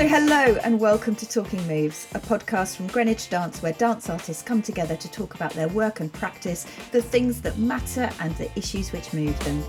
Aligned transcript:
So, 0.00 0.08
hello 0.08 0.56
and 0.64 0.80
welcome 0.80 1.14
to 1.16 1.28
Talking 1.28 1.62
Moves, 1.66 2.08
a 2.14 2.20
podcast 2.20 2.76
from 2.76 2.86
Greenwich 2.86 3.28
Dance 3.28 3.60
where 3.60 3.74
dance 3.74 4.08
artists 4.08 4.42
come 4.42 4.62
together 4.62 4.96
to 4.96 5.10
talk 5.10 5.34
about 5.34 5.52
their 5.52 5.68
work 5.68 6.00
and 6.00 6.10
practice, 6.10 6.64
the 6.90 7.02
things 7.02 7.42
that 7.42 7.58
matter, 7.58 8.08
and 8.18 8.34
the 8.36 8.50
issues 8.58 8.92
which 8.92 9.12
move 9.12 9.38
them. 9.44 9.62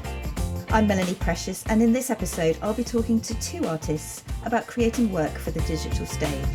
I'm 0.70 0.88
Melanie 0.88 1.16
Precious, 1.16 1.66
and 1.66 1.82
in 1.82 1.92
this 1.92 2.10
episode, 2.10 2.58
I'll 2.62 2.74
be 2.74 2.86
talking 2.86 3.20
to 3.20 3.38
two 3.42 3.66
artists 3.68 4.24
about 4.46 4.68
creating 4.68 5.12
work 5.12 5.38
for 5.38 5.52
the 5.52 5.60
digital 5.64 6.06
stage. 6.06 6.48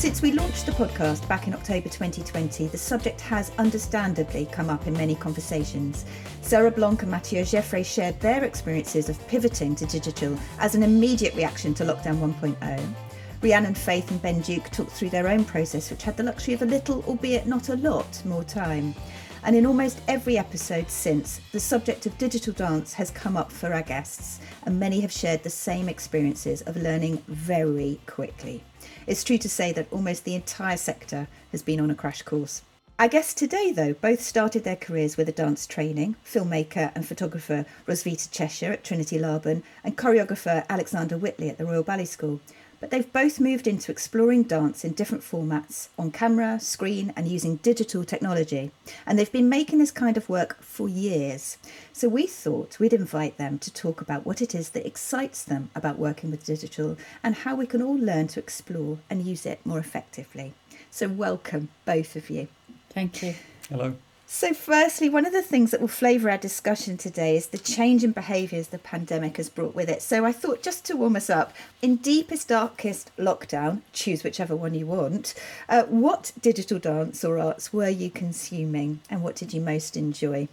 Since 0.00 0.22
we 0.22 0.32
launched 0.32 0.64
the 0.64 0.72
podcast 0.72 1.28
back 1.28 1.46
in 1.46 1.52
October 1.52 1.90
2020, 1.90 2.68
the 2.68 2.78
subject 2.78 3.20
has 3.20 3.52
understandably 3.58 4.48
come 4.50 4.70
up 4.70 4.86
in 4.86 4.94
many 4.94 5.14
conversations. 5.14 6.06
Sarah 6.40 6.70
Blanc 6.70 7.02
and 7.02 7.10
Mathieu 7.10 7.42
Geffray 7.42 7.84
shared 7.84 8.18
their 8.18 8.44
experiences 8.44 9.10
of 9.10 9.28
pivoting 9.28 9.74
to 9.74 9.84
digital 9.84 10.38
as 10.58 10.74
an 10.74 10.84
immediate 10.84 11.34
reaction 11.34 11.74
to 11.74 11.84
lockdown 11.84 12.18
1.0. 12.18 12.94
Rhiannon 13.42 13.74
Faith 13.74 14.10
and 14.10 14.22
Ben 14.22 14.40
Duke 14.40 14.70
talked 14.70 14.90
through 14.92 15.10
their 15.10 15.28
own 15.28 15.44
process, 15.44 15.90
which 15.90 16.04
had 16.04 16.16
the 16.16 16.22
luxury 16.22 16.54
of 16.54 16.62
a 16.62 16.64
little, 16.64 17.04
albeit 17.04 17.46
not 17.46 17.68
a 17.68 17.76
lot, 17.76 18.24
more 18.24 18.42
time. 18.42 18.94
And 19.42 19.54
in 19.54 19.66
almost 19.66 20.00
every 20.08 20.38
episode 20.38 20.88
since, 20.88 21.42
the 21.52 21.60
subject 21.60 22.06
of 22.06 22.16
digital 22.16 22.54
dance 22.54 22.94
has 22.94 23.10
come 23.10 23.36
up 23.36 23.52
for 23.52 23.74
our 23.74 23.82
guests, 23.82 24.40
and 24.64 24.80
many 24.80 25.02
have 25.02 25.12
shared 25.12 25.42
the 25.42 25.50
same 25.50 25.90
experiences 25.90 26.62
of 26.62 26.78
learning 26.78 27.22
very 27.28 28.00
quickly. 28.06 28.64
It's 29.10 29.24
true 29.24 29.38
to 29.38 29.48
say 29.48 29.72
that 29.72 29.88
almost 29.90 30.24
the 30.24 30.36
entire 30.36 30.76
sector 30.76 31.26
has 31.50 31.62
been 31.62 31.80
on 31.80 31.90
a 31.90 31.96
crash 31.96 32.22
course. 32.22 32.62
Our 32.96 33.08
guests 33.08 33.34
today, 33.34 33.72
though, 33.72 33.94
both 33.94 34.20
started 34.20 34.62
their 34.62 34.76
careers 34.76 35.16
with 35.16 35.28
a 35.28 35.32
dance 35.32 35.66
training, 35.66 36.14
filmmaker 36.24 36.92
and 36.94 37.04
photographer 37.04 37.66
Roswitha 37.88 38.30
Chesher 38.30 38.72
at 38.72 38.84
Trinity 38.84 39.18
Laban 39.18 39.64
and 39.82 39.98
choreographer 39.98 40.64
Alexander 40.68 41.18
Whitley 41.18 41.50
at 41.50 41.58
the 41.58 41.64
Royal 41.64 41.82
Ballet 41.82 42.04
School 42.04 42.38
but 42.80 42.90
they've 42.90 43.12
both 43.12 43.38
moved 43.38 43.66
into 43.66 43.92
exploring 43.92 44.42
dance 44.42 44.84
in 44.84 44.92
different 44.92 45.22
formats 45.22 45.88
on 45.98 46.10
camera, 46.10 46.58
screen, 46.58 47.12
and 47.14 47.28
using 47.28 47.56
digital 47.56 48.04
technology. 48.04 48.70
And 49.06 49.18
they've 49.18 49.30
been 49.30 49.48
making 49.48 49.78
this 49.78 49.90
kind 49.90 50.16
of 50.16 50.28
work 50.28 50.60
for 50.62 50.88
years. 50.88 51.58
So 51.92 52.08
we 52.08 52.26
thought 52.26 52.80
we'd 52.80 52.92
invite 52.92 53.36
them 53.36 53.58
to 53.58 53.72
talk 53.72 54.00
about 54.00 54.24
what 54.24 54.40
it 54.40 54.54
is 54.54 54.70
that 54.70 54.86
excites 54.86 55.44
them 55.44 55.70
about 55.74 55.98
working 55.98 56.30
with 56.30 56.44
digital 56.46 56.96
and 57.22 57.34
how 57.34 57.54
we 57.54 57.66
can 57.66 57.82
all 57.82 57.98
learn 57.98 58.28
to 58.28 58.40
explore 58.40 58.98
and 59.10 59.22
use 59.22 59.44
it 59.44 59.64
more 59.64 59.78
effectively. 59.78 60.54
So, 60.90 61.06
welcome, 61.08 61.68
both 61.84 62.16
of 62.16 62.30
you. 62.30 62.48
Thank 62.88 63.22
you. 63.22 63.34
Hello. 63.68 63.94
So, 64.32 64.54
firstly, 64.54 65.10
one 65.10 65.26
of 65.26 65.32
the 65.32 65.42
things 65.42 65.72
that 65.72 65.80
will 65.80 65.88
flavour 65.88 66.30
our 66.30 66.38
discussion 66.38 66.96
today 66.96 67.36
is 67.36 67.48
the 67.48 67.58
change 67.58 68.04
in 68.04 68.12
behaviours 68.12 68.68
the 68.68 68.78
pandemic 68.78 69.38
has 69.38 69.48
brought 69.48 69.74
with 69.74 69.88
it. 69.88 70.02
So, 70.02 70.24
I 70.24 70.30
thought 70.30 70.62
just 70.62 70.84
to 70.84 70.96
warm 70.96 71.16
us 71.16 71.28
up, 71.28 71.52
in 71.82 71.96
deepest, 71.96 72.46
darkest 72.46 73.10
lockdown, 73.18 73.82
choose 73.92 74.22
whichever 74.22 74.54
one 74.54 74.72
you 74.72 74.86
want, 74.86 75.34
uh, 75.68 75.82
what 75.82 76.30
digital 76.40 76.78
dance 76.78 77.24
or 77.24 77.40
arts 77.40 77.72
were 77.72 77.88
you 77.88 78.08
consuming 78.08 79.00
and 79.10 79.24
what 79.24 79.34
did 79.34 79.52
you 79.52 79.60
most 79.60 79.96
enjoy? 79.96 80.46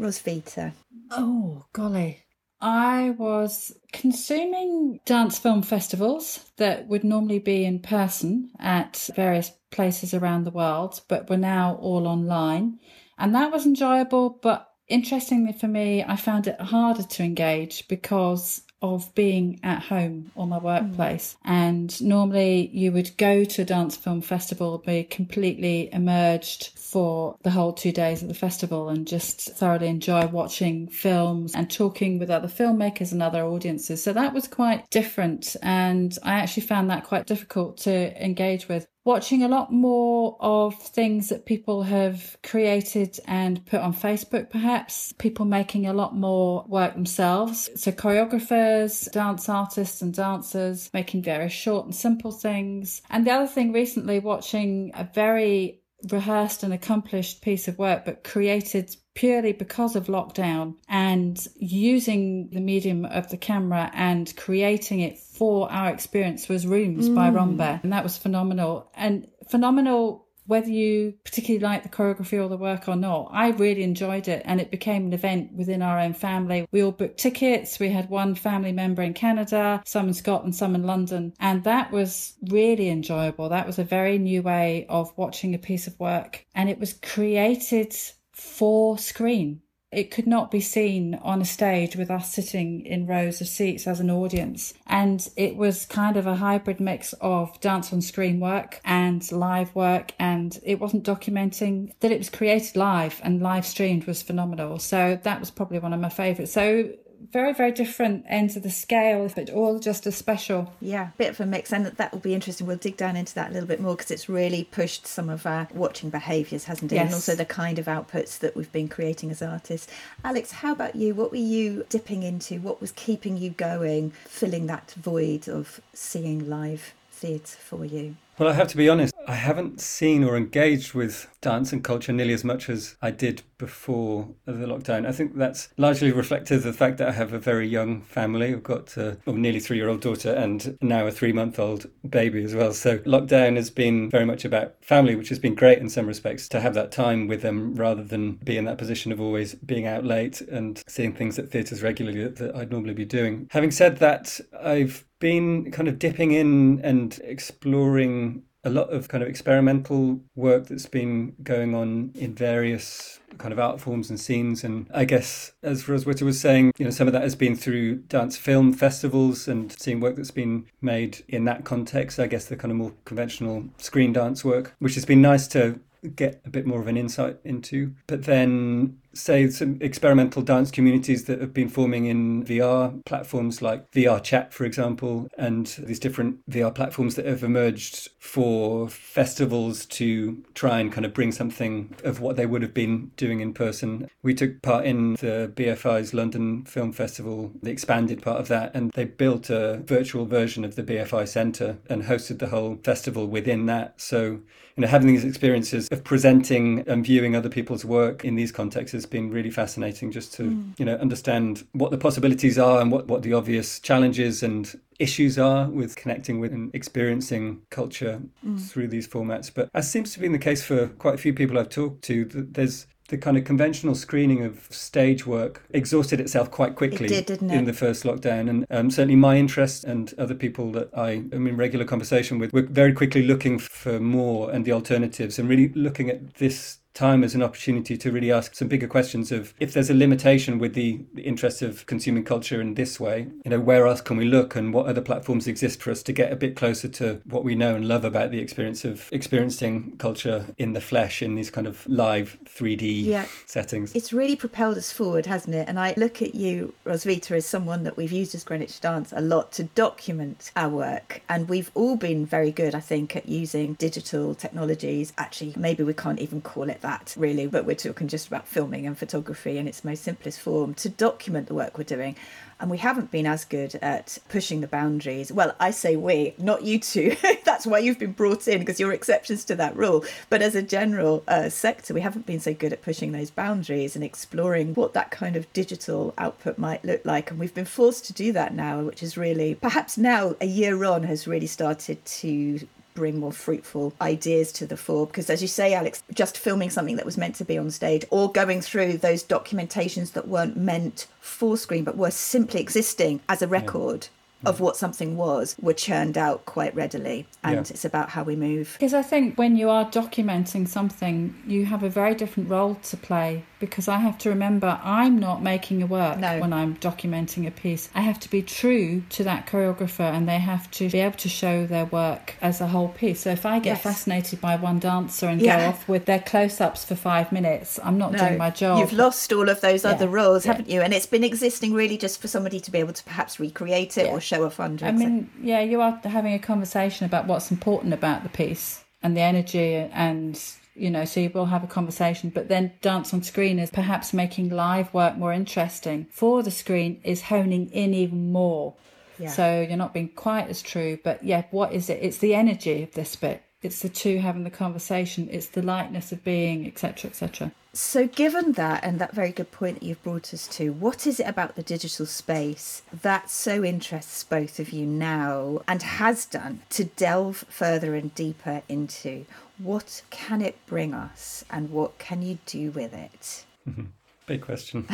Roswitha. 0.00 0.72
Oh, 1.10 1.66
golly. 1.74 2.22
I 2.62 3.10
was 3.10 3.76
consuming 3.92 5.00
dance 5.04 5.38
film 5.38 5.60
festivals 5.60 6.46
that 6.56 6.86
would 6.86 7.04
normally 7.04 7.40
be 7.40 7.66
in 7.66 7.80
person 7.80 8.52
at 8.58 9.10
various 9.14 9.52
places 9.70 10.14
around 10.14 10.44
the 10.44 10.50
world, 10.50 11.02
but 11.08 11.28
were 11.28 11.36
now 11.36 11.74
all 11.82 12.06
online. 12.06 12.78
And 13.18 13.34
that 13.34 13.52
was 13.52 13.66
enjoyable. 13.66 14.30
But 14.30 14.70
interestingly 14.86 15.52
for 15.52 15.68
me, 15.68 16.04
I 16.04 16.16
found 16.16 16.46
it 16.46 16.60
harder 16.60 17.02
to 17.02 17.22
engage 17.22 17.88
because 17.88 18.62
of 18.80 19.12
being 19.14 19.58
at 19.62 19.82
home 19.82 20.30
or 20.34 20.46
my 20.46 20.58
workplace. 20.58 21.36
Mm. 21.44 21.50
And 21.50 22.00
normally 22.02 22.70
you 22.72 22.92
would 22.92 23.16
go 23.16 23.44
to 23.44 23.62
a 23.62 23.64
dance 23.64 23.96
film 23.96 24.20
festival, 24.20 24.78
be 24.78 25.04
completely 25.04 25.92
emerged 25.92 26.70
for 26.78 27.36
the 27.42 27.50
whole 27.50 27.72
two 27.72 27.92
days 27.92 28.22
of 28.22 28.28
the 28.28 28.34
festival 28.34 28.88
and 28.88 29.06
just 29.06 29.40
thoroughly 29.56 29.88
enjoy 29.88 30.26
watching 30.28 30.88
films 30.88 31.54
and 31.54 31.70
talking 31.70 32.18
with 32.18 32.30
other 32.30 32.48
filmmakers 32.48 33.12
and 33.12 33.22
other 33.22 33.44
audiences. 33.44 34.02
So 34.02 34.12
that 34.12 34.32
was 34.32 34.46
quite 34.46 34.88
different. 34.90 35.56
And 35.62 36.16
I 36.22 36.34
actually 36.34 36.66
found 36.66 36.88
that 36.90 37.04
quite 37.04 37.26
difficult 37.26 37.78
to 37.78 38.24
engage 38.24 38.68
with 38.68 38.86
watching 39.08 39.42
a 39.42 39.48
lot 39.48 39.72
more 39.72 40.36
of 40.38 40.74
things 40.74 41.30
that 41.30 41.46
people 41.46 41.82
have 41.82 42.36
created 42.42 43.18
and 43.26 43.64
put 43.64 43.80
on 43.80 43.94
Facebook, 43.94 44.50
perhaps. 44.50 45.14
People 45.16 45.46
making 45.46 45.86
a 45.86 45.94
lot 45.94 46.14
more 46.14 46.62
work 46.68 46.92
themselves. 46.92 47.70
So, 47.74 47.90
choreographers, 47.90 49.10
dance 49.10 49.48
artists, 49.48 50.02
and 50.02 50.12
dancers 50.12 50.90
making 50.92 51.22
various 51.22 51.54
short 51.54 51.86
and 51.86 51.96
simple 51.96 52.32
things. 52.32 53.00
And 53.08 53.26
the 53.26 53.30
other 53.30 53.46
thing 53.46 53.72
recently, 53.72 54.18
watching 54.18 54.90
a 54.92 55.04
very 55.04 55.80
rehearsed 56.10 56.62
and 56.62 56.74
accomplished 56.74 57.40
piece 57.40 57.66
of 57.66 57.78
work, 57.78 58.04
but 58.04 58.22
created 58.22 58.94
purely 59.18 59.52
because 59.52 59.96
of 59.96 60.06
lockdown 60.06 60.76
and 60.88 61.48
using 61.56 62.48
the 62.50 62.60
medium 62.60 63.04
of 63.04 63.28
the 63.30 63.36
camera 63.36 63.90
and 63.92 64.32
creating 64.36 65.00
it 65.00 65.18
for 65.18 65.68
our 65.72 65.90
experience 65.90 66.48
was 66.48 66.68
Rooms 66.68 67.08
mm. 67.08 67.16
by 67.16 67.28
Rambert. 67.28 67.80
And 67.82 67.92
that 67.92 68.04
was 68.04 68.16
phenomenal. 68.16 68.88
And 68.94 69.26
phenomenal 69.50 70.28
whether 70.46 70.70
you 70.70 71.14
particularly 71.24 71.62
like 71.62 71.82
the 71.82 71.88
choreography 71.88 72.42
or 72.42 72.48
the 72.48 72.56
work 72.56 72.88
or 72.88 72.94
not, 72.94 73.28
I 73.32 73.50
really 73.50 73.82
enjoyed 73.82 74.28
it 74.28 74.42
and 74.44 74.60
it 74.60 74.70
became 74.70 75.06
an 75.06 75.12
event 75.12 75.52
within 75.52 75.82
our 75.82 75.98
own 75.98 76.14
family. 76.14 76.68
We 76.70 76.84
all 76.84 76.92
booked 76.92 77.18
tickets. 77.18 77.80
We 77.80 77.90
had 77.90 78.08
one 78.08 78.36
family 78.36 78.72
member 78.72 79.02
in 79.02 79.14
Canada, 79.14 79.82
some 79.84 80.06
in 80.06 80.14
Scotland, 80.14 80.54
some 80.54 80.76
in 80.76 80.84
London. 80.84 81.34
And 81.40 81.64
that 81.64 81.90
was 81.90 82.34
really 82.48 82.88
enjoyable. 82.88 83.48
That 83.48 83.66
was 83.66 83.80
a 83.80 83.84
very 83.84 84.16
new 84.16 84.42
way 84.42 84.86
of 84.88 85.12
watching 85.18 85.56
a 85.56 85.58
piece 85.58 85.88
of 85.88 85.98
work 85.98 86.46
and 86.54 86.70
it 86.70 86.78
was 86.78 86.92
created 86.92 87.94
for 88.38 88.98
screen. 88.98 89.62
It 89.90 90.10
could 90.10 90.26
not 90.26 90.50
be 90.50 90.60
seen 90.60 91.14
on 91.22 91.40
a 91.40 91.46
stage 91.46 91.96
with 91.96 92.10
us 92.10 92.32
sitting 92.32 92.84
in 92.84 93.06
rows 93.06 93.40
of 93.40 93.48
seats 93.48 93.86
as 93.86 94.00
an 94.00 94.10
audience. 94.10 94.74
And 94.86 95.26
it 95.34 95.56
was 95.56 95.86
kind 95.86 96.18
of 96.18 96.26
a 96.26 96.36
hybrid 96.36 96.78
mix 96.78 97.14
of 97.22 97.58
dance 97.60 97.90
on 97.90 98.02
screen 98.02 98.38
work 98.38 98.80
and 98.84 99.30
live 99.32 99.74
work. 99.74 100.12
And 100.18 100.58
it 100.62 100.78
wasn't 100.78 101.04
documenting 101.04 101.94
that 102.00 102.12
it 102.12 102.18
was 102.18 102.28
created 102.28 102.76
live 102.76 103.18
and 103.24 103.42
live 103.42 103.64
streamed 103.64 104.04
was 104.04 104.20
phenomenal. 104.20 104.78
So 104.78 105.18
that 105.22 105.40
was 105.40 105.50
probably 105.50 105.78
one 105.78 105.94
of 105.94 106.00
my 106.00 106.10
favorites. 106.10 106.52
So 106.52 106.90
very, 107.32 107.52
very 107.52 107.72
different 107.72 108.24
ends 108.28 108.56
of 108.56 108.62
the 108.62 108.70
scale, 108.70 109.30
but 109.34 109.50
all 109.50 109.78
just 109.78 110.06
as 110.06 110.16
special. 110.16 110.72
Yeah, 110.80 111.10
bit 111.18 111.30
of 111.30 111.40
a 111.40 111.46
mix, 111.46 111.72
and 111.72 111.86
that 111.86 112.12
will 112.12 112.20
be 112.20 112.34
interesting. 112.34 112.66
We'll 112.66 112.76
dig 112.76 112.96
down 112.96 113.16
into 113.16 113.34
that 113.34 113.50
a 113.50 113.52
little 113.52 113.68
bit 113.68 113.80
more 113.80 113.94
because 113.96 114.10
it's 114.10 114.28
really 114.28 114.64
pushed 114.64 115.06
some 115.06 115.28
of 115.28 115.46
our 115.46 115.68
watching 115.72 116.10
behaviours, 116.10 116.64
hasn't 116.64 116.92
it? 116.92 116.96
Yes. 116.96 117.06
And 117.06 117.14
also 117.14 117.34
the 117.34 117.44
kind 117.44 117.78
of 117.78 117.86
outputs 117.86 118.38
that 118.38 118.56
we've 118.56 118.72
been 118.72 118.88
creating 118.88 119.30
as 119.30 119.42
artists. 119.42 119.92
Alex, 120.24 120.52
how 120.52 120.72
about 120.72 120.96
you? 120.96 121.14
What 121.14 121.30
were 121.30 121.36
you 121.36 121.84
dipping 121.88 122.22
into? 122.22 122.60
What 122.60 122.80
was 122.80 122.92
keeping 122.92 123.36
you 123.36 123.50
going, 123.50 124.10
filling 124.24 124.66
that 124.66 124.92
void 124.92 125.48
of 125.48 125.80
seeing 125.92 126.48
live 126.48 126.94
theatre 127.10 127.58
for 127.58 127.84
you? 127.84 128.16
Well, 128.38 128.48
I 128.48 128.52
have 128.52 128.68
to 128.68 128.76
be 128.76 128.88
honest, 128.88 129.12
I 129.26 129.34
haven't 129.34 129.80
seen 129.80 130.22
or 130.22 130.36
engaged 130.36 130.94
with 130.94 131.26
dance 131.40 131.72
and 131.72 131.82
culture 131.82 132.12
nearly 132.12 132.32
as 132.32 132.44
much 132.44 132.68
as 132.70 132.96
I 133.02 133.10
did 133.10 133.42
before 133.58 134.28
the 134.44 134.52
lockdown. 134.52 135.06
I 135.06 135.12
think 135.12 135.36
that's 135.36 135.70
largely 135.76 136.12
reflective 136.12 136.58
of 136.58 136.62
the 136.62 136.72
fact 136.72 136.98
that 136.98 137.08
I 137.08 137.12
have 137.12 137.32
a 137.32 137.40
very 137.40 137.66
young 137.66 138.00
family. 138.02 138.52
I've 138.52 138.62
got 138.62 138.96
a 138.96 139.18
well, 139.26 139.34
nearly 139.34 139.58
three 139.58 139.76
year 139.76 139.88
old 139.88 140.02
daughter 140.02 140.32
and 140.32 140.78
now 140.80 141.04
a 141.04 141.10
three 141.10 141.32
month 141.32 141.58
old 141.58 141.86
baby 142.08 142.44
as 142.44 142.54
well. 142.54 142.72
So 142.72 142.98
lockdown 142.98 143.56
has 143.56 143.70
been 143.70 144.08
very 144.08 144.24
much 144.24 144.44
about 144.44 144.76
family, 144.84 145.16
which 145.16 145.30
has 145.30 145.40
been 145.40 145.56
great 145.56 145.78
in 145.78 145.88
some 145.88 146.06
respects 146.06 146.48
to 146.50 146.60
have 146.60 146.74
that 146.74 146.92
time 146.92 147.26
with 147.26 147.42
them 147.42 147.74
rather 147.74 148.04
than 148.04 148.34
be 148.36 148.56
in 148.56 148.66
that 148.66 148.78
position 148.78 149.10
of 149.10 149.20
always 149.20 149.56
being 149.56 149.88
out 149.88 150.04
late 150.04 150.40
and 150.42 150.80
seeing 150.86 151.12
things 151.12 151.40
at 151.40 151.50
theatres 151.50 151.82
regularly 151.82 152.22
that, 152.22 152.36
that 152.36 152.54
I'd 152.54 152.70
normally 152.70 152.94
be 152.94 153.04
doing. 153.04 153.48
Having 153.50 153.72
said 153.72 153.96
that, 153.96 154.38
I've 154.62 155.04
been 155.18 155.70
kind 155.70 155.88
of 155.88 155.98
dipping 155.98 156.32
in 156.32 156.80
and 156.82 157.20
exploring 157.24 158.42
a 158.64 158.70
lot 158.70 158.92
of 158.92 159.08
kind 159.08 159.22
of 159.22 159.28
experimental 159.28 160.20
work 160.34 160.66
that's 160.66 160.86
been 160.86 161.34
going 161.42 161.74
on 161.74 162.10
in 162.14 162.34
various 162.34 163.20
kind 163.38 163.52
of 163.52 163.58
art 163.58 163.80
forms 163.80 164.10
and 164.10 164.18
scenes. 164.18 164.64
And 164.64 164.88
I 164.92 165.04
guess, 165.04 165.52
as 165.62 165.84
Roswitha 165.84 166.22
was 166.22 166.40
saying, 166.40 166.72
you 166.76 166.84
know, 166.84 166.90
some 166.90 167.06
of 167.06 167.12
that 167.12 167.22
has 167.22 167.36
been 167.36 167.56
through 167.56 167.96
dance 167.96 168.36
film 168.36 168.72
festivals 168.72 169.46
and 169.46 169.72
seeing 169.72 170.00
work 170.00 170.16
that's 170.16 170.30
been 170.30 170.66
made 170.80 171.24
in 171.28 171.44
that 171.44 171.64
context. 171.64 172.18
I 172.18 172.26
guess 172.26 172.46
the 172.46 172.56
kind 172.56 172.72
of 172.72 172.78
more 172.78 172.92
conventional 173.04 173.64
screen 173.78 174.12
dance 174.12 174.44
work, 174.44 174.74
which 174.80 174.94
has 174.94 175.04
been 175.04 175.22
nice 175.22 175.46
to 175.48 175.80
get 176.14 176.40
a 176.44 176.50
bit 176.50 176.66
more 176.66 176.80
of 176.80 176.86
an 176.86 176.96
insight 176.96 177.38
into. 177.44 177.94
But 178.06 178.24
then 178.24 178.98
say, 179.18 179.48
some 179.48 179.78
experimental 179.80 180.42
dance 180.42 180.70
communities 180.70 181.24
that 181.24 181.40
have 181.40 181.52
been 181.52 181.68
forming 181.68 182.06
in 182.06 182.44
VR 182.44 183.04
platforms 183.04 183.60
like 183.60 183.90
VR 183.92 184.22
Chat, 184.22 184.52
for 184.52 184.64
example, 184.64 185.28
and 185.36 185.66
these 185.78 185.98
different 185.98 186.48
VR 186.50 186.74
platforms 186.74 187.14
that 187.16 187.26
have 187.26 187.42
emerged 187.42 188.08
for 188.18 188.88
festivals 188.88 189.86
to 189.86 190.42
try 190.54 190.78
and 190.80 190.92
kind 190.92 191.04
of 191.04 191.14
bring 191.14 191.32
something 191.32 191.94
of 192.04 192.20
what 192.20 192.36
they 192.36 192.46
would 192.46 192.62
have 192.62 192.74
been 192.74 193.10
doing 193.16 193.40
in 193.40 193.52
person. 193.52 194.08
We 194.22 194.34
took 194.34 194.62
part 194.62 194.84
in 194.84 195.14
the 195.14 195.52
BFI's 195.54 196.14
London 196.14 196.64
Film 196.64 196.92
Festival, 196.92 197.52
the 197.62 197.70
expanded 197.70 198.22
part 198.22 198.40
of 198.40 198.48
that, 198.48 198.70
and 198.74 198.90
they 198.92 199.04
built 199.04 199.50
a 199.50 199.78
virtual 199.84 200.26
version 200.26 200.64
of 200.64 200.76
the 200.76 200.82
BFI 200.82 201.26
Centre 201.28 201.78
and 201.88 202.04
hosted 202.04 202.38
the 202.38 202.48
whole 202.48 202.78
festival 202.84 203.26
within 203.26 203.66
that. 203.66 204.00
So 204.00 204.40
you 204.78 204.82
know, 204.82 204.88
having 204.88 205.08
these 205.08 205.24
experiences 205.24 205.88
of 205.88 206.04
presenting 206.04 206.84
and 206.86 207.04
viewing 207.04 207.34
other 207.34 207.48
people's 207.48 207.84
work 207.84 208.24
in 208.24 208.36
these 208.36 208.52
contexts 208.52 208.92
has 208.92 209.06
been 209.06 209.28
really 209.28 209.50
fascinating 209.50 210.12
just 210.12 210.32
to, 210.34 210.44
mm. 210.44 210.78
you 210.78 210.84
know, 210.84 210.94
understand 210.98 211.66
what 211.72 211.90
the 211.90 211.98
possibilities 211.98 212.60
are 212.60 212.80
and 212.80 212.92
what, 212.92 213.08
what 213.08 213.22
the 213.22 213.32
obvious 213.32 213.80
challenges 213.80 214.40
and 214.40 214.78
issues 215.00 215.36
are 215.36 215.68
with 215.68 215.96
connecting 215.96 216.38
with 216.38 216.52
and 216.52 216.72
experiencing 216.76 217.60
culture 217.70 218.22
mm. 218.46 218.60
through 218.70 218.86
these 218.86 219.08
formats. 219.08 219.50
But 219.52 219.68
as 219.74 219.90
seems 219.90 220.12
to 220.12 220.20
be 220.20 220.28
the 220.28 220.38
case 220.38 220.62
for 220.62 220.86
quite 220.86 221.14
a 221.14 221.18
few 221.18 221.34
people 221.34 221.58
I've 221.58 221.70
talked 221.70 222.02
to, 222.02 222.24
there's 222.26 222.86
the 223.08 223.18
kind 223.18 223.36
of 223.36 223.44
conventional 223.44 223.94
screening 223.94 224.44
of 224.44 224.68
stage 224.70 225.26
work 225.26 225.64
exhausted 225.70 226.20
itself 226.20 226.50
quite 226.50 226.76
quickly 226.76 227.06
it 227.06 227.26
did, 227.26 227.42
in 227.42 227.64
the 227.64 227.72
first 227.72 228.04
lockdown. 228.04 228.48
And 228.48 228.66
um, 228.70 228.90
certainly 228.90 229.16
my 229.16 229.36
interest 229.36 229.84
and 229.84 230.14
other 230.18 230.34
people 230.34 230.70
that 230.72 230.90
I 230.96 231.24
am 231.32 231.46
in 231.46 231.56
regular 231.56 231.84
conversation 231.84 232.38
with, 232.38 232.52
were 232.52 232.62
very 232.62 232.92
quickly 232.92 233.22
looking 233.22 233.58
for 233.58 233.98
more 233.98 234.50
and 234.50 234.64
the 234.64 234.72
alternatives 234.72 235.38
and 235.38 235.48
really 235.48 235.70
looking 235.70 236.10
at 236.10 236.34
this 236.34 236.78
time 236.98 237.22
as 237.22 237.34
an 237.34 237.42
opportunity 237.42 237.96
to 237.96 238.10
really 238.10 238.32
ask 238.32 238.56
some 238.56 238.66
bigger 238.66 238.88
questions 238.88 239.30
of 239.30 239.54
if 239.60 239.72
there's 239.72 239.88
a 239.88 239.94
limitation 239.94 240.58
with 240.58 240.74
the, 240.74 241.00
interest 241.16 241.62
of 241.62 241.84
consuming 241.86 242.24
culture 242.24 242.60
in 242.60 242.74
this 242.74 242.98
way, 242.98 243.28
you 243.44 243.50
know, 243.50 243.60
where 243.60 243.86
else 243.86 244.00
can 244.00 244.16
we 244.16 244.24
look 244.24 244.56
and 244.56 244.72
what 244.72 244.86
other 244.86 245.00
platforms 245.00 245.46
exist 245.46 245.80
for 245.82 245.90
us 245.90 246.02
to 246.02 246.12
get 246.12 246.32
a 246.32 246.36
bit 246.36 246.56
closer 246.56 246.88
to 246.88 247.20
what 247.24 247.44
we 247.44 247.54
know 247.54 247.74
and 247.74 247.86
love 247.86 248.04
about 248.04 248.30
the 248.30 248.40
experience 248.40 248.84
of 248.84 249.08
experiencing 249.12 249.94
culture 249.98 250.46
in 250.56 250.72
the 250.72 250.80
flesh 250.80 251.22
in 251.22 251.34
these 251.34 251.50
kind 251.50 251.66
of 251.66 251.86
live 251.86 252.38
3D 252.46 253.04
yeah. 253.04 253.26
settings. 253.46 253.94
It's 253.94 254.12
really 254.12 254.36
propelled 254.36 254.78
us 254.78 254.90
forward, 254.90 255.26
hasn't 255.26 255.54
it? 255.54 255.68
And 255.68 255.78
I 255.78 255.94
look 255.96 256.22
at 256.22 256.34
you, 256.34 256.72
Roswitha, 256.84 257.36
as 257.36 257.46
someone 257.46 257.84
that 257.84 257.96
we've 257.96 258.12
used 258.12 258.34
as 258.34 258.42
Greenwich 258.42 258.80
Dance 258.80 259.12
a 259.14 259.20
lot 259.20 259.52
to 259.52 259.64
document 259.64 260.50
our 260.56 260.70
work. 260.70 261.20
And 261.28 261.48
we've 261.48 261.70
all 261.74 261.96
been 261.96 262.24
very 262.24 262.50
good, 262.50 262.74
I 262.74 262.80
think, 262.80 263.14
at 263.14 263.28
using 263.28 263.74
digital 263.74 264.34
technologies. 264.34 265.12
Actually, 265.18 265.54
maybe 265.56 265.82
we 265.82 265.94
can't 265.94 266.20
even 266.20 266.40
call 266.40 266.70
it 266.70 266.80
that 266.80 266.87
that 266.88 267.14
really, 267.18 267.46
but 267.46 267.66
we're 267.66 267.76
talking 267.76 268.08
just 268.08 268.28
about 268.28 268.48
filming 268.48 268.86
and 268.86 268.96
photography 268.96 269.58
in 269.58 269.68
its 269.68 269.84
most 269.84 270.02
simplest 270.02 270.40
form 270.40 270.72
to 270.72 270.88
document 270.88 271.46
the 271.46 271.54
work 271.54 271.76
we're 271.76 271.84
doing. 271.84 272.16
And 272.60 272.70
we 272.70 272.78
haven't 272.78 273.10
been 273.10 273.26
as 273.26 273.44
good 273.44 273.74
at 273.76 274.18
pushing 274.30 274.62
the 274.62 274.66
boundaries. 274.66 275.30
Well, 275.30 275.54
I 275.60 275.70
say 275.70 275.96
we, 275.96 276.34
not 276.38 276.62
you 276.62 276.80
two. 276.80 277.14
That's 277.44 277.66
why 277.66 277.80
you've 277.80 277.98
been 277.98 278.12
brought 278.12 278.48
in 278.48 278.60
because 278.60 278.80
you're 278.80 278.92
exceptions 278.92 279.44
to 279.44 279.54
that 279.56 279.76
rule. 279.76 280.02
But 280.30 280.40
as 280.40 280.54
a 280.54 280.62
general 280.62 281.22
uh, 281.28 281.50
sector, 281.50 281.92
we 281.92 282.00
haven't 282.00 282.26
been 282.26 282.40
so 282.40 282.54
good 282.54 282.72
at 282.72 282.82
pushing 282.82 283.12
those 283.12 283.30
boundaries 283.30 283.94
and 283.94 284.02
exploring 284.02 284.74
what 284.74 284.94
that 284.94 285.10
kind 285.10 285.36
of 285.36 285.52
digital 285.52 286.14
output 286.16 286.56
might 286.56 286.84
look 286.84 287.04
like. 287.04 287.30
And 287.30 287.38
we've 287.38 287.54
been 287.54 287.66
forced 287.66 288.06
to 288.06 288.12
do 288.14 288.32
that 288.32 288.54
now, 288.54 288.80
which 288.80 289.02
is 289.02 289.18
really, 289.18 289.54
perhaps 289.54 289.98
now, 289.98 290.34
a 290.40 290.46
year 290.46 290.82
on, 290.84 291.02
has 291.02 291.28
really 291.28 291.46
started 291.46 292.02
to 292.04 292.66
bring 292.98 293.20
more 293.20 293.32
fruitful 293.32 293.92
ideas 294.00 294.50
to 294.52 294.66
the 294.66 294.76
fore. 294.76 295.06
Because 295.06 295.30
as 295.30 295.40
you 295.40 295.48
say, 295.48 295.72
Alex, 295.72 296.02
just 296.12 296.36
filming 296.36 296.68
something 296.68 296.96
that 296.96 297.06
was 297.06 297.16
meant 297.16 297.36
to 297.36 297.44
be 297.44 297.56
on 297.56 297.70
stage 297.70 298.04
or 298.10 298.32
going 298.32 298.60
through 298.60 298.98
those 298.98 299.22
documentations 299.22 300.12
that 300.12 300.26
weren't 300.26 300.56
meant 300.56 301.06
for 301.20 301.56
screen 301.56 301.84
but 301.84 301.96
were 301.96 302.10
simply 302.10 302.60
existing 302.60 303.20
as 303.28 303.42
a 303.42 303.46
record 303.46 304.08
hmm. 304.40 304.48
of 304.48 304.60
what 304.60 304.76
something 304.76 305.16
was 305.16 305.54
were 305.60 305.72
churned 305.72 306.18
out 306.18 306.44
quite 306.46 306.74
readily 306.74 307.26
and 307.44 307.54
yeah. 307.54 307.60
it's 307.60 307.84
about 307.84 308.08
how 308.08 308.24
we 308.24 308.34
move 308.34 308.74
because 308.78 308.94
i 308.94 309.02
think 309.02 309.38
when 309.38 309.56
you 309.56 309.68
are 309.68 309.84
documenting 309.84 310.66
something 310.66 311.34
you 311.46 311.66
have 311.66 311.82
a 311.82 311.88
very 311.88 312.14
different 312.14 312.48
role 312.48 312.74
to 312.76 312.96
play 312.96 313.44
because 313.58 313.88
i 313.88 313.98
have 313.98 314.16
to 314.18 314.28
remember 314.28 314.78
i'm 314.82 315.18
not 315.18 315.42
making 315.42 315.82
a 315.82 315.86
work 315.86 316.18
no. 316.18 316.38
when 316.40 316.52
i'm 316.52 316.76
documenting 316.76 317.46
a 317.46 317.50
piece 317.50 317.88
i 317.94 318.00
have 318.00 318.18
to 318.18 318.30
be 318.30 318.42
true 318.42 319.02
to 319.08 319.24
that 319.24 319.46
choreographer 319.46 320.00
and 320.00 320.28
they 320.28 320.38
have 320.38 320.70
to 320.70 320.88
be 320.90 321.00
able 321.00 321.16
to 321.16 321.28
show 321.28 321.66
their 321.66 321.86
work 321.86 322.34
as 322.40 322.60
a 322.60 322.66
whole 322.66 322.88
piece 322.88 323.20
so 323.20 323.30
if 323.30 323.44
i 323.44 323.58
get 323.58 323.72
yes. 323.76 323.82
fascinated 323.82 324.40
by 324.40 324.56
one 324.56 324.78
dancer 324.78 325.26
and 325.26 325.40
yeah. 325.40 325.58
go 325.58 325.68
off 325.68 325.88
with 325.88 326.04
their 326.04 326.20
close-ups 326.20 326.84
for 326.84 326.94
five 326.94 327.32
minutes 327.32 327.78
i'm 327.82 327.98
not 327.98 328.12
no. 328.12 328.18
doing 328.18 328.38
my 328.38 328.50
job 328.50 328.78
you've 328.78 328.92
lost 328.92 329.32
all 329.32 329.48
of 329.48 329.60
those 329.60 329.84
yeah. 329.84 329.90
other 329.90 330.08
roles 330.08 330.44
haven't 330.44 330.68
you 330.68 330.80
and 330.80 330.94
it's 330.94 331.06
been 331.06 331.24
existing 331.24 331.72
really 331.72 331.98
just 331.98 332.20
for 332.20 332.28
somebody 332.28 332.60
to 332.60 332.70
be 332.70 332.78
able 332.78 332.92
to 332.92 333.04
perhaps 333.04 333.40
recreate 333.40 333.98
it 333.98 334.10
or 334.10 334.20
show 334.20 334.44
a 334.44 334.50
fund. 334.50 334.82
I 334.82 334.92
mean, 334.92 335.30
yeah, 335.40 335.60
you 335.60 335.80
are 335.80 336.00
having 336.04 336.34
a 336.34 336.38
conversation 336.38 337.06
about 337.06 337.26
what's 337.26 337.50
important 337.50 337.92
about 337.92 338.22
the 338.22 338.28
piece 338.28 338.84
and 339.02 339.16
the 339.16 339.20
energy 339.20 339.74
and 339.74 340.40
you 340.78 340.90
know, 340.90 341.04
so 341.04 341.20
you 341.20 341.30
will 341.30 341.46
have 341.46 341.64
a 341.64 341.66
conversation. 341.66 342.30
But 342.30 342.48
then 342.48 342.72
dance 342.80 343.12
on 343.12 343.22
screen 343.22 343.58
is 343.58 343.70
perhaps 343.70 344.12
making 344.12 344.50
live 344.50 344.92
work 344.94 345.16
more 345.16 345.32
interesting 345.32 346.06
for 346.10 346.42
the 346.42 346.50
screen 346.50 347.00
is 347.04 347.22
honing 347.22 347.70
in 347.70 347.94
even 347.94 348.32
more. 348.32 348.74
Yeah. 349.18 349.30
So 349.30 349.66
you're 349.68 349.76
not 349.76 349.94
being 349.94 350.10
quite 350.10 350.48
as 350.48 350.62
true, 350.62 350.98
but 351.02 351.24
yeah, 351.24 351.44
what 351.50 351.72
is 351.72 351.90
it? 351.90 351.98
It's 352.02 352.18
the 352.18 352.34
energy 352.34 352.82
of 352.82 352.92
this 352.92 353.16
bit. 353.16 353.42
It's 353.60 353.80
the 353.80 353.88
two 353.88 354.18
having 354.18 354.44
the 354.44 354.50
conversation. 354.50 355.28
It's 355.32 355.48
the 355.48 355.62
lightness 355.62 356.12
of 356.12 356.22
being, 356.22 356.66
etc., 356.66 357.10
etc. 357.10 357.50
So, 357.72 358.06
given 358.06 358.52
that 358.52 358.82
and 358.82 358.98
that 358.98 359.12
very 359.12 359.30
good 359.30 359.50
point 359.52 359.80
that 359.80 359.86
you've 359.86 360.02
brought 360.02 360.32
us 360.32 360.46
to, 360.48 360.72
what 360.72 361.06
is 361.06 361.20
it 361.20 361.28
about 361.28 361.54
the 361.54 361.62
digital 361.62 362.06
space 362.06 362.82
that 363.02 363.30
so 363.30 363.62
interests 363.62 364.24
both 364.24 364.58
of 364.58 364.70
you 364.70 364.86
now 364.86 365.60
and 365.68 365.82
has 365.82 366.24
done 366.24 366.62
to 366.70 366.84
delve 366.84 367.44
further 367.48 367.94
and 367.94 368.14
deeper 368.14 368.62
into? 368.68 369.26
What 369.58 370.02
can 370.10 370.40
it 370.40 370.56
bring 370.66 370.94
us 370.94 371.44
and 371.50 371.70
what 371.70 371.98
can 371.98 372.22
you 372.22 372.38
do 372.46 372.70
with 372.70 372.94
it? 372.94 373.44
Big 374.26 374.42
question. 374.42 374.86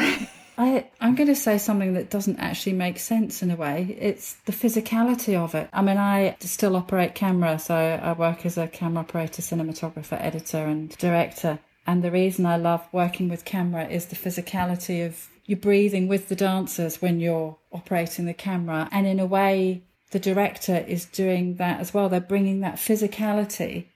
I, 0.56 0.86
I'm 1.00 1.16
going 1.16 1.28
to 1.28 1.34
say 1.34 1.58
something 1.58 1.94
that 1.94 2.10
doesn't 2.10 2.38
actually 2.38 2.74
make 2.74 2.98
sense 2.98 3.42
in 3.42 3.50
a 3.50 3.56
way. 3.56 3.96
It's 4.00 4.34
the 4.44 4.52
physicality 4.52 5.36
of 5.36 5.54
it. 5.54 5.68
I 5.72 5.82
mean, 5.82 5.98
I 5.98 6.36
still 6.40 6.76
operate 6.76 7.14
camera, 7.14 7.58
so 7.58 7.74
I 7.74 8.12
work 8.12 8.46
as 8.46 8.56
a 8.56 8.68
camera 8.68 9.00
operator, 9.00 9.42
cinematographer, 9.42 10.16
editor, 10.20 10.64
and 10.64 10.96
director. 10.96 11.58
And 11.86 12.02
the 12.02 12.12
reason 12.12 12.46
I 12.46 12.56
love 12.56 12.86
working 12.92 13.28
with 13.28 13.44
camera 13.44 13.86
is 13.88 14.06
the 14.06 14.16
physicality 14.16 15.04
of 15.04 15.28
you 15.44 15.56
breathing 15.56 16.08
with 16.08 16.28
the 16.28 16.36
dancers 16.36 17.02
when 17.02 17.20
you're 17.20 17.58
operating 17.72 18.26
the 18.26 18.34
camera. 18.34 18.88
And 18.92 19.06
in 19.06 19.20
a 19.20 19.26
way, 19.26 19.82
the 20.12 20.20
director 20.20 20.84
is 20.86 21.04
doing 21.04 21.56
that 21.56 21.80
as 21.80 21.92
well. 21.92 22.08
They're 22.08 22.20
bringing 22.20 22.60
that 22.60 22.76
physicality 22.76 23.86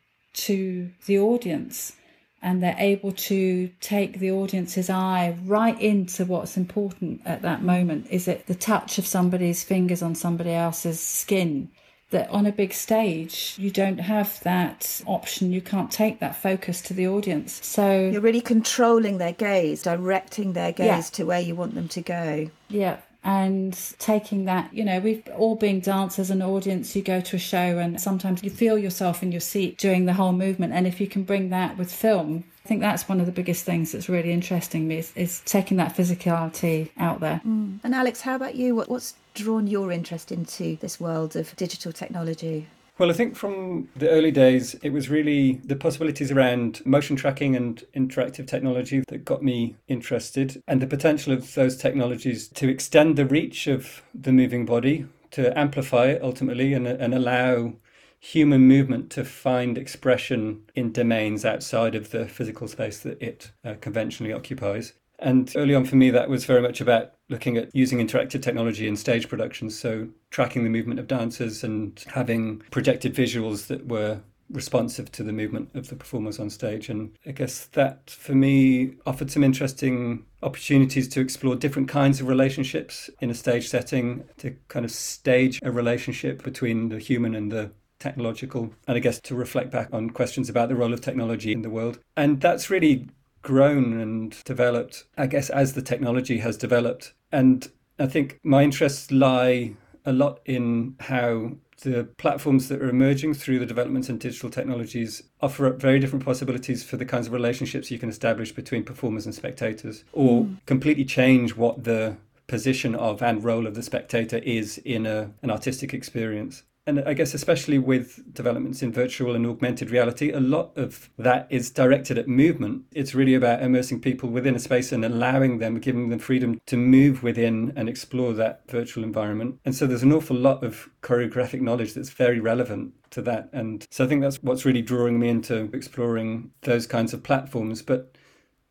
to 0.46 0.90
the 1.06 1.18
audience 1.18 1.92
and 2.40 2.62
they're 2.62 2.76
able 2.78 3.12
to 3.12 3.68
take 3.80 4.20
the 4.20 4.30
audience's 4.30 4.88
eye 4.88 5.36
right 5.44 5.80
into 5.80 6.24
what's 6.24 6.56
important 6.56 7.20
at 7.24 7.42
that 7.42 7.62
moment. 7.62 8.06
Is 8.10 8.28
it 8.28 8.46
the 8.46 8.54
touch 8.54 8.98
of 8.98 9.06
somebody's 9.06 9.64
fingers 9.64 10.02
on 10.02 10.14
somebody 10.14 10.52
else's 10.52 11.00
skin? 11.00 11.70
That 12.10 12.30
on 12.30 12.46
a 12.46 12.52
big 12.52 12.72
stage, 12.72 13.54
you 13.58 13.70
don't 13.70 13.98
have 13.98 14.40
that 14.42 15.02
option. 15.04 15.52
You 15.52 15.60
can't 15.60 15.90
take 15.90 16.20
that 16.20 16.36
focus 16.36 16.80
to 16.82 16.94
the 16.94 17.06
audience. 17.06 17.60
So 17.66 18.08
you're 18.08 18.22
really 18.22 18.40
controlling 18.40 19.18
their 19.18 19.34
gaze, 19.34 19.82
directing 19.82 20.54
their 20.54 20.72
gaze 20.72 20.86
yeah. 20.86 21.00
to 21.02 21.24
where 21.24 21.40
you 21.40 21.54
want 21.54 21.74
them 21.74 21.86
to 21.88 22.00
go. 22.00 22.50
Yeah 22.70 23.00
and 23.24 23.76
taking 23.98 24.44
that, 24.44 24.72
you 24.72 24.84
know, 24.84 25.00
we've 25.00 25.26
all 25.36 25.56
been 25.56 25.80
dancers 25.80 26.30
and 26.30 26.42
audience, 26.42 26.94
you 26.94 27.02
go 27.02 27.20
to 27.20 27.36
a 27.36 27.38
show 27.38 27.78
and 27.78 28.00
sometimes 28.00 28.42
you 28.42 28.50
feel 28.50 28.78
yourself 28.78 29.22
in 29.22 29.32
your 29.32 29.40
seat 29.40 29.76
during 29.78 30.06
the 30.06 30.14
whole 30.14 30.32
movement. 30.32 30.72
And 30.72 30.86
if 30.86 31.00
you 31.00 31.08
can 31.08 31.24
bring 31.24 31.50
that 31.50 31.76
with 31.76 31.92
film, 31.92 32.44
I 32.64 32.68
think 32.68 32.80
that's 32.80 33.08
one 33.08 33.18
of 33.18 33.26
the 33.26 33.32
biggest 33.32 33.64
things 33.64 33.92
that's 33.92 34.08
really 34.08 34.30
interesting 34.30 34.86
me 34.86 34.98
is, 34.98 35.12
is 35.16 35.40
taking 35.44 35.78
that 35.78 35.96
physicality 35.96 36.90
out 36.98 37.20
there. 37.20 37.40
Mm. 37.46 37.80
And 37.82 37.94
Alex, 37.94 38.20
how 38.20 38.36
about 38.36 38.54
you? 38.54 38.74
What, 38.74 38.88
what's 38.88 39.14
drawn 39.34 39.66
your 39.66 39.90
interest 39.90 40.30
into 40.30 40.76
this 40.76 41.00
world 41.00 41.34
of 41.34 41.54
digital 41.56 41.92
technology? 41.92 42.66
Well, 42.98 43.10
I 43.10 43.14
think 43.14 43.36
from 43.36 43.88
the 43.94 44.10
early 44.10 44.32
days, 44.32 44.74
it 44.82 44.90
was 44.90 45.08
really 45.08 45.60
the 45.64 45.76
possibilities 45.76 46.32
around 46.32 46.84
motion 46.84 47.14
tracking 47.14 47.54
and 47.54 47.84
interactive 47.94 48.48
technology 48.48 49.04
that 49.06 49.24
got 49.24 49.40
me 49.40 49.76
interested, 49.86 50.60
and 50.66 50.82
the 50.82 50.86
potential 50.88 51.32
of 51.32 51.54
those 51.54 51.76
technologies 51.76 52.48
to 52.48 52.68
extend 52.68 53.14
the 53.14 53.24
reach 53.24 53.68
of 53.68 54.02
the 54.12 54.32
moving 54.32 54.66
body, 54.66 55.06
to 55.30 55.56
amplify 55.56 56.06
it 56.06 56.22
ultimately, 56.22 56.74
and, 56.74 56.88
and 56.88 57.14
allow 57.14 57.74
human 58.18 58.62
movement 58.62 59.10
to 59.10 59.24
find 59.24 59.78
expression 59.78 60.62
in 60.74 60.90
domains 60.90 61.44
outside 61.44 61.94
of 61.94 62.10
the 62.10 62.26
physical 62.26 62.66
space 62.66 62.98
that 62.98 63.22
it 63.22 63.52
uh, 63.64 63.74
conventionally 63.80 64.32
occupies. 64.32 64.94
And 65.20 65.52
early 65.54 65.74
on 65.76 65.84
for 65.84 65.94
me, 65.94 66.10
that 66.10 66.28
was 66.28 66.44
very 66.44 66.62
much 66.62 66.80
about 66.80 67.12
looking 67.28 67.56
at 67.56 67.74
using 67.74 67.98
interactive 67.98 68.42
technology 68.42 68.88
in 68.88 68.96
stage 68.96 69.28
productions. 69.28 69.78
So, 69.78 70.08
tracking 70.30 70.64
the 70.64 70.70
movement 70.70 71.00
of 71.00 71.06
dancers 71.06 71.64
and 71.64 72.02
having 72.08 72.60
projected 72.70 73.14
visuals 73.14 73.66
that 73.66 73.86
were 73.86 74.20
responsive 74.50 75.12
to 75.12 75.22
the 75.22 75.32
movement 75.32 75.70
of 75.74 75.88
the 75.88 75.96
performers 75.96 76.38
on 76.38 76.50
stage. 76.50 76.88
And 76.88 77.12
I 77.26 77.32
guess 77.32 77.66
that 77.66 78.10
for 78.10 78.34
me 78.34 78.94
offered 79.06 79.30
some 79.30 79.44
interesting 79.44 80.24
opportunities 80.42 81.08
to 81.08 81.20
explore 81.20 81.56
different 81.56 81.88
kinds 81.88 82.20
of 82.20 82.28
relationships 82.28 83.10
in 83.20 83.30
a 83.30 83.34
stage 83.34 83.68
setting, 83.68 84.24
to 84.38 84.56
kind 84.68 84.84
of 84.84 84.90
stage 84.90 85.60
a 85.62 85.70
relationship 85.70 86.42
between 86.42 86.88
the 86.88 86.98
human 86.98 87.34
and 87.34 87.52
the 87.52 87.70
technological, 87.98 88.72
and 88.86 88.96
I 88.96 89.00
guess 89.00 89.20
to 89.22 89.34
reflect 89.34 89.70
back 89.70 89.88
on 89.92 90.10
questions 90.10 90.48
about 90.48 90.68
the 90.68 90.76
role 90.76 90.92
of 90.92 91.00
technology 91.00 91.52
in 91.52 91.62
the 91.62 91.70
world. 91.70 91.98
And 92.16 92.40
that's 92.40 92.70
really 92.70 93.08
grown 93.42 93.98
and 94.00 94.42
developed, 94.44 95.04
I 95.16 95.26
guess, 95.26 95.50
as 95.50 95.72
the 95.72 95.82
technology 95.82 96.38
has 96.38 96.56
developed. 96.56 97.14
And 97.32 97.70
I 97.98 98.06
think 98.06 98.38
my 98.42 98.62
interests 98.62 99.10
lie 99.10 99.74
a 100.04 100.12
lot 100.12 100.40
in 100.44 100.96
how 101.00 101.52
the 101.82 102.04
platforms 102.16 102.68
that 102.68 102.82
are 102.82 102.88
emerging 102.88 103.34
through 103.34 103.58
the 103.60 103.66
developments 103.66 104.08
in 104.08 104.18
digital 104.18 104.50
technologies 104.50 105.22
offer 105.40 105.66
up 105.66 105.80
very 105.80 106.00
different 106.00 106.24
possibilities 106.24 106.82
for 106.82 106.96
the 106.96 107.04
kinds 107.04 107.28
of 107.28 107.32
relationships 107.32 107.90
you 107.90 107.98
can 107.98 108.08
establish 108.08 108.50
between 108.52 108.82
performers 108.82 109.26
and 109.26 109.34
spectators, 109.34 110.04
or 110.12 110.44
mm. 110.44 110.56
completely 110.66 111.04
change 111.04 111.56
what 111.56 111.84
the 111.84 112.16
position 112.48 112.94
of 112.94 113.22
and 113.22 113.44
role 113.44 113.66
of 113.66 113.74
the 113.74 113.82
spectator 113.82 114.38
is 114.38 114.78
in 114.78 115.06
a, 115.06 115.30
an 115.42 115.50
artistic 115.50 115.92
experience 115.94 116.62
and 116.88 117.00
I 117.06 117.12
guess 117.12 117.34
especially 117.34 117.76
with 117.76 118.32
developments 118.32 118.82
in 118.82 118.92
virtual 118.94 119.34
and 119.34 119.46
augmented 119.46 119.90
reality, 119.90 120.32
a 120.32 120.40
lot 120.40 120.72
of 120.74 121.10
that 121.18 121.46
is 121.50 121.70
directed 121.70 122.16
at 122.16 122.26
movement. 122.26 122.84
It's 122.92 123.14
really 123.14 123.34
about 123.34 123.62
immersing 123.62 124.00
people 124.00 124.30
within 124.30 124.54
a 124.54 124.58
space 124.58 124.90
and 124.90 125.04
allowing 125.04 125.58
them, 125.58 125.80
giving 125.80 126.08
them 126.08 126.18
freedom 126.18 126.62
to 126.64 126.78
move 126.78 127.22
within 127.22 127.74
and 127.76 127.90
explore 127.90 128.32
that 128.32 128.62
virtual 128.70 129.04
environment. 129.04 129.60
And 129.66 129.74
so 129.74 129.86
there's 129.86 130.02
an 130.02 130.14
awful 130.14 130.36
lot 130.36 130.64
of 130.64 130.88
choreographic 131.02 131.60
knowledge 131.60 131.92
that's 131.92 132.08
very 132.08 132.40
relevant 132.40 132.94
to 133.10 133.20
that. 133.20 133.50
And 133.52 133.86
so 133.90 134.04
I 134.04 134.08
think 134.08 134.22
that's 134.22 134.42
what's 134.42 134.64
really 134.64 134.82
drawing 134.82 135.18
me 135.18 135.28
into 135.28 135.68
exploring 135.74 136.52
those 136.62 136.86
kinds 136.86 137.12
of 137.12 137.22
platforms. 137.22 137.82
But 137.82 138.16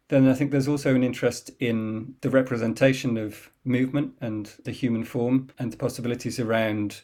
then 0.07 0.27
I 0.27 0.33
think 0.33 0.49
there's 0.49 0.67
also 0.67 0.95
an 0.95 1.03
interest 1.03 1.51
in 1.59 2.15
the 2.21 2.31
representation 2.31 3.15
of 3.15 3.51
movement 3.63 4.13
and 4.21 4.51
the 4.63 4.71
human 4.71 5.03
form 5.03 5.51
and 5.59 5.71
the 5.71 5.77
possibilities 5.77 6.39
around 6.39 7.01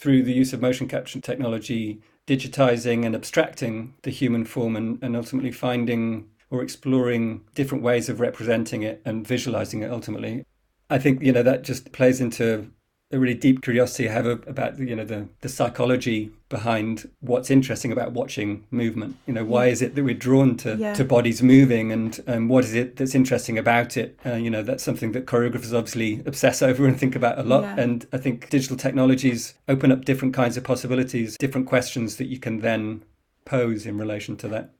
through 0.00 0.22
the 0.22 0.32
use 0.32 0.54
of 0.54 0.62
motion 0.62 0.88
capture 0.88 1.20
technology, 1.20 2.00
digitizing 2.26 3.04
and 3.04 3.14
abstracting 3.14 3.92
the 4.02 4.10
human 4.10 4.46
form 4.46 4.74
and, 4.74 4.98
and 5.02 5.14
ultimately 5.14 5.52
finding 5.52 6.26
or 6.48 6.62
exploring 6.62 7.42
different 7.54 7.84
ways 7.84 8.08
of 8.08 8.18
representing 8.18 8.82
it 8.82 9.02
and 9.04 9.28
visualizing 9.28 9.82
it 9.82 9.90
ultimately. 9.90 10.42
I 10.88 10.98
think, 10.98 11.22
you 11.22 11.32
know, 11.32 11.42
that 11.42 11.64
just 11.64 11.92
plays 11.92 12.18
into 12.20 12.70
a 13.12 13.18
really 13.18 13.34
deep 13.34 13.62
curiosity 13.62 14.08
I 14.08 14.12
have 14.12 14.26
about 14.26 14.78
you 14.78 14.94
know 14.94 15.04
the 15.04 15.28
the 15.40 15.48
psychology 15.48 16.30
behind 16.48 17.08
what's 17.20 17.50
interesting 17.50 17.92
about 17.92 18.12
watching 18.12 18.64
movement. 18.70 19.16
You 19.26 19.34
know, 19.34 19.44
why 19.44 19.66
is 19.66 19.82
it 19.82 19.94
that 19.94 20.04
we're 20.04 20.14
drawn 20.14 20.56
to 20.58 20.76
yeah. 20.76 20.94
to 20.94 21.04
bodies 21.04 21.42
moving, 21.42 21.90
and 21.90 22.20
um, 22.26 22.48
what 22.48 22.64
is 22.64 22.74
it 22.74 22.96
that's 22.96 23.14
interesting 23.14 23.58
about 23.58 23.96
it? 23.96 24.18
Uh, 24.24 24.34
you 24.34 24.50
know, 24.50 24.62
that's 24.62 24.84
something 24.84 25.12
that 25.12 25.26
choreographers 25.26 25.76
obviously 25.76 26.22
obsess 26.26 26.62
over 26.62 26.86
and 26.86 26.98
think 26.98 27.16
about 27.16 27.38
a 27.38 27.42
lot. 27.42 27.62
Yeah. 27.62 27.80
And 27.80 28.06
I 28.12 28.18
think 28.18 28.48
digital 28.48 28.76
technologies 28.76 29.54
open 29.68 29.90
up 29.90 30.04
different 30.04 30.34
kinds 30.34 30.56
of 30.56 30.64
possibilities, 30.64 31.36
different 31.36 31.66
questions 31.66 32.16
that 32.16 32.26
you 32.26 32.38
can 32.38 32.60
then 32.60 33.02
pose 33.44 33.86
in 33.86 33.98
relation 33.98 34.36
to 34.38 34.48
that. 34.48 34.70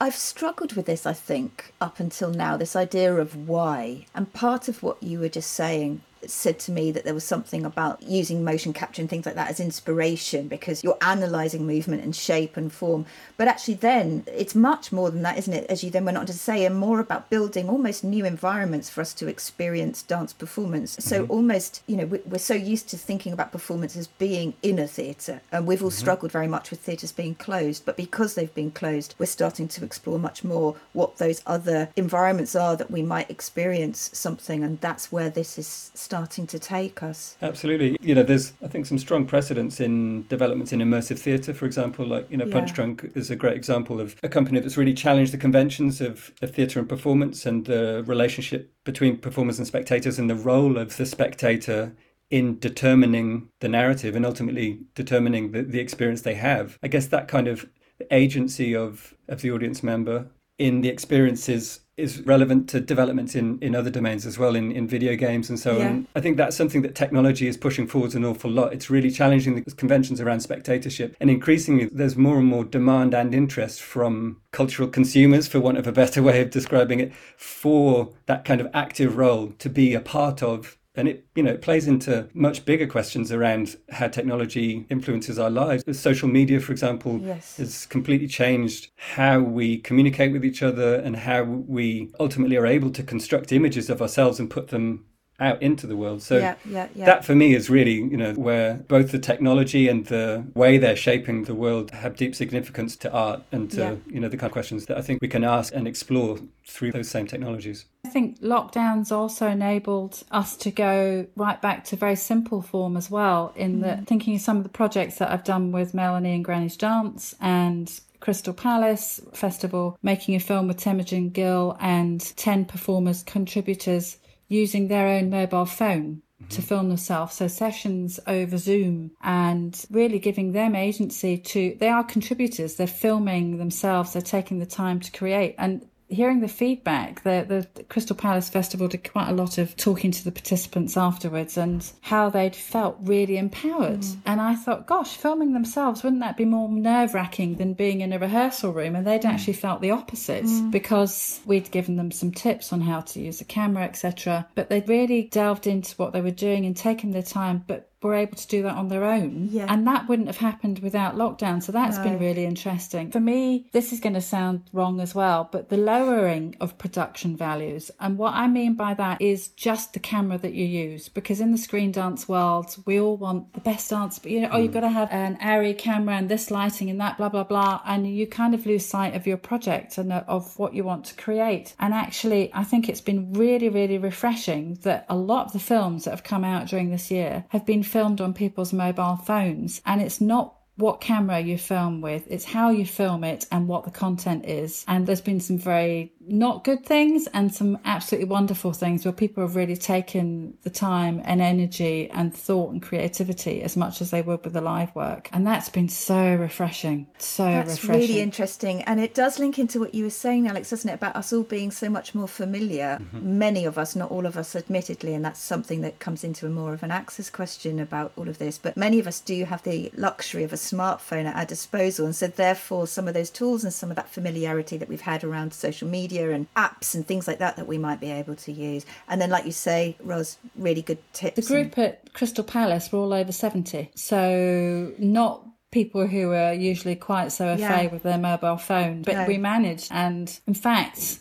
I've 0.00 0.16
struggled 0.16 0.74
with 0.74 0.86
this, 0.86 1.06
I 1.06 1.12
think, 1.12 1.72
up 1.80 2.00
until 2.00 2.30
now, 2.30 2.56
this 2.56 2.74
idea 2.74 3.14
of 3.14 3.48
why. 3.48 4.06
And 4.14 4.32
part 4.32 4.68
of 4.68 4.82
what 4.82 5.02
you 5.02 5.20
were 5.20 5.28
just 5.28 5.52
saying 5.52 6.02
said 6.30 6.58
to 6.60 6.72
me 6.72 6.90
that 6.92 7.04
there 7.04 7.14
was 7.14 7.24
something 7.24 7.64
about 7.64 8.02
using 8.02 8.44
motion 8.44 8.72
capture 8.72 9.02
and 9.02 9.08
things 9.08 9.26
like 9.26 9.34
that 9.34 9.50
as 9.50 9.60
inspiration 9.60 10.48
because 10.48 10.82
you're 10.82 10.98
analysing 11.00 11.66
movement 11.66 12.02
and 12.02 12.14
shape 12.14 12.56
and 12.56 12.72
form. 12.72 13.06
But 13.36 13.48
actually, 13.48 13.74
then 13.74 14.24
it's 14.26 14.54
much 14.54 14.92
more 14.92 15.10
than 15.10 15.22
that, 15.22 15.38
isn't 15.38 15.52
it? 15.52 15.66
As 15.70 15.84
you 15.84 15.90
then 15.90 16.04
went 16.04 16.18
on 16.18 16.26
to 16.26 16.32
say, 16.32 16.64
and 16.64 16.76
more 16.76 17.00
about 17.00 17.30
building 17.30 17.68
almost 17.68 18.04
new 18.04 18.24
environments 18.24 18.90
for 18.90 19.00
us 19.00 19.12
to 19.14 19.28
experience 19.28 20.02
dance 20.02 20.32
performance. 20.32 20.96
So, 21.00 21.22
mm-hmm. 21.22 21.32
almost, 21.32 21.82
you 21.86 21.96
know, 21.96 22.06
we're 22.06 22.38
so 22.38 22.54
used 22.54 22.88
to 22.90 22.96
thinking 22.96 23.32
about 23.32 23.52
performance 23.52 23.96
as 23.96 24.06
being 24.06 24.54
in 24.62 24.78
a 24.78 24.86
theatre, 24.86 25.40
and 25.52 25.66
we've 25.66 25.82
all 25.82 25.90
mm-hmm. 25.90 25.98
struggled 25.98 26.32
very 26.32 26.48
much 26.48 26.70
with 26.70 26.80
theatres 26.80 27.12
being 27.12 27.34
closed. 27.34 27.84
But 27.84 27.96
because 27.96 28.34
they've 28.34 28.54
been 28.54 28.70
closed, 28.70 29.14
we're 29.18 29.26
starting 29.26 29.68
to 29.68 29.84
explore 29.84 30.18
much 30.18 30.44
more 30.44 30.76
what 30.92 31.18
those 31.18 31.42
other 31.46 31.90
environments 31.96 32.54
are 32.54 32.76
that 32.76 32.90
we 32.90 33.02
might 33.02 33.30
experience 33.30 34.10
something, 34.12 34.62
and 34.62 34.80
that's 34.80 35.10
where 35.10 35.30
this 35.30 35.58
is 35.58 35.90
starting 35.94 36.13
to 36.22 36.58
take 36.58 37.02
us. 37.02 37.36
Absolutely. 37.42 37.96
You 38.00 38.14
know, 38.14 38.22
there's, 38.22 38.52
I 38.62 38.68
think, 38.68 38.86
some 38.86 38.98
strong 38.98 39.26
precedents 39.26 39.80
in 39.80 40.26
developments 40.28 40.72
in 40.72 40.80
immersive 40.80 41.18
theatre, 41.18 41.52
for 41.52 41.66
example, 41.66 42.06
like, 42.06 42.30
you 42.30 42.36
know, 42.36 42.46
Punch 42.46 42.70
yeah. 42.70 42.74
Drunk 42.76 43.12
is 43.14 43.30
a 43.30 43.36
great 43.36 43.56
example 43.56 44.00
of 44.00 44.16
a 44.22 44.28
company 44.28 44.60
that's 44.60 44.76
really 44.76 44.94
challenged 44.94 45.32
the 45.32 45.38
conventions 45.38 46.00
of, 46.00 46.32
of 46.40 46.54
theatre 46.54 46.78
and 46.78 46.88
performance 46.88 47.44
and 47.46 47.64
the 47.64 48.04
relationship 48.06 48.72
between 48.84 49.18
performers 49.18 49.58
and 49.58 49.66
spectators 49.66 50.18
and 50.18 50.30
the 50.30 50.34
role 50.34 50.78
of 50.78 50.96
the 50.96 51.06
spectator 51.06 51.92
in 52.30 52.58
determining 52.58 53.48
the 53.60 53.68
narrative 53.68 54.16
and 54.16 54.24
ultimately 54.24 54.80
determining 54.94 55.52
the, 55.52 55.62
the 55.62 55.80
experience 55.80 56.22
they 56.22 56.34
have. 56.34 56.78
I 56.82 56.88
guess 56.88 57.06
that 57.08 57.28
kind 57.28 57.48
of 57.48 57.68
agency 58.10 58.74
of, 58.74 59.14
of 59.28 59.42
the 59.42 59.50
audience 59.50 59.82
member 59.82 60.26
in 60.58 60.80
the 60.80 60.88
experiences 60.88 61.80
is 61.96 62.20
relevant 62.22 62.68
to 62.68 62.80
developments 62.80 63.34
in, 63.34 63.58
in 63.60 63.74
other 63.74 63.90
domains 63.90 64.26
as 64.26 64.36
well, 64.36 64.56
in, 64.56 64.72
in 64.72 64.88
video 64.88 65.14
games 65.14 65.48
and 65.48 65.58
so 65.58 65.78
yeah. 65.78 65.88
on. 65.88 66.08
I 66.16 66.20
think 66.20 66.36
that's 66.36 66.56
something 66.56 66.82
that 66.82 66.94
technology 66.94 67.46
is 67.46 67.56
pushing 67.56 67.86
forwards 67.86 68.14
an 68.14 68.24
awful 68.24 68.50
lot. 68.50 68.72
It's 68.72 68.90
really 68.90 69.10
challenging 69.10 69.54
the 69.54 69.70
conventions 69.70 70.20
around 70.20 70.40
spectatorship. 70.40 71.16
And 71.20 71.30
increasingly, 71.30 71.86
there's 71.86 72.16
more 72.16 72.38
and 72.38 72.46
more 72.46 72.64
demand 72.64 73.14
and 73.14 73.34
interest 73.34 73.80
from 73.80 74.40
cultural 74.50 74.88
consumers, 74.88 75.46
for 75.46 75.60
want 75.60 75.78
of 75.78 75.86
a 75.86 75.92
better 75.92 76.22
way 76.22 76.40
of 76.40 76.50
describing 76.50 76.98
it, 76.98 77.12
for 77.36 78.12
that 78.26 78.44
kind 78.44 78.60
of 78.60 78.68
active 78.74 79.16
role 79.16 79.52
to 79.58 79.70
be 79.70 79.94
a 79.94 80.00
part 80.00 80.42
of 80.42 80.76
and 80.94 81.08
it 81.08 81.26
you 81.34 81.42
know 81.42 81.52
it 81.52 81.62
plays 81.62 81.86
into 81.86 82.28
much 82.34 82.64
bigger 82.64 82.86
questions 82.86 83.32
around 83.32 83.76
how 83.90 84.08
technology 84.08 84.86
influences 84.90 85.38
our 85.38 85.50
lives 85.50 85.84
social 85.98 86.28
media 86.28 86.60
for 86.60 86.72
example 86.72 87.18
yes. 87.20 87.56
has 87.56 87.86
completely 87.86 88.28
changed 88.28 88.90
how 88.96 89.40
we 89.40 89.78
communicate 89.78 90.32
with 90.32 90.44
each 90.44 90.62
other 90.62 90.96
and 90.96 91.16
how 91.16 91.42
we 91.42 92.10
ultimately 92.20 92.56
are 92.56 92.66
able 92.66 92.90
to 92.90 93.02
construct 93.02 93.52
images 93.52 93.90
of 93.90 94.00
ourselves 94.00 94.38
and 94.38 94.50
put 94.50 94.68
them 94.68 95.04
out 95.40 95.60
into 95.60 95.86
the 95.86 95.96
world. 95.96 96.22
So 96.22 96.38
yeah, 96.38 96.54
yeah, 96.64 96.88
yeah. 96.94 97.06
that 97.06 97.24
for 97.24 97.34
me 97.34 97.54
is 97.54 97.68
really, 97.68 97.94
you 97.94 98.16
know, 98.16 98.34
where 98.34 98.74
both 98.74 99.10
the 99.10 99.18
technology 99.18 99.88
and 99.88 100.06
the 100.06 100.44
way 100.54 100.78
they're 100.78 100.96
shaping 100.96 101.44
the 101.44 101.54
world 101.54 101.90
have 101.90 102.16
deep 102.16 102.34
significance 102.34 102.96
to 102.96 103.12
art 103.12 103.42
and 103.50 103.70
to, 103.72 104.00
you 104.06 104.20
know, 104.20 104.28
the 104.28 104.36
kind 104.36 104.48
of 104.48 104.52
questions 104.52 104.86
that 104.86 104.96
I 104.96 105.02
think 105.02 105.20
we 105.20 105.28
can 105.28 105.42
ask 105.42 105.74
and 105.74 105.88
explore 105.88 106.38
through 106.66 106.92
those 106.92 107.08
same 107.08 107.26
technologies. 107.26 107.86
I 108.04 108.10
think 108.10 108.40
lockdowns 108.40 109.10
also 109.10 109.48
enabled 109.48 110.22
us 110.30 110.56
to 110.58 110.70
go 110.70 111.26
right 111.36 111.60
back 111.60 111.84
to 111.86 111.96
very 111.96 112.16
simple 112.16 112.62
form 112.62 112.96
as 112.96 113.10
well 113.10 113.52
in 113.56 113.80
the 113.80 113.88
mm. 113.88 114.06
thinking 114.06 114.36
of 114.36 114.40
some 114.40 114.58
of 114.58 114.62
the 114.62 114.68
projects 114.68 115.18
that 115.18 115.30
I've 115.30 115.44
done 115.44 115.72
with 115.72 115.94
Melanie 115.94 116.34
and 116.34 116.44
Greenwich 116.44 116.78
Dance 116.78 117.34
and 117.40 117.90
Crystal 118.20 118.54
Palace 118.54 119.20
Festival, 119.34 119.98
making 120.02 120.34
a 120.34 120.40
film 120.40 120.68
with 120.68 120.78
Temujin 120.78 121.30
Gill 121.30 121.76
and 121.80 122.20
10 122.36 122.64
performers, 122.64 123.22
contributors 123.22 124.16
using 124.48 124.88
their 124.88 125.08
own 125.08 125.30
mobile 125.30 125.66
phone 125.66 126.22
to 126.48 126.56
mm-hmm. 126.56 126.62
film 126.62 126.88
themselves. 126.88 127.36
So 127.36 127.48
sessions 127.48 128.20
over 128.26 128.58
Zoom 128.58 129.12
and 129.22 129.84
really 129.90 130.18
giving 130.18 130.52
them 130.52 130.74
agency 130.74 131.38
to, 131.38 131.76
they 131.78 131.88
are 131.88 132.04
contributors. 132.04 132.74
They're 132.74 132.86
filming 132.86 133.58
themselves. 133.58 134.12
They're 134.12 134.22
taking 134.22 134.58
the 134.58 134.66
time 134.66 135.00
to 135.00 135.12
create. 135.12 135.54
And 135.58 135.86
hearing 136.14 136.40
the 136.40 136.48
feedback, 136.48 137.22
the, 137.22 137.66
the 137.74 137.84
Crystal 137.84 138.16
Palace 138.16 138.48
Festival 138.48 138.88
did 138.88 139.10
quite 139.10 139.28
a 139.28 139.34
lot 139.34 139.58
of 139.58 139.76
talking 139.76 140.10
to 140.10 140.24
the 140.24 140.32
participants 140.32 140.96
afterwards 140.96 141.56
and 141.56 141.90
how 142.02 142.30
they'd 142.30 142.56
felt 142.56 142.96
really 143.02 143.36
empowered. 143.36 144.00
Mm. 144.00 144.16
And 144.26 144.40
I 144.40 144.54
thought, 144.54 144.86
gosh, 144.86 145.16
filming 145.16 145.52
themselves, 145.52 146.02
wouldn't 146.02 146.22
that 146.22 146.36
be 146.36 146.44
more 146.44 146.68
nerve 146.68 147.14
wracking 147.14 147.56
than 147.56 147.74
being 147.74 148.00
in 148.00 148.12
a 148.12 148.18
rehearsal 148.18 148.72
room? 148.72 148.96
And 148.96 149.06
they'd 149.06 149.22
mm. 149.22 149.30
actually 149.30 149.54
felt 149.54 149.80
the 149.80 149.90
opposite 149.90 150.44
mm. 150.44 150.70
because 150.70 151.40
we'd 151.44 151.70
given 151.70 151.96
them 151.96 152.10
some 152.10 152.32
tips 152.32 152.72
on 152.72 152.80
how 152.80 153.00
to 153.00 153.20
use 153.20 153.40
a 153.40 153.44
camera, 153.44 153.84
etc. 153.84 154.46
But 154.54 154.68
they'd 154.68 154.88
really 154.88 155.24
delved 155.24 155.66
into 155.66 155.94
what 155.96 156.12
they 156.12 156.20
were 156.20 156.30
doing 156.30 156.64
and 156.66 156.76
taken 156.76 157.10
their 157.10 157.22
time, 157.22 157.64
but 157.66 157.90
were 158.08 158.14
able 158.14 158.36
to 158.36 158.48
do 158.48 158.62
that 158.62 158.74
on 158.74 158.88
their 158.88 159.04
own. 159.04 159.48
Yeah. 159.50 159.66
And 159.68 159.86
that 159.86 160.08
wouldn't 160.08 160.28
have 160.28 160.36
happened 160.36 160.80
without 160.80 161.16
lockdown. 161.16 161.62
So 161.62 161.72
that's 161.72 161.96
no. 161.98 162.04
been 162.04 162.18
really 162.18 162.44
interesting. 162.44 163.10
For 163.10 163.20
me, 163.20 163.66
this 163.72 163.92
is 163.92 164.00
going 164.00 164.14
to 164.14 164.20
sound 164.20 164.62
wrong 164.72 165.00
as 165.00 165.14
well, 165.14 165.48
but 165.50 165.68
the 165.68 165.76
lowering 165.76 166.56
of 166.60 166.78
production 166.78 167.36
values. 167.36 167.90
And 168.00 168.18
what 168.18 168.34
I 168.34 168.46
mean 168.46 168.74
by 168.74 168.94
that 168.94 169.20
is 169.20 169.48
just 169.48 169.92
the 169.92 170.00
camera 170.00 170.38
that 170.38 170.54
you 170.54 170.64
use. 170.64 171.08
Because 171.08 171.40
in 171.40 171.52
the 171.52 171.58
screen 171.58 171.92
dance 171.92 172.28
world, 172.28 172.76
we 172.86 173.00
all 173.00 173.16
want 173.16 173.52
the 173.54 173.60
best 173.60 173.90
dance, 173.90 174.18
but 174.18 174.30
you 174.30 174.40
know, 174.40 174.48
mm. 174.48 174.54
oh, 174.54 174.58
you've 174.58 174.72
got 174.72 174.80
to 174.80 174.88
have 174.88 175.10
an 175.10 175.36
Arri 175.38 175.76
camera 175.76 176.16
and 176.16 176.28
this 176.28 176.50
lighting 176.50 176.90
and 176.90 177.00
that, 177.00 177.16
blah, 177.16 177.28
blah, 177.28 177.44
blah. 177.44 177.80
And 177.86 178.06
you 178.06 178.26
kind 178.26 178.54
of 178.54 178.66
lose 178.66 178.86
sight 178.86 179.14
of 179.14 179.26
your 179.26 179.36
project 179.36 179.98
and 179.98 180.12
of 180.12 180.58
what 180.58 180.74
you 180.74 180.84
want 180.84 181.06
to 181.06 181.14
create. 181.14 181.74
And 181.78 181.94
actually, 181.94 182.50
I 182.52 182.64
think 182.64 182.88
it's 182.88 183.00
been 183.00 183.32
really, 183.32 183.68
really 183.68 183.98
refreshing 183.98 184.74
that 184.82 185.06
a 185.08 185.16
lot 185.16 185.46
of 185.46 185.52
the 185.52 185.58
films 185.58 186.04
that 186.04 186.10
have 186.10 186.24
come 186.24 186.44
out 186.44 186.68
during 186.68 186.90
this 186.90 187.10
year 187.10 187.44
have 187.48 187.64
been 187.64 187.82
filmed 187.94 188.20
on 188.20 188.34
people's 188.34 188.72
mobile 188.72 189.14
phones 189.14 189.80
and 189.86 190.02
it's 190.02 190.20
not 190.20 190.56
what 190.74 191.00
camera 191.00 191.38
you 191.38 191.56
film 191.56 192.00
with, 192.00 192.26
it's 192.28 192.44
how 192.44 192.70
you 192.70 192.84
film 192.84 193.22
it 193.22 193.46
and 193.52 193.68
what 193.68 193.84
the 193.84 193.90
content 193.92 194.44
is. 194.46 194.84
And 194.88 195.06
there's 195.06 195.20
been 195.20 195.38
some 195.38 195.58
very 195.58 196.12
not 196.26 196.64
good 196.64 196.84
things 196.84 197.28
and 197.32 197.54
some 197.54 197.78
absolutely 197.84 198.28
wonderful 198.28 198.72
things 198.72 199.04
where 199.04 199.12
people 199.12 199.42
have 199.42 199.56
really 199.56 199.76
taken 199.76 200.56
the 200.62 200.70
time 200.70 201.20
and 201.24 201.40
energy 201.40 202.10
and 202.10 202.34
thought 202.34 202.72
and 202.72 202.82
creativity 202.82 203.62
as 203.62 203.76
much 203.76 204.00
as 204.00 204.10
they 204.10 204.22
would 204.22 204.42
with 204.44 204.52
the 204.52 204.60
live 204.60 204.94
work. 204.94 205.28
And 205.32 205.46
that's 205.46 205.68
been 205.68 205.88
so 205.88 206.34
refreshing. 206.34 207.06
So 207.18 207.44
that's 207.44 207.82
refreshing. 207.82 208.00
really 208.00 208.20
interesting. 208.20 208.82
And 208.82 209.00
it 209.00 209.14
does 209.14 209.38
link 209.38 209.58
into 209.58 209.80
what 209.80 209.94
you 209.94 210.04
were 210.04 210.10
saying, 210.10 210.48
Alex, 210.48 210.70
doesn't 210.70 210.88
it, 210.88 210.94
about 210.94 211.16
us 211.16 211.32
all 211.32 211.42
being 211.42 211.70
so 211.70 211.88
much 211.88 212.14
more 212.14 212.28
familiar. 212.28 212.98
Mm-hmm. 213.00 213.38
Many 213.38 213.64
of 213.64 213.78
us, 213.78 213.94
not 213.94 214.10
all 214.10 214.26
of 214.26 214.36
us, 214.36 214.56
admittedly, 214.56 215.14
and 215.14 215.24
that's 215.24 215.40
something 215.40 215.80
that 215.82 215.98
comes 215.98 216.24
into 216.24 216.46
a 216.46 216.50
more 216.50 216.74
of 216.74 216.82
an 216.82 216.90
access 216.90 217.30
question 217.30 217.78
about 217.78 218.12
all 218.16 218.28
of 218.28 218.38
this. 218.38 218.58
But 218.58 218.76
many 218.76 218.98
of 218.98 219.06
us 219.06 219.20
do 219.20 219.44
have 219.44 219.62
the 219.62 219.90
luxury 219.96 220.44
of 220.44 220.52
a 220.52 220.56
smartphone 220.56 221.26
at 221.26 221.36
our 221.36 221.44
disposal. 221.44 222.06
And 222.06 222.16
so, 222.16 222.28
therefore, 222.28 222.86
some 222.86 223.08
of 223.08 223.14
those 223.14 223.30
tools 223.30 223.64
and 223.64 223.72
some 223.72 223.90
of 223.90 223.96
that 223.96 224.08
familiarity 224.08 224.76
that 224.76 224.88
we've 224.88 225.00
had 225.00 225.24
around 225.24 225.52
social 225.52 225.88
media 225.88 226.13
and 226.22 226.52
apps 226.54 226.94
and 226.94 227.06
things 227.06 227.26
like 227.26 227.38
that 227.38 227.56
that 227.56 227.66
we 227.66 227.78
might 227.78 228.00
be 228.00 228.10
able 228.10 228.36
to 228.36 228.52
use. 228.52 228.86
And 229.08 229.20
then, 229.20 229.30
like 229.30 229.46
you 229.46 229.52
say, 229.52 229.96
Ros, 230.00 230.38
really 230.56 230.82
good 230.82 230.98
tips. 231.12 231.36
The 231.36 231.54
group 231.54 231.76
and... 231.76 231.86
at 231.86 232.12
Crystal 232.12 232.44
Palace 232.44 232.90
were 232.92 232.98
all 232.98 233.12
over 233.12 233.32
70. 233.32 233.90
So, 233.94 234.92
not 234.98 235.46
people 235.70 236.06
who 236.06 236.32
are 236.32 236.54
usually 236.54 236.94
quite 236.94 237.32
so 237.32 237.48
afraid 237.48 237.84
yeah. 237.84 237.92
with 237.92 238.04
their 238.04 238.18
mobile 238.18 238.56
phone, 238.56 239.02
but 239.02 239.14
no. 239.14 239.26
we 239.26 239.38
managed. 239.38 239.88
And 239.90 240.38
in 240.46 240.54
fact, 240.54 241.18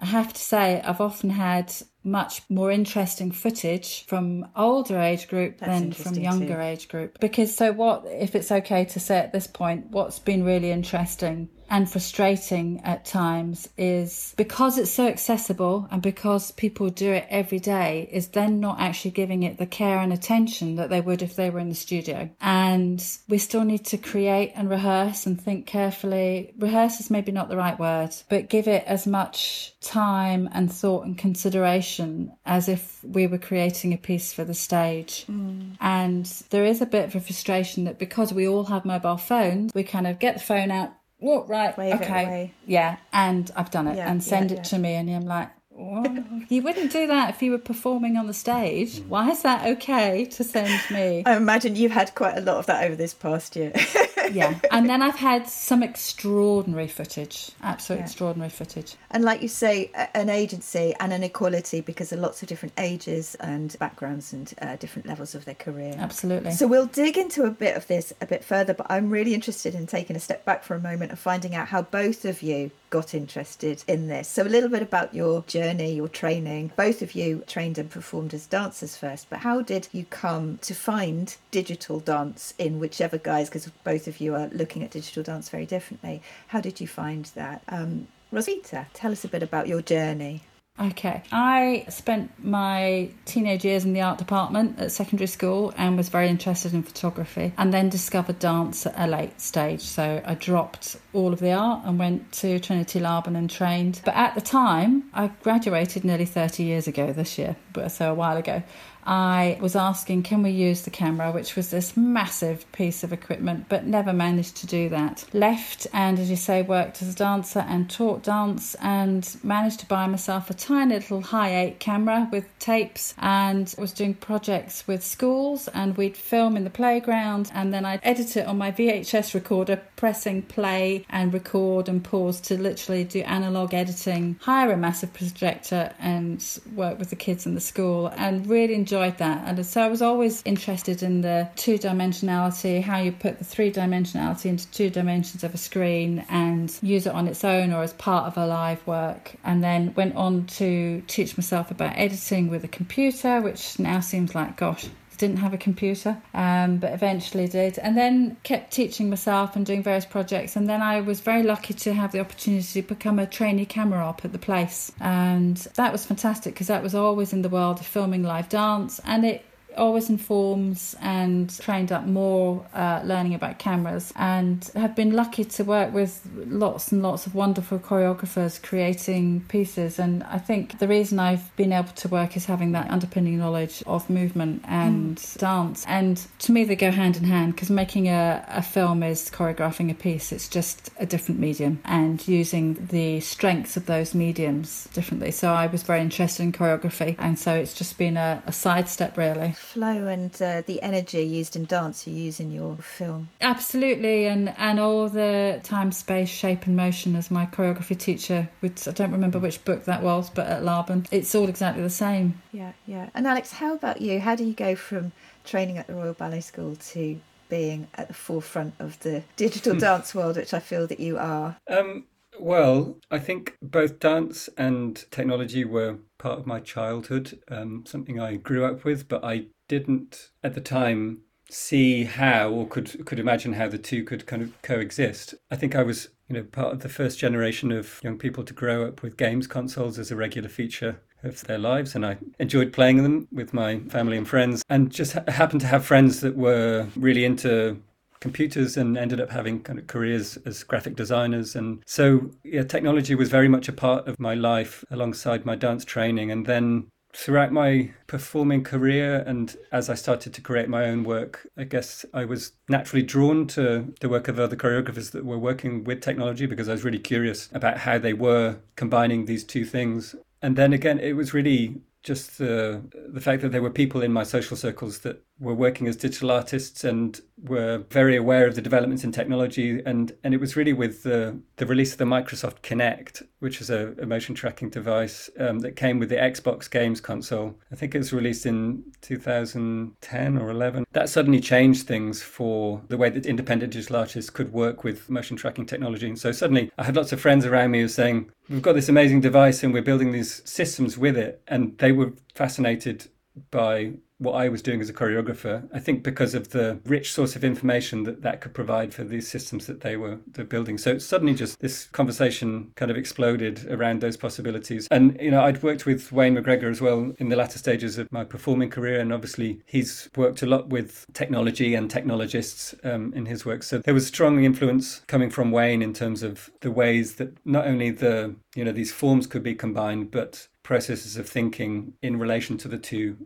I 0.00 0.06
have 0.06 0.32
to 0.32 0.40
say, 0.40 0.80
I've 0.80 1.00
often 1.00 1.30
had 1.30 1.72
much 2.02 2.42
more 2.50 2.70
interesting 2.70 3.30
footage 3.30 4.04
from 4.06 4.46
older 4.54 4.98
age 4.98 5.28
group 5.28 5.58
That's 5.58 5.70
than 5.70 5.92
from 5.92 6.14
younger 6.14 6.56
too. 6.56 6.60
age 6.60 6.88
group. 6.88 7.18
Because 7.20 7.56
so 7.56 7.72
what, 7.72 8.04
if 8.06 8.34
it's 8.34 8.52
okay 8.52 8.84
to 8.84 9.00
say 9.00 9.18
at 9.18 9.32
this 9.32 9.46
point, 9.46 9.86
what's 9.90 10.18
been 10.18 10.44
really 10.44 10.70
interesting 10.70 11.48
and 11.70 11.90
frustrating 11.90 12.80
at 12.84 13.04
times 13.04 13.68
is 13.76 14.34
because 14.36 14.78
it's 14.78 14.90
so 14.90 15.06
accessible 15.06 15.88
and 15.90 16.02
because 16.02 16.52
people 16.52 16.90
do 16.90 17.12
it 17.12 17.26
every 17.28 17.58
day 17.58 18.08
is 18.12 18.28
then 18.28 18.60
not 18.60 18.80
actually 18.80 19.10
giving 19.10 19.42
it 19.42 19.58
the 19.58 19.66
care 19.66 19.98
and 19.98 20.12
attention 20.12 20.76
that 20.76 20.90
they 20.90 21.00
would 21.00 21.22
if 21.22 21.36
they 21.36 21.50
were 21.50 21.58
in 21.58 21.68
the 21.68 21.74
studio. 21.74 22.30
And 22.40 23.04
we 23.28 23.38
still 23.38 23.64
need 23.64 23.84
to 23.86 23.98
create 23.98 24.52
and 24.54 24.68
rehearse 24.68 25.26
and 25.26 25.40
think 25.40 25.66
carefully. 25.66 26.54
Rehearse 26.58 27.00
is 27.00 27.10
maybe 27.10 27.32
not 27.32 27.48
the 27.48 27.56
right 27.56 27.78
word, 27.78 28.14
but 28.28 28.48
give 28.48 28.68
it 28.68 28.84
as 28.86 29.06
much 29.06 29.74
time 29.80 30.48
and 30.52 30.72
thought 30.72 31.04
and 31.04 31.16
consideration 31.16 32.32
as 32.44 32.68
if 32.68 33.02
we 33.02 33.26
were 33.26 33.38
creating 33.38 33.92
a 33.92 33.98
piece 33.98 34.32
for 34.32 34.44
the 34.44 34.54
stage. 34.54 35.24
Mm. 35.30 35.76
And 35.80 36.26
there 36.50 36.64
is 36.64 36.80
a 36.80 36.86
bit 36.86 37.06
of 37.06 37.14
a 37.14 37.20
frustration 37.20 37.84
that 37.84 37.98
because 37.98 38.32
we 38.32 38.48
all 38.48 38.64
have 38.64 38.84
mobile 38.84 39.16
phones, 39.16 39.72
we 39.74 39.84
kind 39.84 40.06
of 40.06 40.18
get 40.18 40.34
the 40.34 40.40
phone 40.40 40.70
out 40.70 40.92
well, 41.24 41.44
right, 41.44 41.76
Wave 41.76 41.94
okay, 41.94 42.52
yeah, 42.66 42.96
and 43.12 43.50
I've 43.56 43.70
done 43.70 43.88
it, 43.88 43.96
yeah, 43.96 44.10
and 44.10 44.22
send 44.22 44.50
yeah, 44.50 44.58
it 44.58 44.60
yeah. 44.60 44.62
to 44.64 44.78
me, 44.78 44.94
and 44.94 45.08
I'm 45.10 45.26
like, 45.26 45.48
you 46.50 46.62
wouldn't 46.62 46.92
do 46.92 47.06
that 47.06 47.30
if 47.30 47.42
you 47.42 47.50
were 47.50 47.58
performing 47.58 48.16
on 48.16 48.26
the 48.26 48.34
stage. 48.34 49.00
Why 49.08 49.30
is 49.30 49.42
that 49.42 49.66
okay 49.66 50.26
to 50.26 50.44
send 50.44 50.80
me? 50.90 51.22
I 51.26 51.36
imagine 51.36 51.76
you've 51.76 51.92
had 51.92 52.14
quite 52.14 52.36
a 52.36 52.42
lot 52.42 52.58
of 52.58 52.66
that 52.66 52.84
over 52.84 52.94
this 52.94 53.14
past 53.14 53.56
year. 53.56 53.72
yeah. 54.32 54.58
And 54.70 54.88
then 54.88 55.02
I've 55.02 55.16
had 55.16 55.48
some 55.48 55.82
extraordinary 55.82 56.88
footage, 56.88 57.50
absolute 57.62 57.98
yeah. 57.98 58.04
extraordinary 58.04 58.50
footage. 58.50 58.96
And 59.10 59.24
like 59.24 59.42
you 59.42 59.48
say, 59.48 59.90
an 60.14 60.28
agency 60.28 60.94
and 61.00 61.12
an 61.12 61.22
equality 61.22 61.80
because 61.80 62.12
of 62.12 62.18
lots 62.18 62.42
of 62.42 62.48
different 62.48 62.74
ages 62.78 63.34
and 63.36 63.76
backgrounds 63.78 64.32
and 64.32 64.52
uh, 64.60 64.76
different 64.76 65.06
levels 65.06 65.34
of 65.34 65.44
their 65.44 65.54
career. 65.54 65.94
Absolutely. 65.98 66.52
So 66.52 66.66
we'll 66.66 66.86
dig 66.86 67.16
into 67.16 67.44
a 67.44 67.50
bit 67.50 67.76
of 67.76 67.86
this 67.86 68.12
a 68.20 68.26
bit 68.26 68.44
further, 68.44 68.74
but 68.74 68.86
I'm 68.90 69.10
really 69.10 69.34
interested 69.34 69.74
in 69.74 69.86
taking 69.86 70.16
a 70.16 70.20
step 70.20 70.44
back 70.44 70.64
for 70.64 70.74
a 70.74 70.80
moment 70.80 71.10
and 71.10 71.18
finding 71.18 71.54
out 71.54 71.68
how 71.68 71.82
both 71.82 72.24
of 72.24 72.42
you 72.42 72.70
got 72.90 73.14
interested 73.14 73.82
in 73.88 74.08
this. 74.08 74.28
So, 74.28 74.42
a 74.42 74.44
little 74.44 74.68
bit 74.68 74.82
about 74.82 75.14
your 75.14 75.42
journey, 75.42 75.94
your 75.94 76.08
training. 76.08 76.72
Both 76.76 77.02
of 77.02 77.14
you 77.14 77.42
trained 77.46 77.78
and 77.78 77.90
performed 77.90 78.34
as 78.34 78.46
dancers 78.46 78.96
first, 78.96 79.28
but 79.30 79.40
how 79.40 79.62
did 79.62 79.88
you 79.92 80.04
come 80.04 80.58
to 80.62 80.74
find 80.74 81.36
digital 81.50 82.00
dance 82.00 82.54
in 82.58 82.78
whichever 82.78 83.18
guise? 83.18 83.48
Because 83.48 83.70
both 83.82 84.06
of 84.06 84.20
you 84.20 84.34
are 84.34 84.48
looking 84.48 84.82
at 84.82 84.90
digital 84.90 85.22
dance 85.22 85.48
very 85.48 85.66
differently. 85.66 86.22
How 86.48 86.60
did 86.60 86.80
you 86.80 86.86
find 86.86 87.24
that? 87.34 87.62
Um, 87.68 88.08
Roswitha, 88.32 88.86
tell 88.94 89.12
us 89.12 89.24
a 89.24 89.28
bit 89.28 89.42
about 89.42 89.68
your 89.68 89.82
journey. 89.82 90.42
Okay. 90.80 91.22
I 91.30 91.86
spent 91.88 92.32
my 92.44 93.10
teenage 93.26 93.64
years 93.64 93.84
in 93.84 93.92
the 93.92 94.00
art 94.00 94.18
department 94.18 94.80
at 94.80 94.90
secondary 94.90 95.28
school 95.28 95.72
and 95.76 95.96
was 95.96 96.08
very 96.08 96.28
interested 96.28 96.74
in 96.74 96.82
photography 96.82 97.52
and 97.56 97.72
then 97.72 97.88
discovered 97.88 98.40
dance 98.40 98.84
at 98.84 98.94
a 98.96 99.06
late 99.06 99.40
stage. 99.40 99.82
So 99.82 100.20
I 100.24 100.34
dropped 100.34 100.96
all 101.12 101.32
of 101.32 101.38
the 101.38 101.52
art 101.52 101.82
and 101.84 101.96
went 101.96 102.32
to 102.32 102.58
Trinity 102.58 102.98
Laban 102.98 103.36
and 103.36 103.48
trained. 103.48 104.00
But 104.04 104.16
at 104.16 104.34
the 104.34 104.40
time, 104.40 105.04
I 105.14 105.28
graduated 105.44 106.04
nearly 106.04 106.26
30 106.26 106.64
years 106.64 106.88
ago 106.88 107.12
this 107.12 107.38
year, 107.38 107.54
so 107.88 108.10
a 108.10 108.14
while 108.14 108.36
ago. 108.36 108.64
I 109.06 109.58
was 109.60 109.76
asking, 109.76 110.22
can 110.22 110.42
we 110.42 110.50
use 110.50 110.82
the 110.82 110.90
camera, 110.90 111.30
which 111.30 111.56
was 111.56 111.70
this 111.70 111.96
massive 111.96 112.70
piece 112.72 113.04
of 113.04 113.12
equipment, 113.12 113.66
but 113.68 113.86
never 113.86 114.12
managed 114.12 114.56
to 114.56 114.66
do 114.66 114.88
that. 114.88 115.24
Left 115.32 115.86
and, 115.92 116.18
as 116.18 116.30
you 116.30 116.36
say, 116.36 116.62
worked 116.62 117.02
as 117.02 117.12
a 117.12 117.16
dancer 117.16 117.64
and 117.68 117.90
taught 117.90 118.22
dance 118.22 118.74
and 118.76 119.36
managed 119.42 119.80
to 119.80 119.86
buy 119.86 120.06
myself 120.06 120.50
a 120.50 120.54
tiny 120.54 120.94
little 120.94 121.22
Hi8 121.22 121.78
camera 121.78 122.28
with 122.32 122.46
tapes 122.58 123.14
and 123.18 123.74
was 123.78 123.92
doing 123.92 124.14
projects 124.14 124.86
with 124.86 125.04
schools 125.04 125.68
and 125.68 125.96
we'd 125.96 126.16
film 126.16 126.56
in 126.56 126.64
the 126.64 126.70
playground 126.70 127.50
and 127.54 127.72
then 127.72 127.84
I'd 127.84 128.00
edit 128.02 128.36
it 128.36 128.46
on 128.46 128.58
my 128.58 128.72
VHS 128.72 129.34
recorder, 129.34 129.80
pressing 129.96 130.42
play 130.42 131.04
and 131.10 131.32
record 131.32 131.88
and 131.88 132.02
pause 132.02 132.40
to 132.42 132.60
literally 132.60 133.04
do 133.04 133.20
analog 133.20 133.74
editing, 133.74 134.38
hire 134.40 134.72
a 134.72 134.76
massive 134.76 135.12
projector 135.12 135.92
and 135.98 136.42
work 136.74 136.98
with 136.98 137.10
the 137.10 137.16
kids 137.16 137.46
in 137.46 137.54
the 137.54 137.60
school 137.60 138.08
and 138.16 138.46
really 138.46 138.74
enjoy 138.74 138.93
enjoyed 138.94 139.18
that. 139.18 139.42
And 139.46 139.66
so 139.66 139.82
I 139.82 139.88
was 139.88 140.02
always 140.02 140.42
interested 140.44 141.02
in 141.02 141.20
the 141.20 141.48
two 141.56 141.78
dimensionality, 141.78 142.82
how 142.82 142.98
you 142.98 143.10
put 143.12 143.38
the 143.38 143.44
three 143.44 143.72
dimensionality 143.72 144.46
into 144.46 144.70
two 144.70 144.88
dimensions 144.90 145.42
of 145.42 145.52
a 145.52 145.58
screen 145.58 146.24
and 146.28 146.76
use 146.80 147.06
it 147.06 147.12
on 147.12 147.26
its 147.26 147.44
own 147.44 147.72
or 147.72 147.82
as 147.82 147.92
part 147.94 148.26
of 148.26 148.38
a 148.38 148.46
live 148.46 148.86
work. 148.86 149.34
And 149.42 149.64
then 149.64 149.94
went 149.94 150.14
on 150.14 150.46
to 150.58 151.02
teach 151.08 151.36
myself 151.36 151.70
about 151.70 151.94
editing 151.96 152.50
with 152.50 152.62
a 152.62 152.68
computer, 152.68 153.40
which 153.40 153.78
now 153.78 154.00
seems 154.00 154.34
like, 154.34 154.56
gosh, 154.56 154.86
didn't 155.26 155.38
have 155.38 155.54
a 155.54 155.58
computer, 155.58 156.18
um, 156.34 156.76
but 156.76 156.92
eventually 156.92 157.48
did. 157.48 157.78
And 157.78 157.96
then 157.96 158.36
kept 158.42 158.72
teaching 158.72 159.08
myself 159.08 159.56
and 159.56 159.64
doing 159.64 159.82
various 159.82 160.04
projects. 160.04 160.54
And 160.54 160.68
then 160.68 160.82
I 160.82 161.00
was 161.00 161.20
very 161.20 161.42
lucky 161.42 161.72
to 161.72 161.94
have 161.94 162.12
the 162.12 162.20
opportunity 162.20 162.82
to 162.82 162.86
become 162.86 163.18
a 163.18 163.26
trainee 163.26 163.64
camera 163.64 164.04
op 164.04 164.24
at 164.24 164.32
the 164.32 164.38
place. 164.38 164.92
And 165.00 165.56
that 165.76 165.92
was 165.92 166.04
fantastic 166.04 166.52
because 166.52 166.66
that 166.66 166.82
was 166.82 166.94
always 166.94 167.32
in 167.32 167.40
the 167.40 167.48
world 167.48 167.80
of 167.80 167.86
filming 167.86 168.22
live 168.22 168.50
dance. 168.50 169.00
And 169.04 169.24
it 169.24 169.44
always 169.76 170.10
informs 170.10 170.96
and 171.00 171.56
trained 171.60 171.92
up 171.92 172.06
more 172.06 172.66
uh, 172.74 173.00
learning 173.04 173.34
about 173.34 173.58
cameras 173.58 174.12
and 174.16 174.70
have 174.74 174.94
been 174.94 175.12
lucky 175.12 175.44
to 175.44 175.64
work 175.64 175.92
with 175.92 176.26
lots 176.34 176.92
and 176.92 177.02
lots 177.02 177.26
of 177.26 177.34
wonderful 177.34 177.78
choreographers 177.78 178.62
creating 178.62 179.44
pieces. 179.48 179.98
And 179.98 180.22
I 180.24 180.38
think 180.38 180.78
the 180.78 180.88
reason 180.88 181.18
I've 181.18 181.54
been 181.56 181.72
able 181.72 181.88
to 181.88 182.08
work 182.08 182.36
is 182.36 182.46
having 182.46 182.72
that 182.72 182.90
underpinning 182.90 183.38
knowledge 183.38 183.82
of 183.86 184.08
movement 184.08 184.62
and 184.66 185.16
mm. 185.16 185.38
dance. 185.38 185.84
And 185.86 186.24
to 186.40 186.52
me 186.52 186.64
they 186.64 186.76
go 186.76 186.90
hand 186.90 187.16
in 187.16 187.24
hand 187.24 187.54
because 187.54 187.70
making 187.70 188.08
a, 188.08 188.44
a 188.48 188.62
film 188.62 189.02
is 189.02 189.30
choreographing 189.30 189.90
a 189.90 189.94
piece. 189.94 190.32
It's 190.32 190.48
just 190.48 190.90
a 190.98 191.06
different 191.06 191.40
medium 191.40 191.80
and 191.84 192.26
using 192.26 192.86
the 192.90 193.20
strengths 193.20 193.76
of 193.76 193.86
those 193.86 194.14
mediums 194.14 194.88
differently. 194.92 195.30
So 195.30 195.52
I 195.52 195.66
was 195.66 195.82
very 195.82 196.00
interested 196.00 196.42
in 196.42 196.52
choreography 196.52 197.16
and 197.18 197.38
so 197.38 197.54
it's 197.54 197.74
just 197.74 197.98
been 197.98 198.16
a, 198.16 198.42
a 198.46 198.52
sidestep 198.52 199.16
really 199.16 199.54
flow 199.64 200.06
and 200.06 200.30
uh, 200.40 200.62
the 200.66 200.80
energy 200.82 201.22
used 201.22 201.56
in 201.56 201.64
dance 201.64 202.06
you 202.06 202.14
use 202.14 202.38
in 202.40 202.52
your 202.52 202.76
film. 202.76 203.28
Absolutely, 203.40 204.26
and 204.26 204.54
and 204.56 204.78
all 204.78 205.08
the 205.08 205.60
time, 205.62 205.90
space, 205.92 206.28
shape, 206.28 206.66
and 206.66 206.76
motion 206.76 207.16
as 207.16 207.30
my 207.30 207.46
choreography 207.46 207.98
teacher. 207.98 208.48
Which 208.60 208.86
I 208.86 208.92
don't 208.92 209.12
remember 209.12 209.38
which 209.38 209.64
book 209.64 209.84
that 209.84 210.02
was, 210.02 210.30
but 210.30 210.46
at 210.46 210.64
Laban, 210.64 211.06
it's 211.10 211.34
all 211.34 211.48
exactly 211.48 211.82
the 211.82 211.90
same. 211.90 212.40
Yeah, 212.52 212.72
yeah. 212.86 213.10
And 213.14 213.26
Alex, 213.26 213.52
how 213.52 213.74
about 213.74 214.00
you? 214.00 214.20
How 214.20 214.36
do 214.36 214.44
you 214.44 214.54
go 214.54 214.76
from 214.76 215.12
training 215.44 215.78
at 215.78 215.86
the 215.86 215.94
Royal 215.94 216.14
Ballet 216.14 216.40
School 216.40 216.76
to 216.76 217.18
being 217.48 217.88
at 217.94 218.08
the 218.08 218.14
forefront 218.14 218.74
of 218.78 218.98
the 219.00 219.22
digital 219.36 219.74
dance 219.78 220.14
world, 220.14 220.36
which 220.36 220.54
I 220.54 220.60
feel 220.60 220.86
that 220.86 221.00
you 221.00 221.18
are? 221.18 221.56
Um, 221.68 222.04
well, 222.38 222.96
I 223.10 223.18
think 223.18 223.56
both 223.62 224.00
dance 224.00 224.48
and 224.56 225.04
technology 225.10 225.64
were 225.64 225.98
part 226.24 226.38
of 226.38 226.46
my 226.46 226.58
childhood, 226.58 227.38
um, 227.50 227.84
something 227.86 228.18
I 228.18 228.36
grew 228.36 228.64
up 228.64 228.82
with, 228.82 229.08
but 229.08 229.22
I 229.22 229.48
didn't 229.68 230.30
at 230.42 230.54
the 230.54 230.60
time 230.62 231.20
see 231.50 232.04
how 232.04 232.48
or 232.48 232.66
could 232.66 233.04
could 233.04 233.18
imagine 233.18 233.52
how 233.52 233.68
the 233.68 233.76
two 233.76 234.02
could 234.02 234.24
kind 234.24 234.40
of 234.40 234.62
coexist. 234.62 235.34
I 235.50 235.56
think 235.56 235.76
I 235.76 235.82
was, 235.82 236.08
you 236.28 236.34
know, 236.34 236.44
part 236.44 236.72
of 236.72 236.80
the 236.80 236.88
first 236.88 237.18
generation 237.18 237.70
of 237.70 238.00
young 238.02 238.16
people 238.16 238.42
to 238.44 238.54
grow 238.54 238.88
up 238.88 239.02
with 239.02 239.18
games 239.18 239.46
consoles 239.46 239.98
as 239.98 240.10
a 240.10 240.16
regular 240.16 240.48
feature 240.48 241.02
of 241.22 241.42
their 241.42 241.58
lives 241.58 241.94
and 241.94 242.04
I 242.06 242.16
enjoyed 242.38 242.72
playing 242.72 243.02
them 243.02 243.28
with 243.30 243.52
my 243.52 243.80
family 243.90 244.16
and 244.16 244.28
friends 244.28 244.62
and 244.70 244.90
just 244.90 245.12
ha- 245.12 245.24
happened 245.28 245.60
to 245.62 245.66
have 245.66 245.84
friends 245.84 246.20
that 246.20 246.36
were 246.36 246.86
really 246.96 247.24
into 247.24 247.78
computers 248.24 248.78
and 248.78 248.96
ended 248.96 249.20
up 249.20 249.30
having 249.30 249.62
kind 249.62 249.78
of 249.78 249.86
careers 249.86 250.38
as 250.46 250.62
graphic 250.62 250.96
designers. 250.96 251.54
And 251.54 251.82
so, 251.84 252.30
yeah, 252.42 252.62
technology 252.62 253.14
was 253.14 253.28
very 253.28 253.48
much 253.48 253.68
a 253.68 253.72
part 253.86 254.08
of 254.08 254.18
my 254.18 254.32
life 254.32 254.82
alongside 254.90 255.44
my 255.44 255.56
dance 255.56 255.84
training. 255.84 256.30
And 256.30 256.46
then 256.46 256.88
throughout 257.12 257.52
my 257.52 257.90
performing 258.06 258.64
career 258.64 259.22
and 259.26 259.54
as 259.72 259.90
I 259.90 259.94
started 259.94 260.32
to 260.32 260.40
create 260.40 260.70
my 260.70 260.86
own 260.86 261.04
work, 261.04 261.46
I 261.58 261.64
guess 261.64 262.06
I 262.14 262.24
was 262.24 262.52
naturally 262.66 263.02
drawn 263.04 263.46
to 263.48 263.92
the 264.00 264.08
work 264.08 264.26
of 264.28 264.40
other 264.40 264.56
choreographers 264.56 265.10
that 265.10 265.26
were 265.26 265.38
working 265.38 265.84
with 265.84 266.00
technology 266.00 266.46
because 266.46 266.70
I 266.70 266.72
was 266.72 266.82
really 266.82 266.98
curious 266.98 267.50
about 267.52 267.76
how 267.76 267.98
they 267.98 268.14
were 268.14 268.56
combining 268.74 269.26
these 269.26 269.44
two 269.44 269.66
things. 269.66 270.16
And 270.40 270.56
then 270.56 270.72
again, 270.72 270.98
it 270.98 271.12
was 271.12 271.34
really 271.34 271.82
just 272.02 272.38
the 272.38 272.82
the 273.08 273.20
fact 273.20 273.42
that 273.42 273.50
there 273.50 273.62
were 273.62 273.70
people 273.82 274.02
in 274.02 274.12
my 274.12 274.22
social 274.22 274.56
circles 274.56 275.00
that 275.00 275.24
were 275.40 275.54
working 275.54 275.86
as 275.88 275.96
digital 275.96 276.30
artists 276.30 276.84
and 276.84 277.20
were 277.42 277.84
very 277.90 278.16
aware 278.16 278.46
of 278.46 278.54
the 278.54 278.62
developments 278.62 279.04
in 279.04 279.12
technology. 279.12 279.82
And 279.84 280.12
and 280.22 280.32
it 280.32 280.40
was 280.40 280.56
really 280.56 280.72
with 280.72 281.02
the 281.02 281.40
the 281.56 281.66
release 281.66 281.92
of 281.92 281.98
the 281.98 282.04
Microsoft 282.04 282.60
Kinect 282.62 283.22
which 283.44 283.60
is 283.60 283.68
a, 283.68 283.94
a 284.00 284.06
motion 284.06 284.34
tracking 284.34 284.70
device 284.70 285.28
um, 285.38 285.58
that 285.58 285.76
came 285.76 285.98
with 285.98 286.08
the 286.08 286.16
Xbox 286.16 286.70
games 286.70 286.98
console. 286.98 287.54
I 287.70 287.76
think 287.76 287.94
it 287.94 287.98
was 287.98 288.10
released 288.10 288.46
in 288.46 288.82
2010 289.02 290.38
or 290.38 290.48
11 290.48 290.86
that 290.92 291.10
suddenly 291.10 291.40
changed 291.40 291.86
things 291.86 292.22
for 292.22 292.80
the 292.88 292.96
way 292.96 293.10
that 293.10 293.26
independent 293.26 293.74
digital 293.74 293.96
artists 293.96 294.30
could 294.30 294.50
work 294.50 294.82
with 294.82 295.10
motion 295.10 295.36
tracking 295.36 295.66
technology. 295.66 296.08
And 296.08 296.18
so 296.18 296.32
suddenly 296.32 296.72
I 296.78 296.84
had 296.84 296.96
lots 296.96 297.12
of 297.12 297.20
friends 297.20 297.44
around 297.44 297.72
me 297.72 297.80
who 297.80 297.84
were 297.84 297.88
saying 297.88 298.30
we've 298.48 298.62
got 298.62 298.76
this 298.76 298.88
amazing 298.88 299.20
device 299.20 299.62
and 299.62 299.74
we're 299.74 299.82
building 299.82 300.12
these 300.12 300.40
systems 300.48 300.96
with 300.96 301.18
it. 301.18 301.42
And 301.46 301.76
they 301.76 301.92
were 301.92 302.14
fascinated 302.34 303.08
by 303.50 303.92
what 304.18 304.32
I 304.32 304.48
was 304.48 304.62
doing 304.62 304.80
as 304.80 304.88
a 304.88 304.92
choreographer. 304.92 305.68
I 305.72 305.80
think 305.80 306.02
because 306.02 306.34
of 306.34 306.50
the 306.50 306.78
rich 306.84 307.12
source 307.12 307.36
of 307.36 307.44
information 307.44 308.04
that 308.04 308.22
that 308.22 308.40
could 308.40 308.54
provide 308.54 308.94
for 308.94 309.04
these 309.04 309.28
systems 309.28 309.66
that 309.66 309.80
they 309.80 309.96
were 309.96 310.16
building. 310.48 310.78
So 310.78 310.98
suddenly 310.98 311.34
just 311.34 311.60
this 311.60 311.86
conversation 311.86 312.72
kind 312.76 312.90
of 312.90 312.96
exploded 312.96 313.66
around 313.70 314.00
those 314.00 314.16
possibilities. 314.16 314.86
And 314.90 315.18
you 315.20 315.30
know, 315.30 315.42
I'd 315.42 315.62
worked 315.62 315.86
with 315.86 316.12
Wayne 316.12 316.36
McGregor 316.36 316.70
as 316.70 316.80
well 316.80 317.12
in 317.18 317.28
the 317.28 317.36
latter 317.36 317.58
stages 317.58 317.98
of 317.98 318.10
my 318.12 318.24
performing 318.24 318.70
career, 318.70 319.00
and 319.00 319.12
obviously 319.12 319.60
he's 319.66 320.08
worked 320.16 320.42
a 320.42 320.46
lot 320.46 320.68
with 320.68 321.06
technology 321.12 321.74
and 321.74 321.90
technologists 321.90 322.74
um, 322.84 323.12
in 323.14 323.26
his 323.26 323.44
work. 323.44 323.62
So 323.62 323.78
there 323.78 323.94
was 323.94 324.06
strong 324.06 324.44
influence 324.44 325.02
coming 325.06 325.30
from 325.30 325.50
Wayne 325.50 325.82
in 325.82 325.92
terms 325.92 326.22
of 326.22 326.50
the 326.60 326.70
ways 326.70 327.16
that 327.16 327.36
not 327.44 327.66
only 327.66 327.90
the 327.90 328.34
you 328.54 328.64
know 328.64 328.72
these 328.72 328.92
forms 328.92 329.26
could 329.26 329.42
be 329.42 329.54
combined, 329.54 330.10
but 330.10 330.48
processes 330.62 331.16
of 331.16 331.28
thinking 331.28 331.92
in 332.02 332.18
relation 332.18 332.56
to 332.56 332.68
the 332.68 332.78
two 332.78 333.16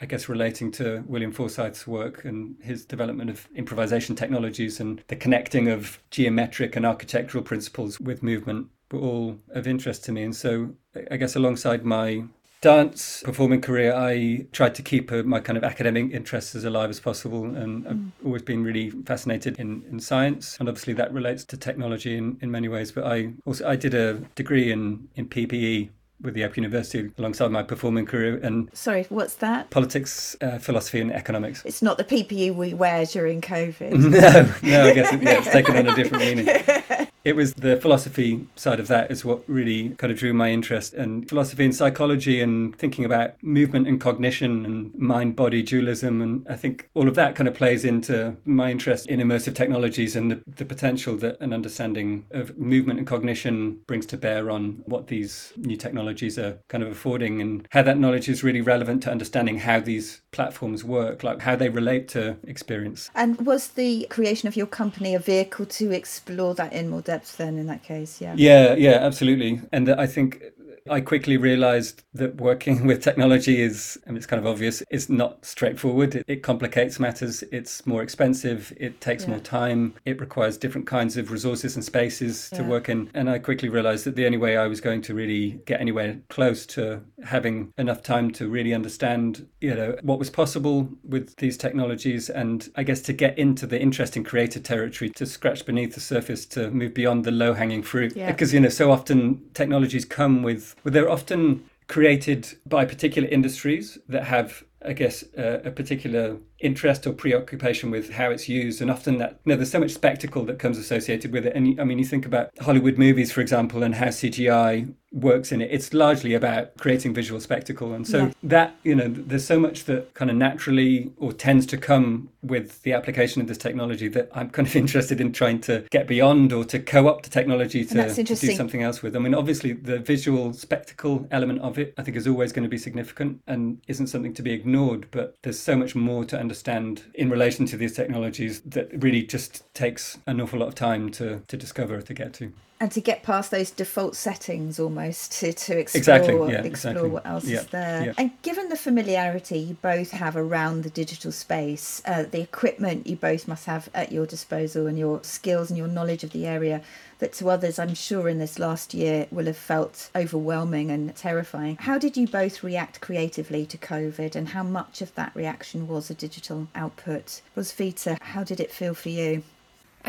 I 0.00 0.06
guess 0.06 0.28
relating 0.28 0.70
to 0.72 1.02
William 1.06 1.32
Forsythe's 1.32 1.86
work 1.86 2.24
and 2.24 2.56
his 2.60 2.84
development 2.84 3.30
of 3.30 3.48
improvisation 3.54 4.14
technologies 4.14 4.78
and 4.78 5.02
the 5.08 5.16
connecting 5.16 5.68
of 5.68 5.98
geometric 6.10 6.76
and 6.76 6.86
architectural 6.86 7.42
principles 7.42 7.98
with 7.98 8.22
movement 8.22 8.68
were 8.92 9.00
all 9.00 9.38
of 9.50 9.66
interest 9.66 10.04
to 10.04 10.12
me. 10.12 10.22
And 10.22 10.36
so 10.36 10.74
I 11.10 11.16
guess 11.16 11.34
alongside 11.34 11.84
my 11.84 12.24
dance 12.60 13.22
performing 13.24 13.60
career, 13.60 13.94
I 13.94 14.46
tried 14.52 14.74
to 14.76 14.82
keep 14.82 15.12
uh, 15.12 15.22
my 15.22 15.40
kind 15.40 15.56
of 15.56 15.64
academic 15.64 16.12
interests 16.12 16.54
as 16.54 16.64
alive 16.64 16.90
as 16.90 17.00
possible. 17.00 17.44
And 17.44 17.86
I've 17.86 17.94
mm. 17.94 18.10
always 18.24 18.42
been 18.42 18.64
really 18.64 18.90
fascinated 18.90 19.58
in, 19.58 19.84
in 19.90 20.00
science. 20.00 20.56
And 20.58 20.68
obviously 20.68 20.94
that 20.94 21.12
relates 21.12 21.44
to 21.46 21.56
technology 21.56 22.16
in, 22.16 22.38
in 22.40 22.50
many 22.50 22.68
ways. 22.68 22.92
But 22.92 23.04
I 23.04 23.32
also 23.44 23.68
I 23.68 23.76
did 23.76 23.94
a 23.94 24.14
degree 24.34 24.70
in, 24.72 25.08
in 25.14 25.28
PPE 25.28 25.90
with 26.20 26.34
the 26.34 26.44
Open 26.44 26.62
University 26.62 27.10
alongside 27.18 27.50
my 27.50 27.62
performing 27.62 28.06
career. 28.06 28.38
And 28.42 28.70
sorry, 28.72 29.06
what's 29.08 29.34
that? 29.36 29.70
Politics, 29.70 30.36
uh, 30.40 30.58
philosophy, 30.58 31.00
and 31.00 31.12
economics. 31.12 31.64
It's 31.64 31.82
not 31.82 31.98
the 31.98 32.04
PPE 32.04 32.54
we 32.54 32.74
wear 32.74 33.04
during 33.06 33.40
COVID. 33.40 33.92
no, 34.62 34.68
no, 34.68 34.88
I 34.88 34.94
guess 34.94 35.12
it, 35.12 35.22
yeah, 35.22 35.38
it's 35.38 35.50
taken 35.50 35.76
on 35.76 35.88
a 35.88 35.94
different 35.94 36.24
meaning. 36.24 36.48
it 37.28 37.36
was 37.36 37.54
the 37.54 37.76
philosophy 37.76 38.46
side 38.56 38.80
of 38.80 38.88
that 38.88 39.10
is 39.10 39.24
what 39.24 39.42
really 39.46 39.90
kind 39.90 40.10
of 40.10 40.18
drew 40.18 40.32
my 40.32 40.50
interest. 40.50 40.94
And 40.94 41.28
philosophy 41.28 41.64
and 41.64 41.74
psychology 41.74 42.40
and 42.40 42.76
thinking 42.78 43.04
about 43.04 43.42
movement 43.42 43.86
and 43.86 44.00
cognition 44.00 44.64
and 44.64 44.94
mind 44.94 45.36
body 45.36 45.62
dualism 45.62 46.22
and 46.22 46.46
i 46.48 46.56
think 46.56 46.88
all 46.94 47.08
of 47.08 47.14
that 47.14 47.34
kind 47.34 47.48
of 47.48 47.54
plays 47.54 47.84
into 47.84 48.36
my 48.44 48.70
interest 48.70 49.06
in 49.08 49.20
immersive 49.20 49.54
technologies 49.54 50.16
and 50.16 50.30
the, 50.30 50.40
the 50.56 50.64
potential 50.64 51.16
that 51.16 51.38
an 51.40 51.52
understanding 51.52 52.24
of 52.30 52.56
movement 52.56 52.98
and 52.98 53.06
cognition 53.06 53.78
brings 53.86 54.06
to 54.06 54.16
bear 54.16 54.50
on 54.50 54.82
what 54.86 55.08
these 55.08 55.52
new 55.56 55.76
technologies 55.76 56.38
are 56.38 56.58
kind 56.68 56.82
of 56.82 56.90
affording 56.90 57.40
and 57.40 57.66
how 57.70 57.82
that 57.82 57.98
knowledge 57.98 58.28
is 58.28 58.42
really 58.42 58.60
relevant 58.60 59.02
to 59.02 59.10
understanding 59.10 59.58
how 59.58 59.80
these 59.80 60.22
platforms 60.30 60.84
work 60.84 61.22
like 61.22 61.40
how 61.40 61.56
they 61.56 61.68
relate 61.68 62.08
to 62.08 62.36
experience. 62.44 63.10
And 63.14 63.46
was 63.46 63.68
the 63.68 64.06
creation 64.10 64.48
of 64.48 64.56
your 64.56 64.66
company 64.66 65.14
a 65.14 65.18
vehicle 65.18 65.66
to 65.66 65.90
explore 65.92 66.54
that 66.54 66.72
in 66.72 66.88
more 66.88 67.02
depth 67.02 67.17
steps 67.18 67.36
then 67.36 67.58
in 67.58 67.66
that 67.66 67.82
case 67.82 68.20
yeah. 68.20 68.34
Yeah 68.36 68.74
yeah 68.74 68.98
absolutely. 69.08 69.60
And 69.72 69.90
i 69.90 70.06
think 70.06 70.42
I 70.90 71.00
quickly 71.00 71.36
realized 71.36 72.02
that 72.14 72.36
working 72.36 72.86
with 72.88 73.02
technology 73.02 73.60
is, 73.60 73.98
mean, 74.06 74.16
it's 74.16 74.26
kind 74.26 74.40
of 74.40 74.46
obvious, 74.46 74.82
it's 74.90 75.08
not 75.08 75.44
straightforward. 75.44 76.14
It, 76.14 76.24
it 76.28 76.42
complicates 76.42 76.98
matters. 76.98 77.42
It's 77.52 77.86
more 77.86 78.02
expensive. 78.02 78.72
It 78.76 79.00
takes 79.00 79.24
yeah. 79.24 79.30
more 79.30 79.40
time. 79.40 79.94
It 80.04 80.20
requires 80.20 80.56
different 80.56 80.86
kinds 80.86 81.16
of 81.16 81.30
resources 81.30 81.76
and 81.76 81.84
spaces 81.84 82.48
yeah. 82.52 82.58
to 82.58 82.64
work 82.64 82.88
in. 82.88 83.10
And 83.14 83.28
I 83.30 83.38
quickly 83.38 83.68
realized 83.68 84.04
that 84.04 84.16
the 84.16 84.26
only 84.26 84.38
way 84.38 84.56
I 84.56 84.66
was 84.66 84.80
going 84.80 85.02
to 85.02 85.14
really 85.14 85.60
get 85.66 85.80
anywhere 85.80 86.18
close 86.28 86.66
to 86.66 87.02
having 87.24 87.72
enough 87.78 88.02
time 88.02 88.30
to 88.32 88.48
really 88.48 88.74
understand, 88.74 89.46
you 89.60 89.74
know, 89.74 89.96
what 90.02 90.18
was 90.18 90.30
possible 90.30 90.88
with 91.04 91.36
these 91.36 91.56
technologies 91.56 92.30
and 92.30 92.68
I 92.76 92.82
guess 92.82 93.00
to 93.02 93.12
get 93.12 93.38
into 93.38 93.66
the 93.66 93.80
interesting 93.80 94.24
creative 94.24 94.62
territory, 94.62 95.10
to 95.10 95.26
scratch 95.26 95.64
beneath 95.66 95.94
the 95.94 96.00
surface, 96.00 96.46
to 96.46 96.70
move 96.70 96.94
beyond 96.94 97.24
the 97.24 97.30
low 97.30 97.54
hanging 97.54 97.82
fruit. 97.82 98.16
Yeah. 98.16 98.30
Because, 98.30 98.52
you 98.52 98.60
know, 98.60 98.68
so 98.68 98.90
often 98.90 99.42
technologies 99.54 100.04
come 100.04 100.42
with 100.42 100.74
but 100.84 100.92
they're 100.92 101.10
often 101.10 101.64
created 101.86 102.54
by 102.66 102.84
particular 102.84 103.28
industries 103.28 103.98
that 104.08 104.24
have 104.24 104.64
I 104.84 104.92
guess, 104.92 105.24
uh, 105.36 105.60
a 105.64 105.70
particular 105.70 106.36
interest 106.60 107.06
or 107.06 107.12
preoccupation 107.12 107.90
with 107.90 108.10
how 108.12 108.30
it's 108.30 108.48
used. 108.48 108.80
And 108.80 108.90
often 108.90 109.18
that, 109.18 109.40
you 109.44 109.50
know, 109.50 109.56
there's 109.56 109.70
so 109.70 109.80
much 109.80 109.92
spectacle 109.92 110.44
that 110.46 110.58
comes 110.58 110.78
associated 110.78 111.32
with 111.32 111.46
it. 111.46 111.54
And 111.54 111.80
I 111.80 111.84
mean, 111.84 111.98
you 111.98 112.04
think 112.04 112.26
about 112.26 112.50
Hollywood 112.60 112.98
movies, 112.98 113.32
for 113.32 113.40
example, 113.40 113.82
and 113.82 113.94
how 113.94 114.06
CGI 114.06 114.92
works 115.12 115.52
in 115.52 115.62
it. 115.62 115.70
It's 115.70 115.94
largely 115.94 116.34
about 116.34 116.76
creating 116.76 117.14
visual 117.14 117.40
spectacle. 117.40 117.92
And 117.94 118.06
so 118.06 118.26
yeah. 118.26 118.32
that, 118.42 118.76
you 118.82 118.94
know, 118.94 119.08
there's 119.08 119.46
so 119.46 119.58
much 119.58 119.84
that 119.84 120.12
kind 120.14 120.30
of 120.30 120.36
naturally 120.36 121.12
or 121.16 121.32
tends 121.32 121.64
to 121.66 121.78
come 121.78 122.28
with 122.42 122.82
the 122.82 122.92
application 122.92 123.40
of 123.40 123.48
this 123.48 123.58
technology 123.58 124.08
that 124.08 124.28
I'm 124.34 124.50
kind 124.50 124.68
of 124.68 124.76
interested 124.84 125.20
in 125.20 125.32
trying 125.32 125.60
to 125.62 125.86
get 125.90 126.06
beyond 126.06 126.52
or 126.52 126.64
to 126.66 126.78
co 126.78 127.08
opt 127.08 127.24
the 127.24 127.30
technology 127.30 127.84
to, 127.86 128.14
to, 128.14 128.22
do 128.22 128.52
something 128.52 128.82
else 128.82 129.02
with. 129.02 129.16
I 129.16 129.18
mean, 129.18 129.34
obviously, 129.34 129.72
the 129.72 129.98
visual 129.98 130.52
spectacle 130.52 131.26
element 131.30 131.60
of 131.60 131.78
it, 131.78 131.94
I 131.96 132.02
think, 132.02 132.16
is 132.16 132.26
always 132.26 132.52
going 132.52 132.64
to 132.64 132.68
be 132.68 132.78
significant 132.78 133.40
and 133.46 133.80
isn't 133.88 134.08
something 134.08 134.34
to 134.34 134.42
be 134.42 134.52
ignored. 134.52 135.08
But 135.10 135.36
there's 135.42 135.58
so 135.58 135.76
much 135.76 135.94
more 135.94 136.24
to 136.26 136.38
understand 136.48 137.02
in 137.12 137.28
relation 137.28 137.66
to 137.66 137.76
these 137.76 137.94
technologies 137.94 138.62
that 138.62 138.88
really 139.02 139.22
just 139.22 139.62
takes 139.74 140.18
an 140.26 140.40
awful 140.40 140.58
lot 140.58 140.68
of 140.68 140.74
time 140.74 141.10
to, 141.10 141.42
to 141.46 141.56
discover, 141.58 142.00
to 142.00 142.14
get 142.14 142.32
to 142.32 142.50
and 142.80 142.92
to 142.92 143.00
get 143.00 143.22
past 143.22 143.50
those 143.50 143.70
default 143.70 144.14
settings 144.14 144.78
almost 144.78 145.32
to, 145.32 145.52
to 145.52 145.78
explore 145.78 145.98
exactly, 145.98 146.34
yeah, 146.34 146.62
explore 146.62 146.66
exactly. 146.66 147.08
what 147.08 147.26
else 147.26 147.44
yeah, 147.44 147.58
is 147.60 147.66
there. 147.66 148.04
Yeah. 148.06 148.12
and 148.16 148.42
given 148.42 148.68
the 148.68 148.76
familiarity 148.76 149.58
you 149.58 149.74
both 149.74 150.12
have 150.12 150.36
around 150.36 150.84
the 150.84 150.90
digital 150.90 151.32
space 151.32 152.00
uh, 152.06 152.24
the 152.30 152.40
equipment 152.40 153.06
you 153.06 153.16
both 153.16 153.48
must 153.48 153.66
have 153.66 153.88
at 153.94 154.12
your 154.12 154.26
disposal 154.26 154.86
and 154.86 154.98
your 154.98 155.22
skills 155.22 155.70
and 155.70 155.78
your 155.78 155.88
knowledge 155.88 156.22
of 156.22 156.30
the 156.30 156.46
area 156.46 156.82
that 157.18 157.32
to 157.32 157.50
others 157.50 157.78
i'm 157.78 157.94
sure 157.94 158.28
in 158.28 158.38
this 158.38 158.58
last 158.58 158.94
year 158.94 159.26
will 159.30 159.46
have 159.46 159.56
felt 159.56 160.10
overwhelming 160.14 160.90
and 160.90 161.14
terrifying. 161.16 161.76
How 161.80 161.98
did 161.98 162.16
you 162.16 162.26
both 162.26 162.62
react 162.62 163.00
creatively 163.00 163.66
to 163.66 163.78
covid 163.78 164.36
and 164.36 164.50
how 164.50 164.62
much 164.62 165.02
of 165.02 165.14
that 165.16 165.34
reaction 165.34 165.88
was 165.88 166.10
a 166.10 166.14
digital 166.14 166.68
output? 166.74 167.40
Roswitha 167.56 168.18
how 168.20 168.44
did 168.44 168.60
it 168.60 168.70
feel 168.70 168.94
for 168.94 169.08
you 169.08 169.42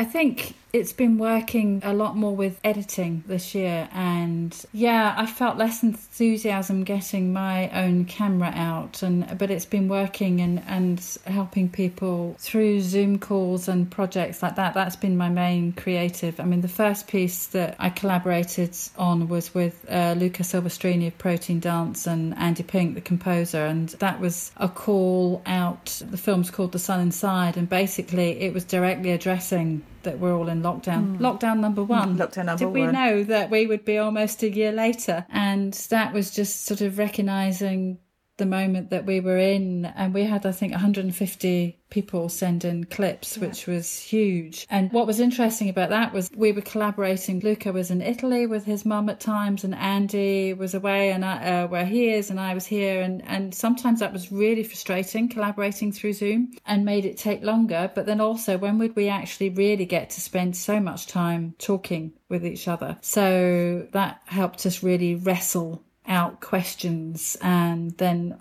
I 0.00 0.04
think 0.04 0.54
it's 0.72 0.92
been 0.92 1.18
working 1.18 1.82
a 1.84 1.92
lot 1.92 2.16
more 2.16 2.34
with 2.34 2.58
editing 2.62 3.24
this 3.26 3.54
year, 3.54 3.88
and 3.92 4.56
yeah, 4.72 5.14
I 5.14 5.26
felt 5.26 5.58
less 5.58 5.82
enthusiasm 5.82 6.84
getting 6.84 7.34
my 7.34 7.68
own 7.70 8.06
camera 8.06 8.50
out, 8.54 9.02
and 9.02 9.36
but 9.36 9.50
it's 9.50 9.66
been 9.66 9.88
working 9.88 10.40
and 10.40 10.62
and 10.66 11.18
helping 11.26 11.68
people 11.68 12.36
through 12.38 12.80
Zoom 12.80 13.18
calls 13.18 13.68
and 13.68 13.90
projects 13.90 14.42
like 14.42 14.56
that. 14.56 14.72
That's 14.72 14.96
been 14.96 15.18
my 15.18 15.28
main 15.28 15.72
creative. 15.72 16.40
I 16.40 16.44
mean, 16.44 16.60
the 16.60 16.68
first 16.68 17.06
piece 17.08 17.48
that 17.48 17.76
I 17.78 17.90
collaborated 17.90 18.74
on 18.96 19.28
was 19.28 19.52
with 19.52 19.84
uh, 19.90 20.14
Luca 20.16 20.44
Silvestrini 20.44 21.08
of 21.08 21.18
Protein 21.18 21.60
Dance 21.60 22.06
and 22.06 22.34
Andy 22.38 22.62
Pink, 22.62 22.94
the 22.94 23.02
composer, 23.02 23.66
and 23.66 23.90
that 23.98 24.18
was 24.18 24.52
a 24.56 24.68
call 24.68 25.42
out. 25.44 26.00
The 26.10 26.16
film's 26.16 26.50
called 26.50 26.72
The 26.72 26.78
Sun 26.78 27.00
Inside, 27.00 27.56
and 27.56 27.68
basically 27.68 28.40
it 28.40 28.54
was 28.54 28.64
directly 28.64 29.10
addressing 29.10 29.82
that 30.02 30.18
we're 30.18 30.34
all 30.34 30.48
in 30.48 30.62
lockdown. 30.62 31.16
Mm. 31.16 31.18
Lockdown 31.18 31.60
number 31.60 31.82
one. 31.82 32.16
Lockdown 32.18 32.46
number 32.46 32.64
Did 32.64 32.72
we 32.72 32.82
one. 32.82 32.92
know 32.92 33.24
that 33.24 33.50
we 33.50 33.66
would 33.66 33.84
be 33.84 33.98
almost 33.98 34.42
a 34.42 34.50
year 34.50 34.72
later? 34.72 35.26
And 35.30 35.72
that 35.90 36.12
was 36.12 36.30
just 36.30 36.64
sort 36.64 36.80
of 36.80 36.98
recognizing 36.98 37.98
the 38.40 38.46
moment 38.46 38.90
that 38.90 39.06
we 39.06 39.20
were 39.20 39.38
in, 39.38 39.84
and 39.84 40.12
we 40.12 40.24
had, 40.24 40.44
I 40.44 40.50
think, 40.50 40.72
150 40.72 41.76
people 41.90 42.28
send 42.28 42.64
in 42.64 42.84
clips, 42.84 43.36
yeah. 43.36 43.46
which 43.46 43.66
was 43.66 43.98
huge. 43.98 44.66
And 44.70 44.90
what 44.92 45.06
was 45.06 45.20
interesting 45.20 45.68
about 45.68 45.90
that 45.90 46.12
was 46.12 46.30
we 46.34 46.52
were 46.52 46.62
collaborating. 46.62 47.40
Luca 47.40 47.70
was 47.72 47.90
in 47.90 48.00
Italy 48.00 48.46
with 48.46 48.64
his 48.64 48.86
mum 48.86 49.08
at 49.10 49.20
times, 49.20 49.62
and 49.62 49.74
Andy 49.74 50.54
was 50.54 50.74
away 50.74 51.10
and 51.10 51.24
I, 51.24 51.44
uh, 51.44 51.66
where 51.68 51.84
he 51.84 52.08
is, 52.08 52.30
and 52.30 52.40
I 52.40 52.54
was 52.54 52.66
here. 52.66 53.02
And, 53.02 53.22
and 53.26 53.54
sometimes 53.54 54.00
that 54.00 54.12
was 54.12 54.32
really 54.32 54.64
frustrating 54.64 55.28
collaborating 55.28 55.92
through 55.92 56.14
Zoom 56.14 56.52
and 56.64 56.84
made 56.84 57.04
it 57.04 57.18
take 57.18 57.42
longer. 57.42 57.90
But 57.94 58.06
then 58.06 58.20
also, 58.20 58.56
when 58.56 58.78
would 58.78 58.96
we 58.96 59.08
actually 59.08 59.50
really 59.50 59.84
get 59.84 60.10
to 60.10 60.20
spend 60.20 60.56
so 60.56 60.80
much 60.80 61.06
time 61.06 61.54
talking 61.58 62.12
with 62.28 62.46
each 62.46 62.66
other? 62.68 62.96
So 63.02 63.86
that 63.92 64.22
helped 64.26 64.64
us 64.64 64.82
really 64.82 65.14
wrestle 65.14 65.84
out 66.06 66.40
questions 66.40 67.36
and 67.40 67.96
then 67.98 68.38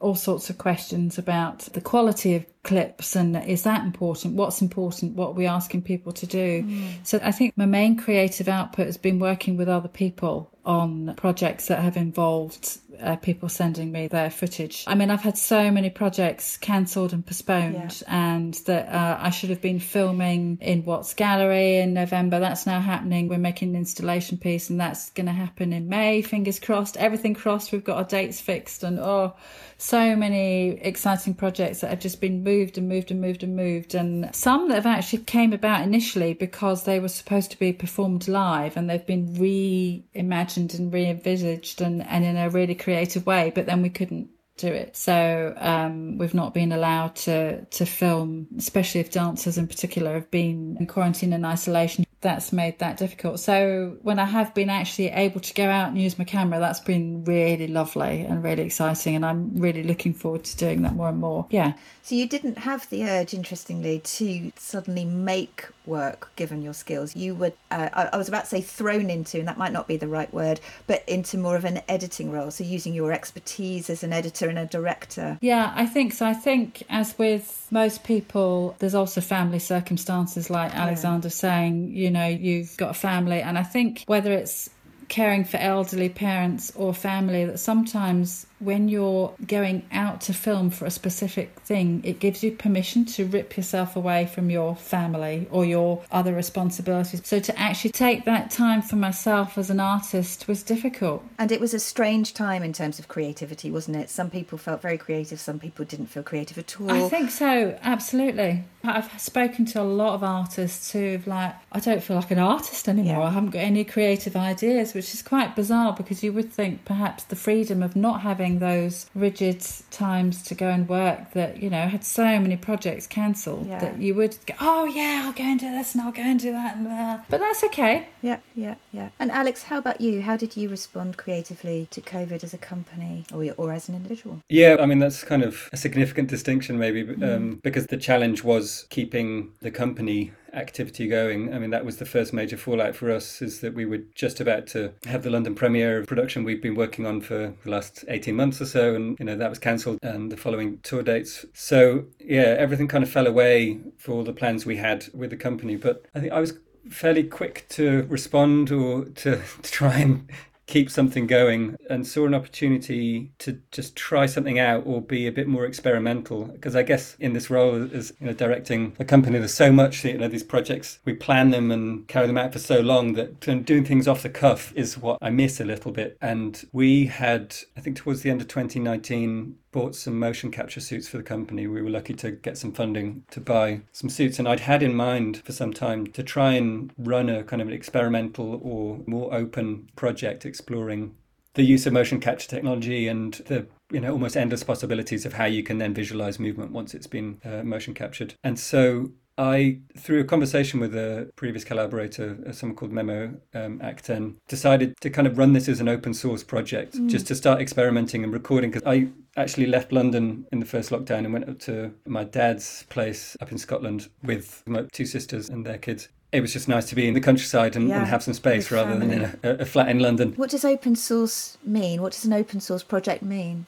all 0.00 0.14
sorts 0.14 0.50
of 0.50 0.58
questions 0.58 1.18
about 1.18 1.60
the 1.72 1.80
quality 1.80 2.34
of 2.34 2.44
clips 2.64 3.16
and 3.16 3.36
is 3.44 3.64
that 3.64 3.84
important? 3.84 4.34
What's 4.34 4.62
important? 4.62 5.16
What 5.16 5.30
are 5.30 5.32
we 5.32 5.46
asking 5.46 5.82
people 5.82 6.12
to 6.12 6.26
do? 6.26 6.62
Mm. 6.62 6.92
So 7.02 7.20
I 7.22 7.32
think 7.32 7.56
my 7.56 7.66
main 7.66 7.96
creative 7.96 8.48
output 8.48 8.86
has 8.86 8.96
been 8.96 9.18
working 9.18 9.56
with 9.56 9.68
other 9.68 9.88
people 9.88 10.52
on 10.64 11.14
projects 11.16 11.66
that 11.66 11.80
have 11.80 11.96
involved 11.96 12.78
uh, 13.00 13.16
people 13.16 13.48
sending 13.48 13.90
me 13.90 14.06
their 14.06 14.30
footage. 14.30 14.84
I 14.86 14.94
mean, 14.94 15.10
I've 15.10 15.22
had 15.22 15.36
so 15.36 15.70
many 15.70 15.90
projects 15.90 16.56
cancelled 16.56 17.12
and 17.12 17.24
postponed, 17.26 17.74
yeah. 18.02 18.36
and 18.36 18.54
that 18.66 18.88
uh, 18.88 19.18
I 19.20 19.30
should 19.30 19.50
have 19.50 19.60
been 19.60 19.80
filming 19.80 20.58
in 20.60 20.84
Watts 20.84 21.14
Gallery 21.14 21.78
in 21.78 21.94
November. 21.94 22.38
That's 22.38 22.66
now 22.66 22.80
happening. 22.80 23.28
We're 23.28 23.38
making 23.38 23.70
an 23.70 23.76
installation 23.76 24.38
piece, 24.38 24.70
and 24.70 24.78
that's 24.78 25.10
going 25.10 25.26
to 25.26 25.32
happen 25.32 25.72
in 25.72 25.88
May. 25.88 26.22
Fingers 26.22 26.60
crossed. 26.60 26.96
Everything 26.96 27.34
crossed. 27.34 27.72
We've 27.72 27.82
got 27.82 27.96
our 27.96 28.04
dates 28.04 28.40
fixed, 28.40 28.84
and 28.84 29.00
oh, 29.00 29.34
so 29.78 30.14
many 30.14 30.78
exciting 30.80 31.34
projects 31.34 31.80
that 31.80 31.90
have 31.90 32.00
just 32.00 32.20
been 32.20 32.44
moved 32.44 32.51
and 32.52 32.88
moved 32.88 33.10
and 33.10 33.20
moved 33.20 33.42
and 33.42 33.56
moved, 33.56 33.94
and 33.94 34.34
some 34.34 34.68
that 34.68 34.74
have 34.74 34.86
actually 34.86 35.22
came 35.24 35.52
about 35.52 35.82
initially 35.82 36.34
because 36.34 36.84
they 36.84 37.00
were 37.00 37.08
supposed 37.08 37.50
to 37.50 37.58
be 37.58 37.72
performed 37.72 38.28
live, 38.28 38.76
and 38.76 38.88
they've 38.88 39.06
been 39.06 39.34
reimagined 39.34 40.78
and 40.78 40.92
re-envisaged, 40.92 41.80
and, 41.80 42.02
and 42.06 42.24
in 42.24 42.36
a 42.36 42.50
really 42.50 42.74
creative 42.74 43.26
way, 43.26 43.52
but 43.54 43.66
then 43.66 43.82
we 43.82 43.90
couldn't 43.90 44.28
do 44.56 44.68
it. 44.68 44.96
So 44.96 45.54
um, 45.56 46.18
we've 46.18 46.34
not 46.34 46.54
been 46.54 46.72
allowed 46.72 47.16
to 47.16 47.64
to 47.64 47.86
film, 47.86 48.48
especially 48.58 49.00
if 49.00 49.10
dancers 49.10 49.58
in 49.58 49.66
particular 49.66 50.14
have 50.14 50.30
been 50.30 50.76
in 50.78 50.86
quarantine 50.86 51.32
and 51.32 51.46
isolation 51.46 52.04
that's 52.22 52.52
made 52.52 52.78
that 52.78 52.96
difficult. 52.96 53.40
So 53.40 53.98
when 54.02 54.18
I 54.18 54.24
have 54.24 54.54
been 54.54 54.70
actually 54.70 55.08
able 55.08 55.40
to 55.40 55.54
go 55.54 55.68
out 55.68 55.88
and 55.88 56.00
use 56.00 56.18
my 56.18 56.24
camera, 56.24 56.60
that's 56.60 56.80
been 56.80 57.24
really 57.24 57.66
lovely 57.66 58.20
and 58.20 58.42
really 58.42 58.62
exciting. 58.62 59.16
And 59.16 59.26
I'm 59.26 59.56
really 59.56 59.82
looking 59.82 60.14
forward 60.14 60.44
to 60.44 60.56
doing 60.56 60.82
that 60.82 60.94
more 60.94 61.08
and 61.08 61.18
more. 61.18 61.46
Yeah. 61.50 61.74
So 62.02 62.14
you 62.14 62.26
didn't 62.26 62.58
have 62.58 62.88
the 62.90 63.04
urge, 63.04 63.34
interestingly, 63.34 64.00
to 64.00 64.52
suddenly 64.56 65.04
make 65.04 65.66
work 65.84 66.30
given 66.36 66.62
your 66.62 66.74
skills. 66.74 67.14
You 67.14 67.34
were, 67.34 67.52
uh, 67.70 67.88
I, 67.92 68.10
I 68.12 68.16
was 68.16 68.28
about 68.28 68.44
to 68.44 68.50
say 68.50 68.60
thrown 68.60 69.10
into, 69.10 69.38
and 69.38 69.48
that 69.48 69.58
might 69.58 69.72
not 69.72 69.86
be 69.86 69.96
the 69.96 70.08
right 70.08 70.32
word, 70.32 70.60
but 70.86 71.04
into 71.08 71.38
more 71.38 71.56
of 71.56 71.64
an 71.64 71.82
editing 71.88 72.30
role. 72.30 72.50
So 72.50 72.64
using 72.64 72.94
your 72.94 73.12
expertise 73.12 73.90
as 73.90 74.02
an 74.02 74.12
editor 74.12 74.48
and 74.48 74.58
a 74.58 74.66
director. 74.66 75.38
Yeah, 75.40 75.72
I 75.74 75.86
think 75.86 76.12
so. 76.12 76.26
I 76.26 76.34
think 76.34 76.84
as 76.88 77.18
with 77.18 77.61
most 77.72 78.04
people, 78.04 78.76
there's 78.80 78.94
also 78.94 79.22
family 79.22 79.58
circumstances, 79.58 80.50
like 80.50 80.76
Alexander 80.76 81.28
yeah. 81.28 81.32
saying, 81.32 81.88
you 81.88 82.10
know, 82.10 82.26
you've 82.26 82.76
got 82.76 82.90
a 82.90 82.94
family. 82.94 83.40
And 83.40 83.56
I 83.56 83.62
think 83.62 84.04
whether 84.06 84.30
it's 84.30 84.68
caring 85.08 85.44
for 85.44 85.56
elderly 85.56 86.10
parents 86.10 86.70
or 86.76 86.92
family 86.92 87.46
that 87.46 87.58
sometimes 87.58 88.46
when 88.62 88.88
you're 88.88 89.34
going 89.46 89.84
out 89.92 90.20
to 90.22 90.32
film 90.32 90.70
for 90.70 90.86
a 90.86 90.90
specific 90.90 91.58
thing, 91.60 92.00
it 92.04 92.20
gives 92.20 92.42
you 92.42 92.52
permission 92.52 93.04
to 93.04 93.26
rip 93.26 93.56
yourself 93.56 93.96
away 93.96 94.26
from 94.26 94.50
your 94.50 94.76
family 94.76 95.46
or 95.50 95.64
your 95.64 96.02
other 96.12 96.32
responsibilities. 96.32 97.20
So 97.24 97.40
to 97.40 97.58
actually 97.58 97.90
take 97.90 98.24
that 98.24 98.50
time 98.50 98.82
for 98.82 98.96
myself 98.96 99.58
as 99.58 99.70
an 99.70 99.80
artist 99.80 100.46
was 100.48 100.62
difficult. 100.62 101.24
And 101.38 101.50
it 101.50 101.60
was 101.60 101.74
a 101.74 101.80
strange 101.80 102.34
time 102.34 102.62
in 102.62 102.72
terms 102.72 102.98
of 102.98 103.08
creativity, 103.08 103.70
wasn't 103.70 103.96
it? 103.96 104.10
Some 104.10 104.30
people 104.30 104.58
felt 104.58 104.80
very 104.80 104.98
creative, 104.98 105.40
some 105.40 105.58
people 105.58 105.84
didn't 105.84 106.06
feel 106.06 106.22
creative 106.22 106.58
at 106.58 106.80
all. 106.80 106.90
I 106.90 107.08
think 107.08 107.30
so, 107.30 107.78
absolutely. 107.82 108.64
I've 108.84 109.20
spoken 109.20 109.64
to 109.66 109.80
a 109.80 109.84
lot 109.84 110.14
of 110.14 110.24
artists 110.24 110.92
who've 110.92 111.26
like, 111.26 111.54
I 111.70 111.80
don't 111.80 112.02
feel 112.02 112.16
like 112.16 112.30
an 112.30 112.38
artist 112.38 112.88
anymore. 112.88 113.22
Yeah. 113.22 113.28
I 113.28 113.30
haven't 113.30 113.50
got 113.50 113.60
any 113.60 113.84
creative 113.84 114.36
ideas, 114.36 114.92
which 114.94 115.14
is 115.14 115.22
quite 115.22 115.54
bizarre 115.54 115.92
because 115.92 116.22
you 116.22 116.32
would 116.32 116.52
think 116.52 116.84
perhaps 116.84 117.24
the 117.24 117.36
freedom 117.36 117.82
of 117.82 117.94
not 117.94 118.22
having 118.22 118.51
those 118.58 119.06
rigid 119.14 119.64
times 119.90 120.42
to 120.44 120.54
go 120.54 120.68
and 120.68 120.88
work 120.88 121.32
that, 121.32 121.62
you 121.62 121.70
know, 121.70 121.86
had 121.86 122.04
so 122.04 122.24
many 122.38 122.56
projects 122.56 123.06
cancelled 123.06 123.66
yeah. 123.68 123.78
that 123.78 123.98
you 123.98 124.14
would 124.14 124.36
go, 124.46 124.54
oh, 124.60 124.84
yeah, 124.84 125.22
I'll 125.24 125.32
go 125.32 125.44
and 125.44 125.60
do 125.60 125.70
this 125.70 125.94
and 125.94 126.02
I'll 126.02 126.12
go 126.12 126.22
and 126.22 126.38
do 126.38 126.52
that. 126.52 126.76
And, 126.76 126.86
uh, 126.88 127.18
but 127.28 127.40
that's 127.40 127.64
okay. 127.64 128.08
Yeah, 128.22 128.38
yeah, 128.54 128.76
yeah. 128.92 129.10
And 129.18 129.30
Alex, 129.30 129.64
how 129.64 129.78
about 129.78 130.00
you? 130.00 130.22
How 130.22 130.36
did 130.36 130.56
you 130.56 130.68
respond 130.68 131.16
creatively 131.16 131.88
to 131.90 132.00
COVID 132.00 132.44
as 132.44 132.54
a 132.54 132.58
company 132.58 133.24
or, 133.32 133.44
or 133.56 133.72
as 133.72 133.88
an 133.88 133.94
individual? 133.94 134.40
Yeah, 134.48 134.76
I 134.80 134.86
mean, 134.86 134.98
that's 134.98 135.24
kind 135.24 135.42
of 135.42 135.68
a 135.72 135.76
significant 135.76 136.28
distinction, 136.28 136.78
maybe, 136.78 137.02
um, 137.02 137.16
mm. 137.16 137.62
because 137.62 137.86
the 137.86 137.96
challenge 137.96 138.44
was 138.44 138.86
keeping 138.90 139.52
the 139.60 139.70
company 139.70 140.32
activity 140.52 141.08
going. 141.08 141.52
I 141.54 141.58
mean, 141.58 141.70
that 141.70 141.84
was 141.84 141.96
the 141.96 142.04
first 142.04 142.32
major 142.32 142.56
fallout 142.56 142.94
for 142.94 143.10
us 143.10 143.42
is 143.42 143.60
that 143.60 143.74
we 143.74 143.84
were 143.84 144.00
just 144.14 144.40
about 144.40 144.66
to 144.68 144.92
have 145.06 145.22
the 145.22 145.30
London 145.30 145.54
premiere 145.54 145.98
of 145.98 146.06
production 146.06 146.44
we've 146.44 146.62
been 146.62 146.74
working 146.74 147.06
on 147.06 147.20
for 147.20 147.54
the 147.64 147.70
last 147.70 148.04
18 148.08 148.34
months 148.34 148.60
or 148.60 148.66
so. 148.66 148.94
And, 148.94 149.18
you 149.18 149.24
know, 149.24 149.36
that 149.36 149.50
was 149.50 149.58
cancelled 149.58 149.98
and 150.02 150.30
the 150.30 150.36
following 150.36 150.78
tour 150.82 151.02
dates. 151.02 151.44
So, 151.54 152.04
yeah, 152.18 152.56
everything 152.58 152.88
kind 152.88 153.04
of 153.04 153.10
fell 153.10 153.26
away 153.26 153.80
for 153.98 154.12
all 154.12 154.24
the 154.24 154.32
plans 154.32 154.66
we 154.66 154.76
had 154.76 155.06
with 155.14 155.30
the 155.30 155.36
company. 155.36 155.76
But 155.76 156.06
I 156.14 156.20
think 156.20 156.32
I 156.32 156.40
was 156.40 156.58
fairly 156.90 157.24
quick 157.24 157.66
to 157.70 158.06
respond 158.08 158.70
or 158.70 159.04
to, 159.04 159.40
to 159.62 159.70
try 159.70 159.98
and 159.98 160.28
keep 160.72 160.90
something 160.90 161.26
going 161.26 161.76
and 161.90 162.06
saw 162.06 162.24
an 162.24 162.34
opportunity 162.34 163.30
to 163.38 163.60
just 163.72 163.94
try 163.94 164.24
something 164.24 164.58
out 164.58 164.82
or 164.86 165.02
be 165.02 165.26
a 165.26 165.32
bit 165.32 165.46
more 165.46 165.66
experimental. 165.66 166.46
Because 166.46 166.74
i 166.74 166.82
guess 166.82 167.14
in 167.20 167.34
this 167.34 167.50
role 167.50 167.90
as 167.92 168.14
you 168.18 168.26
know 168.26 168.32
directing 168.32 168.96
a 168.98 169.04
company 169.04 169.38
there's 169.38 169.52
so 169.52 169.70
much 169.70 170.02
you 170.02 170.16
know 170.16 170.28
these 170.28 170.42
projects 170.42 170.98
we 171.04 171.12
plan 171.12 171.50
them 171.50 171.70
and 171.70 172.08
carry 172.08 172.26
them 172.26 172.38
out 172.38 172.54
for 172.54 172.58
so 172.58 172.80
long 172.80 173.12
that 173.12 173.38
doing 173.40 173.84
things 173.84 174.08
off 174.08 174.22
the 174.22 174.30
cuff 174.30 174.72
is 174.74 174.96
what 174.96 175.18
i 175.20 175.28
miss 175.28 175.60
a 175.60 175.64
little 175.64 175.92
bit. 175.92 176.16
And 176.22 176.64
we 176.72 177.06
had 177.06 177.54
i 177.76 177.80
think 177.82 177.96
towards 177.98 178.22
the 178.22 178.30
end 178.30 178.40
of 178.40 178.48
2019 178.48 179.56
bought 179.72 179.94
some 179.94 180.18
motion 180.18 180.50
capture 180.50 180.80
suits 180.80 181.08
for 181.08 181.16
the 181.16 181.22
company. 181.22 181.66
We 181.66 181.82
were 181.82 181.90
lucky 181.90 182.14
to 182.14 182.30
get 182.30 182.58
some 182.58 182.72
funding 182.72 183.24
to 183.30 183.40
buy 183.40 183.80
some 183.92 184.10
suits, 184.10 184.38
and 184.38 184.46
I'd 184.46 184.60
had 184.60 184.82
in 184.82 184.94
mind 184.94 185.42
for 185.44 185.52
some 185.52 185.72
time 185.72 186.06
to 186.08 186.22
try 186.22 186.52
and 186.52 186.92
run 186.98 187.28
a 187.28 187.42
kind 187.42 187.60
of 187.60 187.68
an 187.68 187.74
experimental 187.74 188.60
or 188.62 189.00
more 189.06 189.32
open 189.34 189.88
project 189.96 190.46
exploring 190.46 191.14
the 191.54 191.62
use 191.62 191.86
of 191.86 191.92
motion 191.92 192.20
capture 192.20 192.48
technology 192.48 193.08
and 193.08 193.34
the 193.46 193.66
you 193.90 194.00
know 194.00 194.12
almost 194.12 194.36
endless 194.36 194.62
possibilities 194.62 195.26
of 195.26 195.34
how 195.34 195.44
you 195.44 195.62
can 195.62 195.78
then 195.78 195.92
visualize 195.92 196.38
movement 196.38 196.72
once 196.72 196.94
it's 196.94 197.06
been 197.06 197.40
uh, 197.44 197.62
motion 197.62 197.94
captured. 197.94 198.34
And 198.42 198.58
so 198.58 199.12
I, 199.38 199.78
through 199.96 200.20
a 200.20 200.24
conversation 200.24 200.78
with 200.78 200.94
a 200.94 201.30
previous 201.36 201.64
collaborator, 201.64 202.38
uh, 202.46 202.52
someone 202.52 202.76
called 202.76 202.92
Memo 202.92 203.34
um, 203.54 203.78
Akten, 203.78 204.36
decided 204.46 204.94
to 205.00 205.08
kind 205.08 205.26
of 205.26 205.38
run 205.38 205.54
this 205.54 205.68
as 205.68 205.80
an 205.80 205.88
open 205.88 206.12
source 206.12 206.44
project, 206.44 206.94
mm. 206.94 207.08
just 207.08 207.26
to 207.28 207.34
start 207.34 207.60
experimenting 207.60 208.24
and 208.24 208.32
recording. 208.32 208.70
Because 208.70 208.86
I 208.86 209.08
actually 209.36 209.66
left 209.66 209.92
London 209.92 210.46
in 210.52 210.60
the 210.60 210.66
first 210.66 210.90
lockdown 210.90 211.18
and 211.18 211.32
went 211.32 211.48
up 211.48 211.58
to 211.60 211.92
my 212.06 212.24
dad's 212.24 212.84
place 212.90 213.36
up 213.40 213.50
in 213.50 213.58
Scotland 213.58 214.08
with 214.22 214.62
my 214.66 214.84
two 214.92 215.06
sisters 215.06 215.48
and 215.48 215.64
their 215.64 215.78
kids 215.78 216.08
it 216.32 216.40
was 216.40 216.52
just 216.52 216.66
nice 216.66 216.86
to 216.86 216.94
be 216.94 217.06
in 217.06 217.14
the 217.14 217.20
countryside 217.20 217.76
and, 217.76 217.88
yeah, 217.88 217.98
and 217.98 218.06
have 218.06 218.22
some 218.22 218.32
space 218.32 218.70
rather 218.70 218.92
family. 218.92 219.18
than 219.18 219.24
in 219.24 219.38
a, 219.42 219.62
a, 219.62 219.64
flat 219.66 219.90
in 219.90 219.98
London. 219.98 220.32
What 220.32 220.48
does 220.48 220.64
open 220.64 220.96
source 220.96 221.58
mean? 221.62 222.00
What 222.00 222.12
does 222.12 222.24
an 222.24 222.32
open 222.32 222.58
source 222.60 222.82
project 222.82 223.22
mean? 223.22 223.66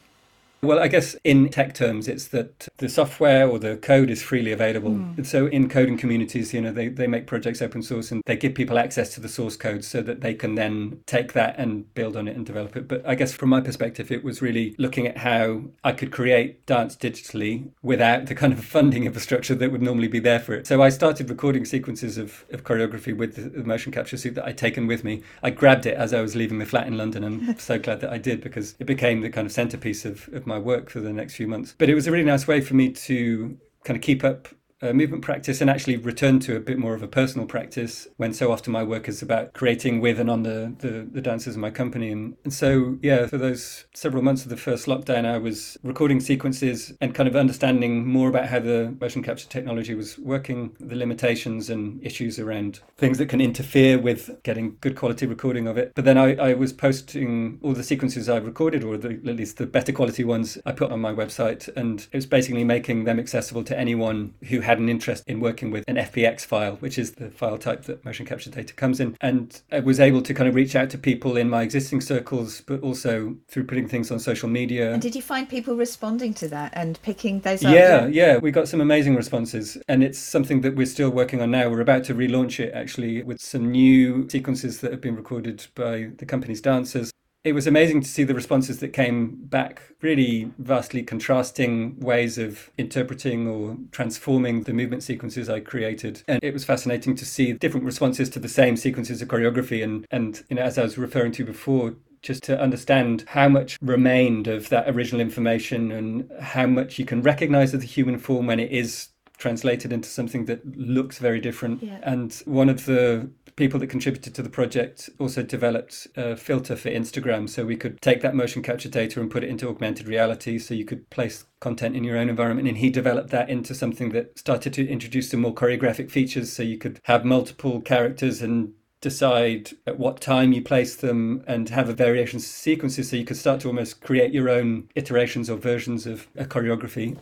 Well, 0.64 0.78
I 0.78 0.88
guess 0.88 1.16
in 1.24 1.48
tech 1.48 1.74
terms, 1.74 2.08
it's 2.08 2.28
that 2.28 2.68
the 2.78 2.88
software 2.88 3.48
or 3.48 3.58
the 3.58 3.76
code 3.76 4.10
is 4.10 4.22
freely 4.22 4.52
available. 4.52 4.90
Mm. 4.90 5.26
So 5.26 5.46
in 5.46 5.68
coding 5.68 5.96
communities, 5.96 6.52
you 6.54 6.60
know, 6.60 6.72
they, 6.72 6.88
they 6.88 7.06
make 7.06 7.26
projects 7.26 7.62
open 7.62 7.82
source 7.82 8.10
and 8.10 8.22
they 8.26 8.36
give 8.36 8.54
people 8.54 8.78
access 8.78 9.14
to 9.14 9.20
the 9.20 9.28
source 9.28 9.56
code 9.56 9.84
so 9.84 10.02
that 10.02 10.20
they 10.20 10.34
can 10.34 10.54
then 10.54 11.00
take 11.06 11.32
that 11.34 11.58
and 11.58 11.92
build 11.94 12.16
on 12.16 12.28
it 12.28 12.36
and 12.36 12.46
develop 12.46 12.76
it. 12.76 12.88
But 12.88 13.06
I 13.06 13.14
guess 13.14 13.32
from 13.32 13.50
my 13.50 13.60
perspective, 13.60 14.10
it 14.10 14.24
was 14.24 14.40
really 14.40 14.74
looking 14.78 15.06
at 15.06 15.18
how 15.18 15.62
I 15.82 15.92
could 15.92 16.10
create 16.10 16.64
dance 16.66 16.96
digitally 16.96 17.68
without 17.82 18.26
the 18.26 18.34
kind 18.34 18.52
of 18.52 18.64
funding 18.74 19.04
infrastructure 19.04 19.54
that 19.54 19.70
would 19.70 19.82
normally 19.82 20.08
be 20.08 20.20
there 20.20 20.40
for 20.40 20.54
it. 20.54 20.66
So 20.66 20.82
I 20.82 20.88
started 20.88 21.28
recording 21.30 21.64
sequences 21.64 22.18
of, 22.18 22.44
of 22.50 22.64
choreography 22.64 23.16
with 23.16 23.36
the, 23.36 23.42
the 23.42 23.64
motion 23.64 23.92
capture 23.92 24.16
suit 24.16 24.34
that 24.34 24.46
I'd 24.46 24.58
taken 24.58 24.86
with 24.86 25.04
me. 25.04 25.22
I 25.42 25.50
grabbed 25.50 25.86
it 25.86 25.94
as 25.94 26.12
I 26.12 26.20
was 26.20 26.34
leaving 26.34 26.58
the 26.58 26.66
flat 26.66 26.86
in 26.86 26.96
London 26.96 27.24
and 27.24 27.50
I'm 27.50 27.58
so 27.58 27.78
glad 27.78 28.00
that 28.00 28.10
I 28.10 28.18
did 28.18 28.40
because 28.40 28.74
it 28.78 28.86
became 28.86 29.20
the 29.20 29.30
kind 29.30 29.46
of 29.46 29.52
centerpiece 29.52 30.04
of, 30.04 30.28
of 30.32 30.46
my 30.46 30.53
my 30.54 30.58
work 30.60 30.88
for 30.88 31.00
the 31.00 31.12
next 31.12 31.34
few 31.34 31.48
months. 31.48 31.74
But 31.76 31.90
it 31.90 31.94
was 31.94 32.06
a 32.06 32.12
really 32.12 32.24
nice 32.24 32.46
way 32.46 32.60
for 32.60 32.74
me 32.74 32.92
to 32.92 33.58
kind 33.84 33.96
of 33.96 34.02
keep 34.02 34.22
up 34.22 34.48
uh, 34.84 34.92
movement 34.92 35.22
practice 35.22 35.60
and 35.60 35.70
actually 35.70 35.96
returned 35.96 36.42
to 36.42 36.56
a 36.56 36.60
bit 36.60 36.78
more 36.78 36.94
of 36.94 37.02
a 37.02 37.08
personal 37.08 37.46
practice 37.46 38.06
when 38.16 38.32
so 38.32 38.52
often 38.52 38.72
my 38.72 38.82
work 38.82 39.08
is 39.08 39.22
about 39.22 39.52
creating 39.54 40.00
with 40.00 40.20
and 40.20 40.30
on 40.30 40.42
the, 40.42 40.74
the, 40.78 41.08
the 41.10 41.20
dancers 41.20 41.54
in 41.54 41.60
my 41.60 41.70
company. 41.70 42.10
And, 42.10 42.36
and 42.44 42.52
so, 42.52 42.98
yeah, 43.02 43.26
for 43.26 43.38
those 43.38 43.86
several 43.94 44.22
months 44.22 44.44
of 44.44 44.50
the 44.50 44.56
first 44.56 44.86
lockdown, 44.86 45.24
I 45.24 45.38
was 45.38 45.78
recording 45.82 46.20
sequences 46.20 46.92
and 47.00 47.14
kind 47.14 47.28
of 47.28 47.36
understanding 47.36 48.06
more 48.06 48.28
about 48.28 48.46
how 48.46 48.60
the 48.60 48.94
motion 49.00 49.22
capture 49.22 49.48
technology 49.48 49.94
was 49.94 50.18
working, 50.18 50.76
the 50.78 50.96
limitations 50.96 51.70
and 51.70 52.04
issues 52.04 52.38
around 52.38 52.80
things 52.96 53.18
that 53.18 53.28
can 53.28 53.40
interfere 53.40 53.98
with 53.98 54.42
getting 54.42 54.76
good 54.80 54.96
quality 54.96 55.26
recording 55.26 55.66
of 55.66 55.78
it. 55.78 55.92
But 55.94 56.04
then 56.04 56.18
I, 56.18 56.34
I 56.36 56.54
was 56.54 56.72
posting 56.72 57.58
all 57.62 57.72
the 57.72 57.82
sequences 57.82 58.28
I 58.28 58.36
recorded, 58.36 58.84
or 58.84 58.96
the, 58.96 59.10
at 59.10 59.36
least 59.36 59.56
the 59.56 59.66
better 59.66 59.92
quality 59.92 60.24
ones 60.24 60.58
I 60.66 60.72
put 60.72 60.92
on 60.92 61.00
my 61.00 61.12
website. 61.12 61.68
And 61.76 62.06
it 62.12 62.16
was 62.16 62.26
basically 62.26 62.64
making 62.64 63.04
them 63.04 63.18
accessible 63.18 63.64
to 63.64 63.78
anyone 63.78 64.34
who 64.48 64.60
had 64.60 64.73
an 64.78 64.88
interest 64.88 65.24
in 65.26 65.40
working 65.40 65.70
with 65.70 65.84
an 65.88 65.96
FBX 65.96 66.44
file, 66.44 66.76
which 66.76 66.98
is 66.98 67.12
the 67.12 67.30
file 67.30 67.58
type 67.58 67.84
that 67.84 68.04
motion 68.04 68.26
capture 68.26 68.50
data 68.50 68.74
comes 68.74 69.00
in. 69.00 69.16
And 69.20 69.60
I 69.72 69.80
was 69.80 70.00
able 70.00 70.22
to 70.22 70.34
kind 70.34 70.48
of 70.48 70.54
reach 70.54 70.76
out 70.76 70.90
to 70.90 70.98
people 70.98 71.36
in 71.36 71.48
my 71.48 71.62
existing 71.62 72.00
circles, 72.00 72.62
but 72.62 72.80
also 72.80 73.36
through 73.48 73.64
putting 73.64 73.88
things 73.88 74.10
on 74.10 74.18
social 74.18 74.48
media. 74.48 74.92
And 74.92 75.02
did 75.02 75.14
you 75.14 75.22
find 75.22 75.48
people 75.48 75.76
responding 75.76 76.34
to 76.34 76.48
that 76.48 76.72
and 76.74 77.00
picking 77.02 77.40
those 77.40 77.64
up? 77.64 77.72
Yeah, 77.72 78.06
yeah, 78.06 78.38
we 78.38 78.50
got 78.50 78.68
some 78.68 78.80
amazing 78.80 79.16
responses. 79.16 79.78
And 79.88 80.02
it's 80.02 80.18
something 80.18 80.60
that 80.62 80.76
we're 80.76 80.86
still 80.86 81.10
working 81.10 81.40
on 81.40 81.50
now. 81.50 81.68
We're 81.68 81.80
about 81.80 82.04
to 82.04 82.14
relaunch 82.14 82.60
it 82.60 82.72
actually 82.74 83.22
with 83.22 83.40
some 83.40 83.70
new 83.70 84.28
sequences 84.28 84.80
that 84.80 84.90
have 84.90 85.00
been 85.00 85.16
recorded 85.16 85.66
by 85.74 86.10
the 86.18 86.26
company's 86.26 86.60
dancers 86.60 87.12
it 87.44 87.52
was 87.52 87.66
amazing 87.66 88.00
to 88.00 88.08
see 88.08 88.24
the 88.24 88.34
responses 88.34 88.80
that 88.80 88.94
came 88.94 89.36
back, 89.36 89.82
really 90.00 90.50
vastly 90.58 91.02
contrasting 91.02 92.00
ways 92.00 92.38
of 92.38 92.70
interpreting 92.78 93.46
or 93.46 93.76
transforming 93.92 94.62
the 94.62 94.72
movement 94.72 95.02
sequences 95.02 95.50
I 95.50 95.60
created. 95.60 96.22
And 96.26 96.42
it 96.42 96.54
was 96.54 96.64
fascinating 96.64 97.14
to 97.16 97.26
see 97.26 97.52
different 97.52 97.84
responses 97.84 98.30
to 98.30 98.38
the 98.38 98.48
same 98.48 98.76
sequences 98.76 99.20
of 99.20 99.28
choreography. 99.28 99.84
And, 99.84 100.06
and 100.10 100.42
you 100.48 100.56
know, 100.56 100.62
as 100.62 100.78
I 100.78 100.82
was 100.82 100.96
referring 100.96 101.32
to 101.32 101.44
before, 101.44 101.94
just 102.22 102.42
to 102.44 102.58
understand 102.58 103.26
how 103.28 103.50
much 103.50 103.78
remained 103.82 104.48
of 104.48 104.70
that 104.70 104.88
original 104.88 105.20
information 105.20 105.92
and 105.92 106.30
how 106.40 106.66
much 106.66 106.98
you 106.98 107.04
can 107.04 107.20
recognize 107.20 107.74
as 107.74 107.80
the 107.80 107.86
human 107.86 108.18
form 108.18 108.46
when 108.46 108.58
it 108.58 108.72
is 108.72 109.10
translated 109.36 109.92
into 109.92 110.08
something 110.08 110.46
that 110.46 110.64
looks 110.78 111.18
very 111.18 111.40
different. 111.40 111.82
Yeah. 111.82 111.98
And 112.02 112.32
one 112.46 112.70
of 112.70 112.86
the 112.86 113.28
people 113.56 113.78
that 113.80 113.86
contributed 113.88 114.34
to 114.34 114.42
the 114.42 114.50
project 114.50 115.08
also 115.18 115.42
developed 115.42 116.08
a 116.16 116.36
filter 116.36 116.76
for 116.76 116.90
Instagram. 116.90 117.48
So 117.48 117.64
we 117.64 117.76
could 117.76 118.00
take 118.00 118.20
that 118.22 118.34
motion 118.34 118.62
capture 118.62 118.88
data 118.88 119.20
and 119.20 119.30
put 119.30 119.44
it 119.44 119.50
into 119.50 119.68
augmented 119.68 120.08
reality. 120.08 120.58
So 120.58 120.74
you 120.74 120.84
could 120.84 121.08
place 121.10 121.44
content 121.60 121.96
in 121.96 122.04
your 122.04 122.16
own 122.16 122.28
environment. 122.28 122.68
And 122.68 122.78
he 122.78 122.90
developed 122.90 123.30
that 123.30 123.48
into 123.48 123.74
something 123.74 124.10
that 124.10 124.38
started 124.38 124.72
to 124.74 124.88
introduce 124.88 125.30
some 125.30 125.40
more 125.40 125.54
choreographic 125.54 126.10
features. 126.10 126.52
So 126.52 126.62
you 126.62 126.78
could 126.78 127.00
have 127.04 127.24
multiple 127.24 127.80
characters 127.80 128.42
and 128.42 128.72
decide 129.00 129.72
at 129.86 129.98
what 129.98 130.20
time 130.20 130.52
you 130.52 130.62
place 130.62 130.96
them 130.96 131.44
and 131.46 131.68
have 131.68 131.90
a 131.90 131.92
variation 131.92 132.40
sequences 132.40 133.10
so 133.10 133.16
you 133.16 133.24
could 133.24 133.36
start 133.36 133.60
to 133.60 133.68
almost 133.68 134.00
create 134.00 134.32
your 134.32 134.48
own 134.48 134.88
iterations 134.94 135.50
or 135.50 135.58
versions 135.58 136.06
of 136.06 136.26
a 136.36 136.44
choreography. 136.44 137.18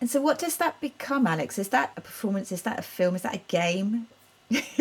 And 0.00 0.10
so, 0.10 0.20
what 0.20 0.38
does 0.38 0.56
that 0.56 0.80
become, 0.80 1.26
Alex? 1.26 1.58
Is 1.58 1.68
that 1.68 1.92
a 1.96 2.00
performance? 2.00 2.52
Is 2.52 2.62
that 2.62 2.78
a 2.78 2.82
film? 2.82 3.14
Is 3.14 3.22
that 3.22 3.34
a 3.34 3.42
game? 3.48 4.08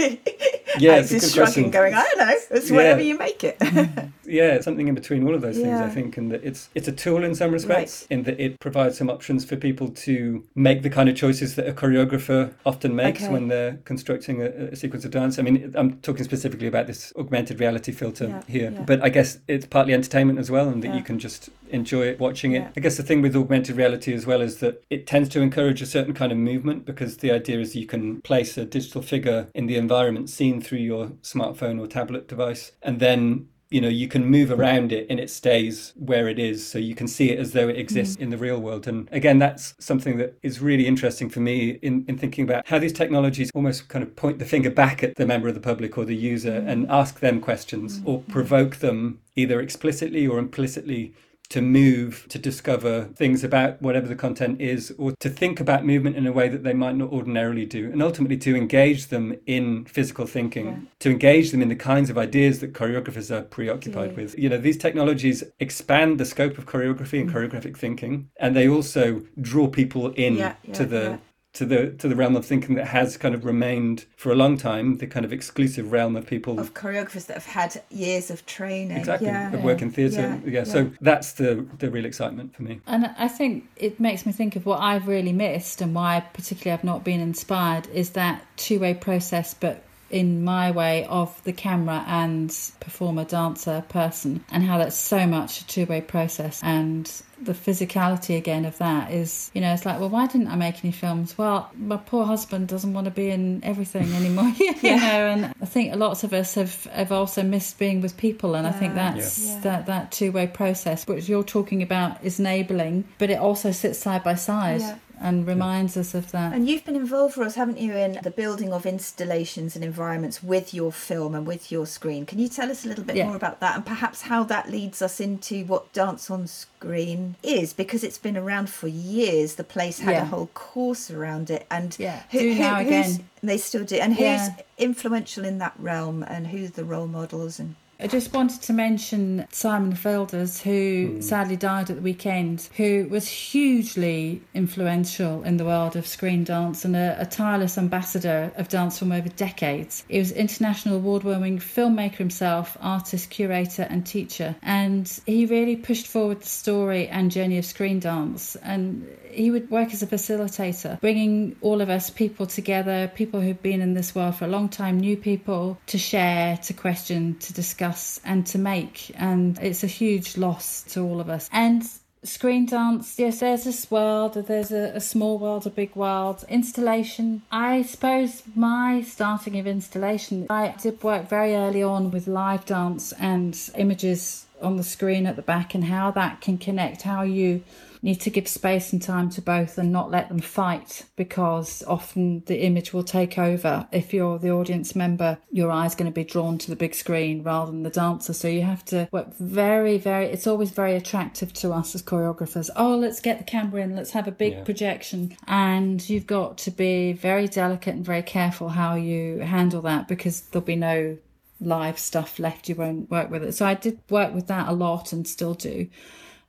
yeah, 0.78 0.97
it's 0.97 1.10
just 1.10 1.34
shrugging, 1.34 1.71
going, 1.71 1.93
I 1.93 2.04
don't 2.04 2.17
know. 2.19 2.36
It's 2.51 2.69
yeah. 2.69 2.75
whatever 2.75 3.01
you 3.01 3.17
make 3.17 3.43
it. 3.43 3.58
Mm, 3.58 4.12
yeah, 4.25 4.54
it's 4.54 4.65
something 4.65 4.88
in 4.88 4.95
between 4.95 5.28
all 5.28 5.34
of 5.34 5.41
those 5.41 5.58
yeah. 5.58 5.63
things, 5.63 5.82
I 5.82 5.89
think, 5.89 6.17
and 6.17 6.32
that 6.32 6.43
it's 6.43 6.69
it's 6.75 6.88
a 6.88 6.91
tool 6.91 7.23
in 7.23 7.34
some 7.34 7.51
respects, 7.51 8.04
right. 8.04 8.17
in 8.17 8.23
that 8.23 8.39
it 8.39 8.60
provides 8.60 8.97
some 8.97 9.10
options 9.10 9.43
for 9.43 9.56
people 9.56 9.89
to 9.89 10.43
make 10.54 10.84
the 10.84 10.89
kind 10.89 11.10
of 11.10 11.15
choices 11.15 11.56
that 11.56 11.67
a 11.67 11.73
choreographer 11.73 12.54
often 12.65 12.95
makes 12.95 13.23
okay. 13.23 13.32
when 13.32 13.47
they're 13.47 13.78
constructing 13.86 14.41
a, 14.41 14.45
a, 14.45 14.75
sequence 14.75 15.04
of 15.04 15.12
dance. 15.12 15.39
I 15.39 15.41
mean, 15.41 15.73
I'm 15.75 15.99
talking 16.01 16.23
specifically 16.23 16.67
about 16.67 16.86
this 16.86 17.12
augmented 17.17 17.60
reality 17.60 17.91
filter 17.91 18.28
yeah. 18.28 18.41
here, 18.47 18.84
but 18.86 19.04
I 19.04 19.10
guess 19.10 19.39
it's 19.47 19.65
partly 19.65 19.93
entertainment 19.93 20.38
as 20.38 20.51
well, 20.51 20.69
and 20.69 20.84
that 20.84 20.93
you 20.93 21.01
can 21.01 21.17
just 21.17 21.49
enjoy 21.71 22.15
watching 22.17 22.54
it. 22.54 22.71
I 22.78 22.80
guess 22.80 22.97
the 22.97 23.04
thing 23.04 23.21
with 23.21 23.36
augmented 23.36 23.75
reality 23.75 24.13
as 24.13 24.25
well 24.25 24.41
is 24.41 24.58
that 24.58 24.84
it 24.89 25.08
tends 25.08 25.30
to 25.30 25.41
encourage 25.41 25.82
a 25.82 25.86
certain 25.86 26.13
kind 26.13 26.32
of 26.32 26.38
movement 26.38 26.86
because 26.86 27.17
the 27.17 27.32
idea 27.32 27.60
is 27.60 27.75
you 27.75 27.88
can 27.88 28.21
place 28.21 28.58
a 28.58 28.65
digital 28.65 29.01
figure 29.01 29.47
in 29.55 29.65
the 29.67 29.77
environment 29.77 30.29
seen 30.29 30.61
through 30.61 30.79
your 30.79 31.07
smartphone 31.21 31.79
or 31.79 31.87
tablet 31.87 32.27
device, 32.27 32.73
and 32.81 32.99
then 32.99 33.47
you 33.69 33.81
know 33.81 33.87
you 33.89 34.07
can 34.07 34.25
move 34.25 34.51
around 34.51 34.91
it 34.91 35.07
and 35.09 35.19
it 35.19 35.29
stays 35.29 35.91
where 35.95 36.27
it 36.27 36.37
is 36.37 36.65
so 36.65 36.77
you 36.77 36.93
can 36.93 37.07
see 37.07 37.31
it 37.31 37.39
as 37.39 37.51
though 37.53 37.67
it 37.67 37.77
exists 37.77 38.15
mm. 38.15 38.21
in 38.21 38.29
the 38.29 38.37
real 38.37 38.59
world 38.59 38.87
and 38.87 39.09
again 39.11 39.39
that's 39.39 39.73
something 39.79 40.17
that 40.17 40.37
is 40.43 40.61
really 40.61 40.85
interesting 40.85 41.29
for 41.29 41.39
me 41.39 41.71
in, 41.81 42.05
in 42.07 42.17
thinking 42.17 42.43
about 42.43 42.65
how 42.67 42.77
these 42.77 42.93
technologies 42.93 43.49
almost 43.55 43.89
kind 43.89 44.03
of 44.03 44.15
point 44.15 44.37
the 44.37 44.45
finger 44.45 44.69
back 44.69 45.03
at 45.03 45.15
the 45.15 45.25
member 45.25 45.47
of 45.47 45.55
the 45.55 45.59
public 45.59 45.97
or 45.97 46.05
the 46.05 46.15
user 46.15 46.61
mm. 46.61 46.69
and 46.69 46.89
ask 46.89 47.19
them 47.19 47.41
questions 47.41 47.99
mm. 47.99 48.07
or 48.07 48.21
provoke 48.29 48.77
them 48.77 49.19
either 49.35 49.59
explicitly 49.59 50.27
or 50.27 50.37
implicitly 50.37 51.13
to 51.49 51.62
move, 51.62 52.25
to 52.29 52.39
discover 52.39 53.05
things 53.15 53.43
about 53.43 53.81
whatever 53.81 54.08
the 54.08 54.15
content 54.15 54.62
is, 54.62 54.93
or 54.97 55.13
to 55.19 55.29
think 55.29 55.60
about 55.60 55.86
movement 55.86 56.15
in 56.15 56.27
a 56.27 56.31
way 56.31 56.49
that 56.49 56.63
they 56.63 56.73
might 56.73 56.95
not 56.95 57.12
ordinarily 57.12 57.65
do, 57.65 57.91
and 57.91 58.01
ultimately 58.01 58.38
to 58.38 58.55
engage 58.55 59.08
them 59.08 59.36
in 59.45 59.86
physical 59.86 60.25
thinking, 60.25 60.65
yeah. 60.65 60.77
to 60.99 61.10
engage 61.12 61.51
them 61.51 61.62
in 61.62 61.69
the 61.69 61.75
kinds 61.75 62.10
of 62.10 62.17
ideas 62.17 62.60
that 62.60 62.73
choreographers 62.73 63.31
are 63.31 63.43
preoccupied 63.43 64.12
yeah. 64.12 64.15
with. 64.15 64.38
You 64.38 64.49
know, 64.49 64.58
these 64.58 64.77
technologies 64.77 65.43
expand 65.60 66.19
the 66.19 66.25
scope 66.25 66.58
of 66.58 66.65
choreography 66.65 67.21
and 67.21 67.29
mm. 67.29 67.34
choreographic 67.34 67.77
thinking, 67.77 68.29
and 68.38 68.55
they 68.55 68.67
also 68.67 69.21
draw 69.39 69.67
people 69.67 70.12
in 70.12 70.36
yeah, 70.38 70.55
to 70.73 70.86
the 70.86 71.19
to 71.55 71.65
the 71.65 71.91
to 71.91 72.07
the 72.07 72.15
realm 72.15 72.35
of 72.35 72.45
thinking 72.45 72.75
that 72.75 72.85
has 72.87 73.17
kind 73.17 73.33
of 73.33 73.45
remained 73.45 74.05
for 74.15 74.31
a 74.31 74.35
long 74.35 74.57
time 74.57 74.97
the 74.97 75.07
kind 75.07 75.25
of 75.25 75.33
exclusive 75.33 75.91
realm 75.91 76.15
of 76.15 76.27
people 76.27 76.59
of 76.59 76.73
choreographers 76.73 77.25
that 77.25 77.33
have 77.33 77.45
had 77.45 77.81
years 77.89 78.29
of 78.29 78.45
training 78.45 78.97
exactly 78.97 79.27
yeah. 79.27 79.53
of 79.53 79.63
work 79.63 79.81
in 79.81 79.89
theatre 79.89 80.21
yeah. 80.21 80.39
Yeah. 80.45 80.51
yeah. 80.59 80.63
so 80.63 80.91
that's 81.01 81.33
the 81.33 81.65
the 81.79 81.89
real 81.89 82.05
excitement 82.05 82.55
for 82.55 82.63
me 82.63 82.81
and 82.85 83.07
i 83.17 83.27
think 83.27 83.67
it 83.77 83.99
makes 83.99 84.25
me 84.25 84.31
think 84.31 84.55
of 84.55 84.65
what 84.65 84.81
i've 84.81 85.07
really 85.07 85.33
missed 85.33 85.81
and 85.81 85.95
why 85.95 86.23
particularly 86.33 86.77
i've 86.77 86.83
not 86.83 87.03
been 87.03 87.19
inspired 87.19 87.87
is 87.87 88.11
that 88.11 88.45
two-way 88.57 88.93
process 88.93 89.53
but 89.53 89.81
in 90.09 90.43
my 90.43 90.71
way 90.71 91.05
of 91.05 91.43
the 91.43 91.51
camera 91.51 92.03
and 92.07 92.55
performer, 92.79 93.25
dancer, 93.25 93.83
person, 93.89 94.43
and 94.51 94.63
how 94.63 94.77
that's 94.77 94.95
so 94.95 95.25
much 95.25 95.61
a 95.61 95.67
two 95.67 95.85
way 95.85 95.99
process. 95.99 96.61
And 96.63 97.11
the 97.41 97.53
physicality 97.53 98.37
again 98.37 98.65
of 98.65 98.77
that 98.77 99.11
is, 99.11 99.51
you 99.53 99.61
know, 99.61 99.73
it's 99.73 99.85
like, 99.85 99.99
well, 99.99 100.09
why 100.09 100.27
didn't 100.27 100.47
I 100.47 100.55
make 100.55 100.83
any 100.83 100.91
films? 100.91 101.37
Well, 101.37 101.69
my 101.75 101.97
poor 101.97 102.25
husband 102.25 102.67
doesn't 102.67 102.93
want 102.93 103.05
to 103.05 103.11
be 103.11 103.29
in 103.29 103.63
everything 103.63 104.11
anymore, 104.13 104.45
you 104.57 104.73
yeah. 104.81 104.95
know. 104.97 105.27
And 105.27 105.45
I 105.61 105.65
think 105.65 105.95
lots 105.95 106.23
of 106.23 106.33
us 106.33 106.55
have, 106.55 106.85
have 106.85 107.11
also 107.11 107.43
missed 107.43 107.77
being 107.77 108.01
with 108.01 108.17
people, 108.17 108.55
and 108.55 108.65
yeah. 108.65 108.69
I 108.69 108.73
think 108.73 108.95
that's 108.95 109.47
yeah. 109.47 109.59
that 109.61 109.85
that 109.87 110.11
two 110.11 110.31
way 110.31 110.47
process, 110.47 111.05
which 111.07 111.27
you're 111.27 111.43
talking 111.43 111.81
about, 111.81 112.23
is 112.23 112.39
enabling, 112.39 113.05
but 113.17 113.29
it 113.29 113.39
also 113.39 113.71
sits 113.71 113.99
side 113.99 114.23
by 114.23 114.35
side 114.35 114.81
and 115.19 115.47
reminds 115.47 115.97
us 115.97 116.13
of 116.13 116.32
that. 116.32 116.54
And 116.54 116.67
you've 116.67 116.86
been 116.86 116.95
involved 116.95 117.36
for 117.36 117.43
us, 117.43 117.56
haven't 117.56 117.78
you, 117.78 117.93
in 117.93 118.19
the 118.23 118.32
building 118.32 118.73
of 118.73 118.86
installations 118.86 119.75
and 119.75 119.84
environments 119.84 120.43
with 120.43 120.73
your 120.73 120.91
film 120.91 121.36
and 121.36 121.45
with 121.45 121.71
your 121.71 121.86
screen. 121.86 122.25
Can 122.25 122.39
you 122.39 122.47
tell 122.47 122.69
us 122.69 122.86
a 122.86 122.88
little 122.88 123.04
bit 123.04 123.15
yeah. 123.15 123.28
more 123.28 123.36
about 123.36 123.60
that 123.60 123.75
and 123.75 123.86
perhaps 123.86 124.21
how 124.21 124.43
that 124.43 124.69
leads 124.69 125.01
us 125.01 125.19
into 125.19 125.65
what 125.65 125.91
Dance 125.93 126.30
on 126.30 126.47
Screen 126.47 127.36
is? 127.43 127.73
Because 127.73 128.04
it's 128.04 128.17
been 128.17 128.38
around 128.38 128.69
for 128.69 128.88
years. 128.88 129.56
The 129.56 129.63
place 129.63 129.99
had 129.99 130.12
yeah. 130.12 130.21
a 130.23 130.25
whole 130.25 130.47
course 130.47 131.10
around 131.10 131.49
it, 131.49 131.65
and 131.71 131.95
yeah, 131.99 132.23
who, 132.32 132.39
do 132.39 132.54
who, 132.54 132.60
now 132.60 132.80
again. 132.80 133.30
They 133.43 133.58
still 133.58 133.84
do. 133.84 133.97
And 133.97 134.15
who's 134.15 134.49
influential 134.78 135.45
in 135.45 135.60
that 135.60 135.73
realm, 135.78 136.23
and 136.23 136.47
who's 136.47 136.71
the 136.71 136.84
role 136.84 137.08
models 137.08 137.60
and 137.60 137.75
I 137.99 138.08
just 138.08 138.34
wanted 138.34 138.62
to 138.63 138.73
mention 138.73 139.47
Simon 139.51 139.93
Fildes, 139.93 140.62
who 140.62 141.17
mm. 141.17 141.23
sadly 141.23 141.55
died 141.55 141.89
at 141.89 141.95
the 141.95 142.01
weekend, 142.01 142.67
who 142.75 143.08
was 143.10 143.27
hugely 143.27 144.41
influential 144.53 145.43
in 145.43 145.58
the 145.58 145.63
world 145.63 145.95
of 145.95 146.05
screen 146.05 146.43
dance 146.43 146.84
and 146.84 146.95
a, 146.95 147.15
a 147.19 147.25
tireless 147.25 147.77
ambassador 147.77 148.51
of 148.58 148.67
dance 148.67 148.99
from 148.99 149.13
over 149.13 149.29
decades. 149.29 150.03
He 150.10 150.19
was 150.19 150.31
international 150.34 150.97
award 150.97 151.23
winning 151.23 151.60
filmmaker 151.60 152.15
himself, 152.15 152.75
artist, 152.81 153.29
curator, 153.29 153.84
and 153.84 154.05
teacher. 154.05 154.55
And 154.62 155.08
he 155.25 155.45
really 155.45 155.77
pushed 155.77 156.08
forward 156.08 156.41
the 156.41 156.47
story 156.47 157.08
and 157.08 157.31
journey 157.31 157.58
of 157.58 157.65
screen 157.65 157.99
dance. 157.99 158.58
And 158.58 159.08
he 159.36 159.51
would 159.51 159.69
work 159.69 159.93
as 159.93 160.01
a 160.01 160.08
facilitator, 160.08 160.99
bringing 161.01 161.55
all 161.62 161.81
of 161.81 161.89
us 161.89 162.10
people 162.10 162.45
together, 162.45 163.12
people 163.13 163.41
who've 163.41 163.62
been 163.62 163.81
in 163.81 163.93
this 163.93 164.15
world 164.15 164.36
for 164.36 164.45
a 164.45 164.47
long 164.47 164.69
time, 164.69 164.99
new 164.99 165.17
people 165.17 165.77
to 165.88 165.97
share, 165.97 166.58
to 166.58 166.73
question, 166.73 167.38
to 167.39 167.53
discuss, 167.53 167.86
and 168.23 168.45
to 168.47 168.58
make. 168.58 169.12
And 169.15 169.58
it's 169.62 169.84
a 169.84 169.88
huge 169.88 170.38
loss 170.38 170.84
to 170.93 171.01
all 171.01 171.19
of 171.19 171.29
us. 171.29 171.49
And 171.51 171.88
screen 172.23 172.65
dance 172.65 173.19
yes 173.19 173.39
there's 173.39 173.65
this 173.65 173.91
world 173.91 174.34
there's 174.34 174.71
a, 174.71 174.95
a, 174.95 174.99
small 174.99 175.38
world 175.38 175.67
a 175.67 175.69
big 175.69 175.95
world 175.95 176.43
installation 176.49 177.43
i 177.51 177.84
suppose 177.84 178.41
my 178.55 178.99
starting 179.01 179.60
of 179.60 179.67
installation 179.67 180.47
i 180.49 180.73
did 180.81 181.01
work 181.03 181.29
very 181.29 181.53
early 181.53 181.84
on 181.84 182.10
with 182.10 182.27
live 182.27 182.65
dance 182.65 183.12
and 183.13 183.69
images 183.77 184.47
on 184.60 184.78
the 184.78 184.84
screen 184.84 185.28
at 185.28 185.36
the 185.36 185.41
back 185.41 185.76
and 185.76 185.86
how 185.86 186.09
that 186.09 186.41
can 186.41 186.57
connect 186.57 187.03
how 187.03 187.22
you 187.22 187.63
need 188.06 188.22
to 188.22 188.30
give 188.30 188.47
space 188.47 188.93
and 188.93 189.01
time 189.01 189.32
to 189.32 189.41
both 189.41 189.80
and 189.80 189.91
not 189.91 190.12
let 190.12 190.30
them 190.30 190.39
fight 190.39 191.03
because 191.16 191.84
often 191.88 192.43
the 192.45 192.62
image 192.62 192.93
will 192.93 193.03
take 193.03 193.39
over. 193.39 193.88
If 193.91 194.14
you're 194.14 194.38
the 194.38 194.51
audience 194.51 194.95
member, 194.95 195.39
your 195.51 195.72
eye's 195.72 195.95
going 195.95 196.12
to 196.12 196.14
be 196.14 196.24
drawn 196.24 196.60
to 196.60 196.70
the 196.70 196.76
big 196.76 196.93
screen 196.93 197.41
rather 197.41 197.72
than 197.72 197.82
the 197.82 197.89
dancer. 197.89 198.34
So 198.34 198.47
you 198.47 198.62
have 198.62 198.86
to 198.86 199.10
work 199.12 199.34
very, 199.38 199.97
very, 199.97 200.28
it's 200.28 200.45
always 200.45 200.70
very 200.70 200.95
attractive 200.95 201.51
to 201.53 201.74
us 201.74 201.95
as 201.95 202.03
choreographers. 202.03 202.70
Oh, 202.76 202.95
let's 202.95 203.20
get 203.20 203.39
the 203.39 203.43
camera 203.43 203.82
in, 203.82 203.95
let's 203.95 204.12
have 204.12 204.28
a 204.28 204.32
big 204.32 204.53
yeah. 204.53 204.64
projection. 204.64 205.36
And 205.47 206.08
you've 206.08 206.28
got 206.28 206.60
to 206.60 206.72
be 206.72 207.14
very 207.14 207.47
delicate 207.47 207.95
and 207.95 208.06
very 208.06 208.24
careful 208.24 208.70
how 208.70 208.93
you 208.93 209.39
handle 209.39 209.82
that 209.82 210.08
because 210.08 210.41
there'll 210.41 210.64
be 210.64 210.76
no 210.76 211.18
live 211.60 211.97
stuff 211.97 212.38
left. 212.38 212.70
You 212.70 212.76
won't 212.76 213.10
work 213.10 213.32
with 213.32 213.43
it. 213.43 213.53
So 213.53 213.66
I 213.66 213.74
did 213.74 213.99
work 214.12 214.32
with 214.32 214.45
that 214.45 214.70
a 214.70 214.74
lot 214.74 215.12
and 215.12 215.28
still 215.28 215.56
do. 215.56 215.88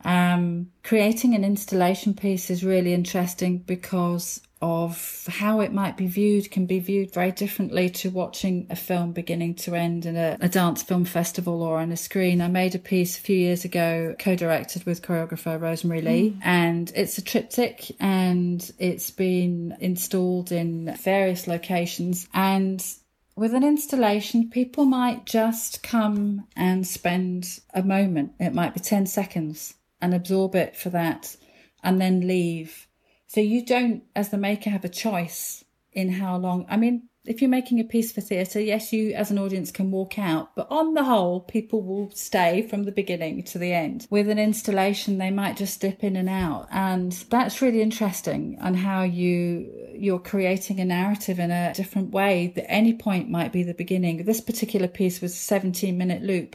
Um, 0.04 0.70
creating 0.82 1.34
an 1.34 1.44
installation 1.44 2.14
piece 2.14 2.50
is 2.50 2.64
really 2.64 2.92
interesting 2.92 3.58
because 3.58 4.40
of 4.62 5.26
how 5.28 5.60
it 5.60 5.72
might 5.72 5.96
be 5.98 6.06
viewed 6.06 6.50
can 6.50 6.64
be 6.64 6.78
viewed 6.78 7.12
very 7.12 7.30
differently 7.30 7.90
to 7.90 8.08
watching 8.08 8.66
a 8.70 8.76
film 8.76 9.12
beginning 9.12 9.54
to 9.54 9.74
end 9.74 10.06
in 10.06 10.16
a, 10.16 10.36
a 10.40 10.48
dance 10.48 10.82
film 10.82 11.04
festival 11.04 11.62
or 11.62 11.78
on 11.78 11.92
a 11.92 11.96
screen. 11.96 12.40
I 12.40 12.48
made 12.48 12.74
a 12.74 12.78
piece 12.78 13.18
a 13.18 13.20
few 13.20 13.36
years 13.36 13.64
ago, 13.64 14.14
co-directed 14.18 14.84
with 14.86 15.02
choreographer 15.02 15.60
Rosemary 15.60 16.00
Lee, 16.00 16.30
mm. 16.30 16.40
and 16.42 16.90
it's 16.94 17.18
a 17.18 17.22
triptych 17.22 17.94
and 18.00 18.70
it's 18.78 19.10
been 19.10 19.76
installed 19.80 20.52
in 20.52 20.96
various 21.02 21.46
locations 21.46 22.26
and 22.32 22.84
with 23.36 23.52
an 23.52 23.62
installation, 23.62 24.48
people 24.48 24.86
might 24.86 25.26
just 25.26 25.82
come 25.82 26.46
and 26.56 26.86
spend 26.86 27.60
a 27.74 27.82
moment. 27.82 28.32
It 28.40 28.54
might 28.54 28.72
be 28.72 28.80
10 28.80 29.04
seconds 29.04 29.74
and 30.00 30.14
absorb 30.14 30.54
it 30.54 30.76
for 30.76 30.90
that 30.90 31.36
and 31.82 32.00
then 32.00 32.26
leave. 32.26 32.86
So 33.26 33.40
you 33.40 33.64
don't, 33.64 34.02
as 34.14 34.30
the 34.30 34.38
maker, 34.38 34.70
have 34.70 34.84
a 34.84 34.88
choice 34.88 35.64
in 35.92 36.12
how 36.12 36.36
long. 36.36 36.66
I 36.68 36.76
mean, 36.76 37.08
if 37.26 37.42
you're 37.42 37.50
making 37.50 37.80
a 37.80 37.84
piece 37.84 38.12
for 38.12 38.20
theatre, 38.20 38.60
yes, 38.60 38.92
you 38.92 39.12
as 39.12 39.30
an 39.30 39.38
audience 39.38 39.70
can 39.72 39.90
walk 39.90 40.18
out, 40.18 40.54
but 40.54 40.68
on 40.70 40.94
the 40.94 41.04
whole, 41.04 41.40
people 41.40 41.82
will 41.82 42.10
stay 42.12 42.62
from 42.62 42.84
the 42.84 42.92
beginning 42.92 43.42
to 43.44 43.58
the 43.58 43.72
end. 43.72 44.06
With 44.10 44.28
an 44.28 44.38
installation, 44.38 45.18
they 45.18 45.30
might 45.30 45.56
just 45.56 45.80
dip 45.80 46.04
in 46.04 46.16
and 46.16 46.28
out, 46.28 46.68
and 46.70 47.12
that's 47.30 47.60
really 47.60 47.82
interesting 47.82 48.58
on 48.60 48.74
how 48.74 49.02
you 49.02 49.72
you're 49.98 50.18
creating 50.18 50.78
a 50.78 50.84
narrative 50.84 51.38
in 51.38 51.50
a 51.50 51.72
different 51.74 52.10
way. 52.10 52.52
That 52.54 52.70
any 52.70 52.94
point 52.94 53.30
might 53.30 53.52
be 53.52 53.62
the 53.62 53.74
beginning. 53.74 54.24
This 54.24 54.40
particular 54.40 54.88
piece 54.88 55.20
was 55.20 55.32
a 55.32 55.36
17 55.36 55.96
minute 55.98 56.22
loop, 56.22 56.54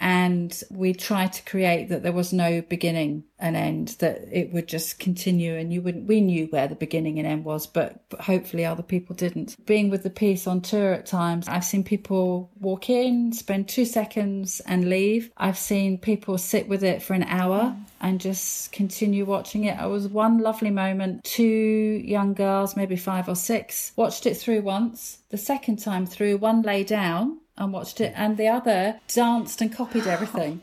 and 0.00 0.62
we 0.70 0.94
tried 0.94 1.32
to 1.32 1.44
create 1.44 1.90
that 1.90 2.02
there 2.02 2.12
was 2.12 2.32
no 2.32 2.62
beginning 2.62 3.22
and 3.38 3.54
end 3.54 3.88
that 3.98 4.22
it 4.32 4.52
would 4.52 4.66
just 4.66 4.98
continue 4.98 5.54
and 5.54 5.72
you 5.72 5.82
wouldn't 5.82 6.08
we 6.08 6.20
knew 6.20 6.46
where 6.46 6.66
the 6.66 6.74
beginning 6.74 7.18
and 7.18 7.28
end 7.28 7.44
was 7.44 7.66
but, 7.66 8.02
but 8.08 8.22
hopefully 8.22 8.64
other 8.64 8.82
people 8.82 9.14
didn't 9.14 9.54
being 9.66 9.90
with 9.90 10.02
the 10.02 10.10
piece 10.10 10.46
on 10.46 10.60
tour 10.60 10.94
at 10.94 11.06
times 11.06 11.46
i've 11.48 11.64
seen 11.64 11.84
people 11.84 12.50
walk 12.58 12.88
in 12.88 13.32
spend 13.32 13.68
two 13.68 13.84
seconds 13.84 14.60
and 14.60 14.88
leave 14.88 15.30
i've 15.36 15.58
seen 15.58 15.98
people 15.98 16.38
sit 16.38 16.66
with 16.66 16.82
it 16.82 17.02
for 17.02 17.12
an 17.12 17.24
hour 17.24 17.76
and 18.00 18.20
just 18.20 18.72
continue 18.72 19.24
watching 19.24 19.64
it. 19.64 19.78
It 19.78 19.88
was 19.88 20.08
one 20.08 20.38
lovely 20.38 20.70
moment. 20.70 21.22
Two 21.24 22.00
young 22.02 22.32
girls, 22.32 22.76
maybe 22.76 22.96
five 22.96 23.28
or 23.28 23.34
six, 23.34 23.92
watched 23.94 24.26
it 24.26 24.36
through 24.36 24.62
once. 24.62 25.18
The 25.28 25.38
second 25.38 25.80
time 25.80 26.06
through, 26.06 26.38
one 26.38 26.62
lay 26.62 26.82
down 26.82 27.40
and 27.60 27.72
watched 27.72 28.00
it, 28.00 28.12
and 28.16 28.36
the 28.36 28.48
other 28.48 28.98
danced 29.08 29.60
and 29.60 29.72
copied 29.72 30.06
everything, 30.06 30.60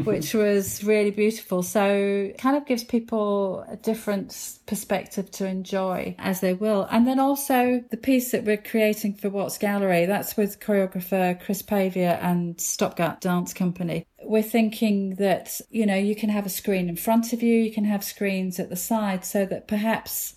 which 0.04 0.34
was 0.34 0.82
really 0.82 1.10
beautiful. 1.10 1.62
So, 1.62 2.32
kind 2.38 2.56
of 2.56 2.66
gives 2.66 2.84
people 2.84 3.64
a 3.68 3.76
different 3.76 4.58
perspective 4.66 5.30
to 5.32 5.46
enjoy 5.46 6.14
as 6.18 6.40
they 6.40 6.54
will. 6.54 6.88
And 6.90 7.06
then 7.06 7.20
also 7.20 7.82
the 7.90 7.96
piece 7.96 8.32
that 8.32 8.44
we're 8.44 8.56
creating 8.56 9.14
for 9.14 9.30
Watts 9.30 9.58
Gallery, 9.58 10.06
that's 10.06 10.36
with 10.36 10.60
choreographer 10.60 11.40
Chris 11.40 11.62
Pavia 11.62 12.18
and 12.22 12.60
Stopgap 12.60 13.20
Dance 13.20 13.52
Company. 13.54 14.06
We're 14.22 14.42
thinking 14.42 15.16
that, 15.16 15.60
you 15.70 15.86
know, 15.86 15.96
you 15.96 16.16
can 16.16 16.28
have 16.30 16.46
a 16.46 16.50
screen 16.50 16.88
in 16.88 16.96
front 16.96 17.32
of 17.32 17.42
you, 17.42 17.54
you 17.54 17.72
can 17.72 17.84
have 17.84 18.04
screens 18.04 18.58
at 18.58 18.68
the 18.68 18.76
side, 18.76 19.24
so 19.24 19.46
that 19.46 19.68
perhaps 19.68 20.34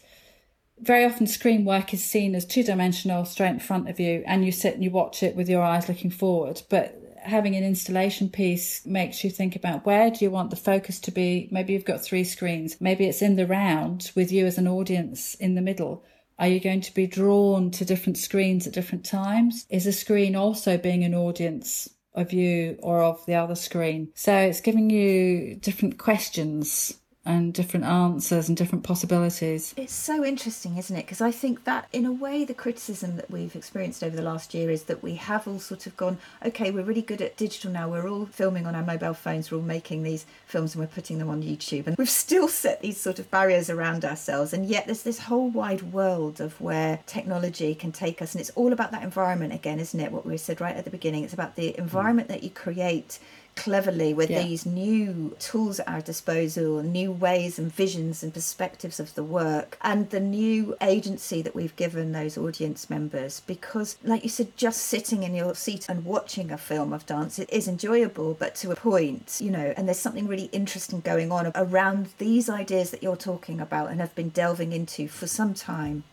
very 0.82 1.06
often 1.06 1.28
screen 1.28 1.64
work 1.64 1.94
is 1.94 2.04
seen 2.04 2.36
as 2.36 2.46
two 2.46 2.64
dimensional 2.64 3.26
straight 3.26 3.50
in 3.50 3.60
front 3.60 3.90
of 3.90 4.00
you 4.00 4.24
and 4.26 4.44
you 4.44 4.52
sit 4.52 4.74
and 4.74 4.84
you 4.84 4.90
watch 4.90 5.24
it 5.24 5.36
with 5.36 5.48
your 5.48 5.62
eyes 5.62 5.88
looking 5.88 6.12
forward. 6.12 6.62
But 6.70 6.98
having 7.24 7.56
an 7.56 7.64
installation 7.64 8.30
piece 8.30 8.86
makes 8.86 9.24
you 9.24 9.30
think 9.30 9.56
about 9.56 9.86
where 9.86 10.10
do 10.10 10.26
you 10.26 10.32
want 10.32 10.50
the 10.50 10.56
focus 10.56 11.00
to 11.02 11.12
be? 11.12 11.48
Maybe 11.52 11.74
you've 11.74 11.86
got 11.86 12.04
three 12.04 12.24
screens. 12.24 12.78
Maybe 12.80 13.06
it's 13.06 13.22
in 13.22 13.36
the 13.36 13.48
round 13.48 14.12
with 14.16 14.32
you 14.32 14.46
as 14.46 14.58
an 14.58 14.68
audience 14.68 15.36
in 15.36 15.56
the 15.56 15.62
middle. 15.62 16.04
Are 16.40 16.48
you 16.48 16.60
going 16.60 16.82
to 16.82 16.94
be 16.94 17.06
drawn 17.06 17.70
to 17.72 17.86
different 17.86 18.18
screens 18.18 18.66
at 18.66 18.74
different 18.74 19.06
times? 19.06 19.68
Is 19.70 19.86
a 19.86 19.94
screen 19.94 20.36
also 20.36 20.78
being 20.78 21.04
an 21.04 21.14
audience 21.14 21.88
of 22.16 22.34
you 22.34 22.80
or 22.82 23.04
of 23.04 23.24
the 23.28 23.36
other 23.36 23.56
screen? 23.56 24.10
So 24.16 24.36
it's 24.36 24.62
giving 24.62 24.90
you 24.90 25.56
different 25.56 26.00
questions 26.00 26.98
and 27.24 27.54
different 27.54 27.86
answers 27.86 28.48
and 28.48 28.58
different 28.58 28.84
possibilities. 28.84 29.76
It's 29.78 29.94
so 29.94 30.26
interesting, 30.26 30.78
isn't 30.78 30.96
it? 30.96 31.06
Because 31.06 31.22
I 31.22 31.30
think 31.30 31.66
that, 31.66 31.88
in 31.94 32.06
a 32.06 32.12
way, 32.12 32.44
the 32.46 32.56
criticism 32.56 33.16
that 33.18 33.30
we've 33.30 33.56
experienced 33.56 34.04
over 34.04 34.16
the 34.16 34.24
last 34.24 34.56
year 34.56 34.72
is 34.72 34.84
that 34.84 35.04
we 35.04 35.16
have 35.16 35.48
all 35.48 35.60
sort 35.60 35.86
of 35.86 35.96
gone, 35.96 36.18
okay, 36.44 36.72
we're 36.72 36.84
really 36.84 37.04
good 37.04 37.22
at 37.22 37.38
digital 37.38 37.72
now. 37.72 37.88
We're 37.88 38.10
all 38.10 38.26
filming 38.26 38.66
on 38.66 38.74
our 38.74 38.84
mobile 38.84 39.14
phones. 39.14 39.52
We're 39.52 39.60
all 39.60 39.64
making 39.64 40.02
these 40.02 40.26
films 40.48 40.74
and 40.74 40.82
we're 40.82 40.88
putting 40.88 41.20
them 41.20 41.30
on 41.30 41.44
YouTube. 41.44 41.86
And 41.86 41.96
we've 41.96 42.10
still 42.10 42.48
set 42.48 42.82
these 42.82 43.00
sort 43.00 43.20
of 43.20 43.30
barriers 43.30 43.70
around 43.70 44.04
ourselves. 44.04 44.52
And 44.52 44.66
yet, 44.66 44.88
there's 44.88 45.04
this 45.04 45.20
whole 45.20 45.50
wide 45.50 45.94
world 45.94 46.42
of 46.42 46.60
where 46.60 47.00
technology 47.06 47.76
can 47.76 47.92
take 47.92 48.20
us. 48.24 48.34
And 48.34 48.42
it's 48.42 48.52
all 48.52 48.74
about 48.74 48.92
that 48.94 49.04
environment 49.04 49.54
again, 49.54 49.80
isn't 49.80 50.00
it? 50.00 50.12
What 50.12 50.26
we 50.26 50.38
said 50.38 50.60
right 50.60 50.76
at 50.76 50.86
the 50.86 50.92
beginning. 50.92 51.24
It's 51.24 51.34
about 51.36 51.56
the 51.56 51.74
mm. 51.74 51.78
environment 51.78 52.30
that 52.30 52.42
you 52.42 52.50
create 52.50 53.20
cleverly 53.56 54.14
with 54.14 54.30
yeah. 54.30 54.42
these 54.42 54.66
new 54.66 55.36
tools 55.40 55.80
at 55.80 55.88
our 55.88 56.02
disposal, 56.02 56.82
new 56.82 57.12
ways 57.12 57.60
and 57.60 57.72
visions 57.72 58.24
and 58.24 58.34
perspectives 58.34 59.00
of 59.00 59.14
the 59.16 59.24
work, 59.24 59.78
and 59.82 60.10
the 60.10 60.20
new 60.20 60.76
agency 60.82 61.42
that 61.42 61.56
we've 61.56 61.76
given 61.76 62.12
those 62.12 62.38
audience 62.38 62.90
members. 62.90 63.42
Because, 63.42 63.98
like 64.04 64.24
you 64.24 64.30
said, 64.30 64.56
just 64.58 64.82
sitting 64.82 65.24
in 65.24 65.36
your 65.36 65.56
seat 65.56 65.88
and 65.90 66.06
watching 66.06 66.52
a 66.52 66.58
film 66.58 66.94
of 66.94 67.06
dance, 67.06 67.40
it 67.40 67.50
is 67.52 67.68
enjoyable, 67.68 68.34
but 68.34 68.56
to 68.56 68.72
a 68.72 68.76
point, 68.76 69.40
you 69.40 69.52
know, 69.52 69.74
and 69.78 69.88
there's 69.88 70.00
something 70.00 70.28
really 70.28 70.50
interesting 70.52 71.02
going 71.02 71.32
on 71.32 71.52
around 71.56 72.10
these 72.18 72.50
ideas 72.50 72.92
that 72.92 73.04
you're 73.04 73.16
talking 73.16 73.60
about 73.60 73.90
and 73.90 74.00
have 74.00 74.16
been 74.16 74.30
delving 74.30 74.72
into 74.72 75.08
for 75.08 75.28
some 75.28 75.54
time. 75.54 76.04